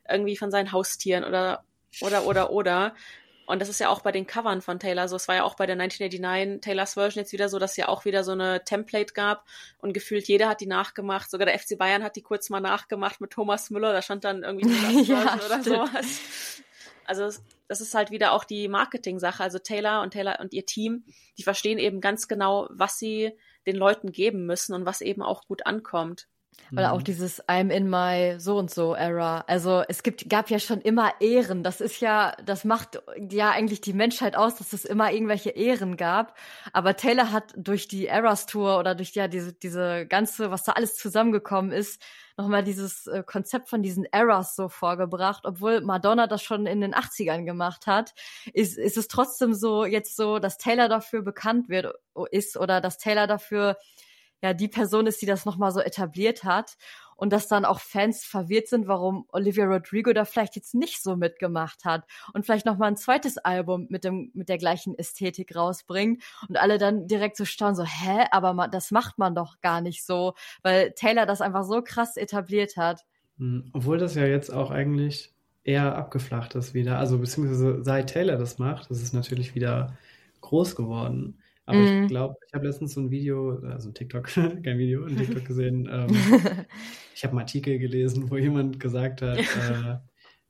[0.09, 1.65] irgendwie von seinen Haustieren oder,
[2.01, 2.95] oder, oder, oder.
[3.49, 5.17] Und das ist ja auch bei den Covern von Taylor so.
[5.17, 7.89] Es war ja auch bei der 1989 Taylors Version jetzt wieder so, dass es ja
[7.89, 9.47] auch wieder so eine Template gab
[9.79, 11.31] und gefühlt jeder hat die nachgemacht.
[11.31, 13.95] Sogar der FC Bayern hat die kurz mal nachgemacht mit Thomas Müller.
[13.95, 16.21] Da stand dann irgendwie ja, oder sowas.
[17.07, 19.43] Also das ist halt wieder auch die Marketing-Sache.
[19.43, 21.05] Also Taylor und Taylor und ihr Team,
[21.39, 23.33] die verstehen eben ganz genau, was sie
[23.67, 26.29] den Leuten geben müssen und was eben auch gut ankommt.
[26.73, 27.05] Oder auch mhm.
[27.05, 29.41] dieses I'm in my so und so Era.
[29.47, 31.63] Also es gibt, gab ja schon immer Ehren.
[31.63, 35.97] Das ist ja, das macht ja eigentlich die Menschheit aus, dass es immer irgendwelche Ehren
[35.97, 36.37] gab.
[36.73, 40.73] Aber Taylor hat durch die Eras Tour oder durch ja diese, diese ganze, was da
[40.73, 42.03] alles zusammengekommen ist,
[42.37, 45.45] nochmal dieses äh, Konzept von diesen Eras so vorgebracht.
[45.45, 48.15] Obwohl Madonna das schon in den 80ern gemacht hat,
[48.53, 51.95] ist, ist es trotzdem so jetzt so, dass Taylor dafür bekannt wird,
[52.31, 53.77] ist oder dass Taylor dafür
[54.43, 56.77] ja die Person ist, die das nochmal so etabliert hat.
[57.21, 61.17] und dass dann auch Fans verwirrt sind, warum Olivia Rodrigo da vielleicht jetzt nicht so
[61.17, 65.55] mitgemacht hat und vielleicht noch mal ein zweites Album mit dem mit der gleichen Ästhetik
[65.57, 69.61] rausbringt und alle dann direkt so staunen so hä, aber man, das macht man doch
[69.61, 73.05] gar nicht so, weil Taylor das einfach so krass etabliert hat.
[73.39, 75.33] Hm, obwohl das ja jetzt auch eigentlich
[75.65, 79.97] eher abgeflacht ist wieder, also beziehungsweise seit Taylor das macht, ist es natürlich wieder
[80.41, 81.41] groß geworden.
[81.69, 82.03] Aber mm.
[82.05, 85.45] ich glaube, ich habe letztens so ein Video, also ein TikTok, kein Video, ein TikTok
[85.47, 85.87] gesehen.
[85.93, 86.09] Ähm,
[87.15, 89.99] ich habe einen Artikel gelesen, wo jemand gesagt hat, äh,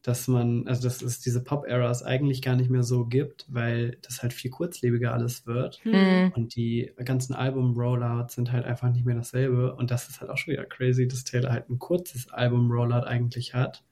[0.02, 4.22] dass man, also dass es diese Pop-Eras eigentlich gar nicht mehr so gibt, weil das
[4.22, 5.80] halt viel kurzlebiger alles wird.
[5.84, 6.28] Mm.
[6.36, 9.74] Und die ganzen Album-Rollouts sind halt einfach nicht mehr dasselbe.
[9.74, 13.54] Und das ist halt auch schon wieder crazy, dass Taylor halt ein kurzes Album-Rollout eigentlich
[13.54, 13.82] hat,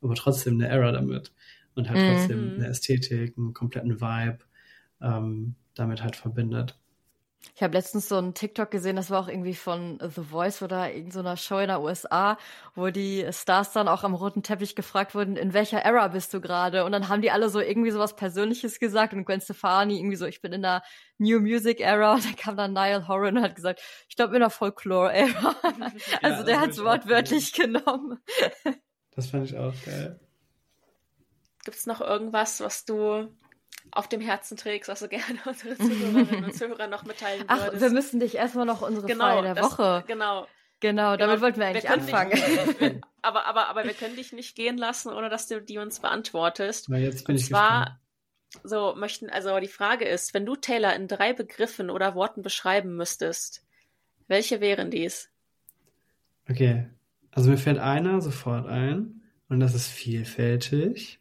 [0.00, 1.32] aber trotzdem eine Era damit.
[1.76, 2.10] Und hat mm.
[2.10, 4.38] trotzdem eine Ästhetik, einen kompletten Vibe.
[5.02, 6.76] Ähm, damit halt verbindet.
[7.54, 10.92] Ich habe letztens so einen TikTok gesehen, das war auch irgendwie von The Voice oder
[10.92, 12.38] irgendeiner Show in der USA,
[12.74, 16.40] wo die Stars dann auch am roten Teppich gefragt wurden, in welcher Era bist du
[16.40, 16.84] gerade?
[16.84, 20.16] Und dann haben die alle so irgendwie so was Persönliches gesagt und Gwen Stefani irgendwie
[20.16, 20.82] so, ich bin in der
[21.18, 24.40] New Music Era und dann kam dann Niall Horan und hat gesagt, ich glaube in
[24.40, 25.54] der Folklore Era.
[26.22, 28.18] also ja, der hat es wortwörtlich genommen.
[29.14, 30.18] Das fand ich auch geil.
[31.64, 33.28] Gibt es noch irgendwas, was du
[33.92, 37.82] auf dem Herzen trägst, was du gerne unsere Zuhörerinnen und Zuhörer noch mitteilen Ach, würdest.
[37.82, 40.04] wir müssen dich erstmal noch unsere genau, Frage der das, Woche.
[40.06, 40.46] Genau.
[40.80, 41.42] Genau, damit genau.
[41.42, 42.32] wollten wir eigentlich wir anfangen.
[42.32, 45.78] Dich, wir, aber, aber, aber wir können dich nicht gehen lassen, ohne dass du die
[45.78, 46.88] uns beantwortest.
[46.88, 48.00] Na, jetzt bin und ich zwar,
[48.50, 48.68] gespannt.
[48.68, 52.96] so möchten, also die Frage ist, wenn du Taylor in drei Begriffen oder Worten beschreiben
[52.96, 53.64] müsstest,
[54.26, 55.28] welche wären dies?
[56.50, 56.88] Okay,
[57.30, 61.20] also mir fällt einer sofort ein und das ist vielfältig.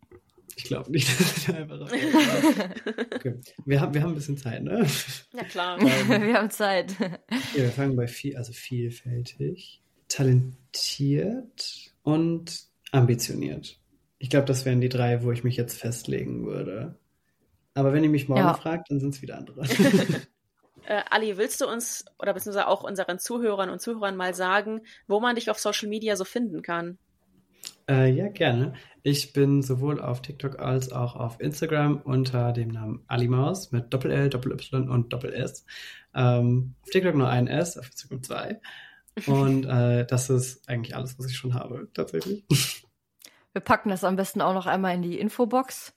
[0.55, 1.79] Ich glaube nicht, dass ich einfach
[3.15, 3.39] okay.
[3.65, 4.85] wir, haben, wir haben ein bisschen Zeit, ne?
[5.33, 5.79] Ja, klar.
[5.81, 6.95] Ähm, wir haben Zeit.
[6.99, 13.79] Ja, wir fangen bei viel, also vielfältig, talentiert und ambitioniert.
[14.19, 16.99] Ich glaube, das wären die drei, wo ich mich jetzt festlegen würde.
[17.73, 18.53] Aber wenn ihr mich morgen ja.
[18.53, 19.63] fragt, dann sind es wieder andere.
[20.85, 25.19] äh, Ali, willst du uns oder beziehungsweise auch unseren Zuhörern und Zuhörern mal sagen, wo
[25.19, 26.97] man dich auf Social Media so finden kann?
[27.89, 28.73] Äh, ja, gerne.
[29.03, 34.29] Ich bin sowohl auf TikTok als auch auf Instagram unter dem Namen Alimaus mit Doppel-L,
[34.29, 35.65] Doppel-Y und Doppel-S.
[36.13, 38.61] Ähm, auf TikTok nur ein S, auf Instagram zwei.
[39.25, 42.43] Und äh, das ist eigentlich alles, was ich schon habe, tatsächlich.
[43.53, 45.93] Wir packen das am besten auch noch einmal in die Infobox.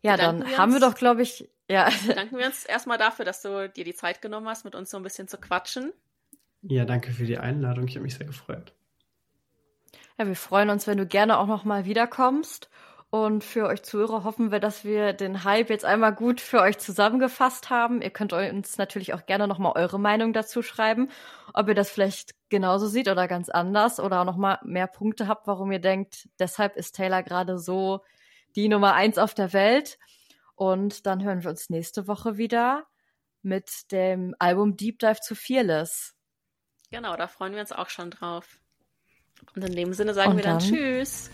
[0.00, 1.90] Ja, Bedanken dann wir haben wir doch, glaube ich, ja.
[2.14, 4.96] Danken wir uns erstmal dafür, dass du dir die Zeit genommen hast, mit uns so
[4.96, 5.92] ein bisschen zu quatschen.
[6.62, 7.86] Ja, danke für die Einladung.
[7.86, 8.72] Ich habe mich sehr gefreut.
[10.18, 12.68] Ja, wir freuen uns, wenn du gerne auch noch mal wiederkommst.
[13.10, 16.76] Und für euch Zuhörer hoffen wir, dass wir den Hype jetzt einmal gut für euch
[16.78, 18.02] zusammengefasst haben.
[18.02, 21.08] Ihr könnt uns natürlich auch gerne noch mal eure Meinung dazu schreiben,
[21.54, 25.46] ob ihr das vielleicht genauso seht oder ganz anders oder noch mal mehr Punkte habt,
[25.46, 28.00] warum ihr denkt, deshalb ist Taylor gerade so
[28.56, 29.98] die Nummer eins auf der Welt.
[30.56, 32.86] Und dann hören wir uns nächste Woche wieder
[33.42, 36.14] mit dem Album Deep Dive zu Fearless.
[36.90, 38.60] Genau, da freuen wir uns auch schon drauf.
[39.56, 41.30] Und in dem Sinne sagen Und wir dann, dann Tschüss.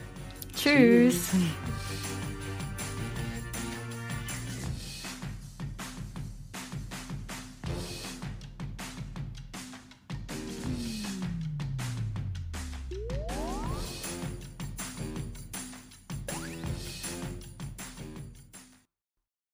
[0.56, 1.30] Tschüss.
[1.30, 1.30] tschüss.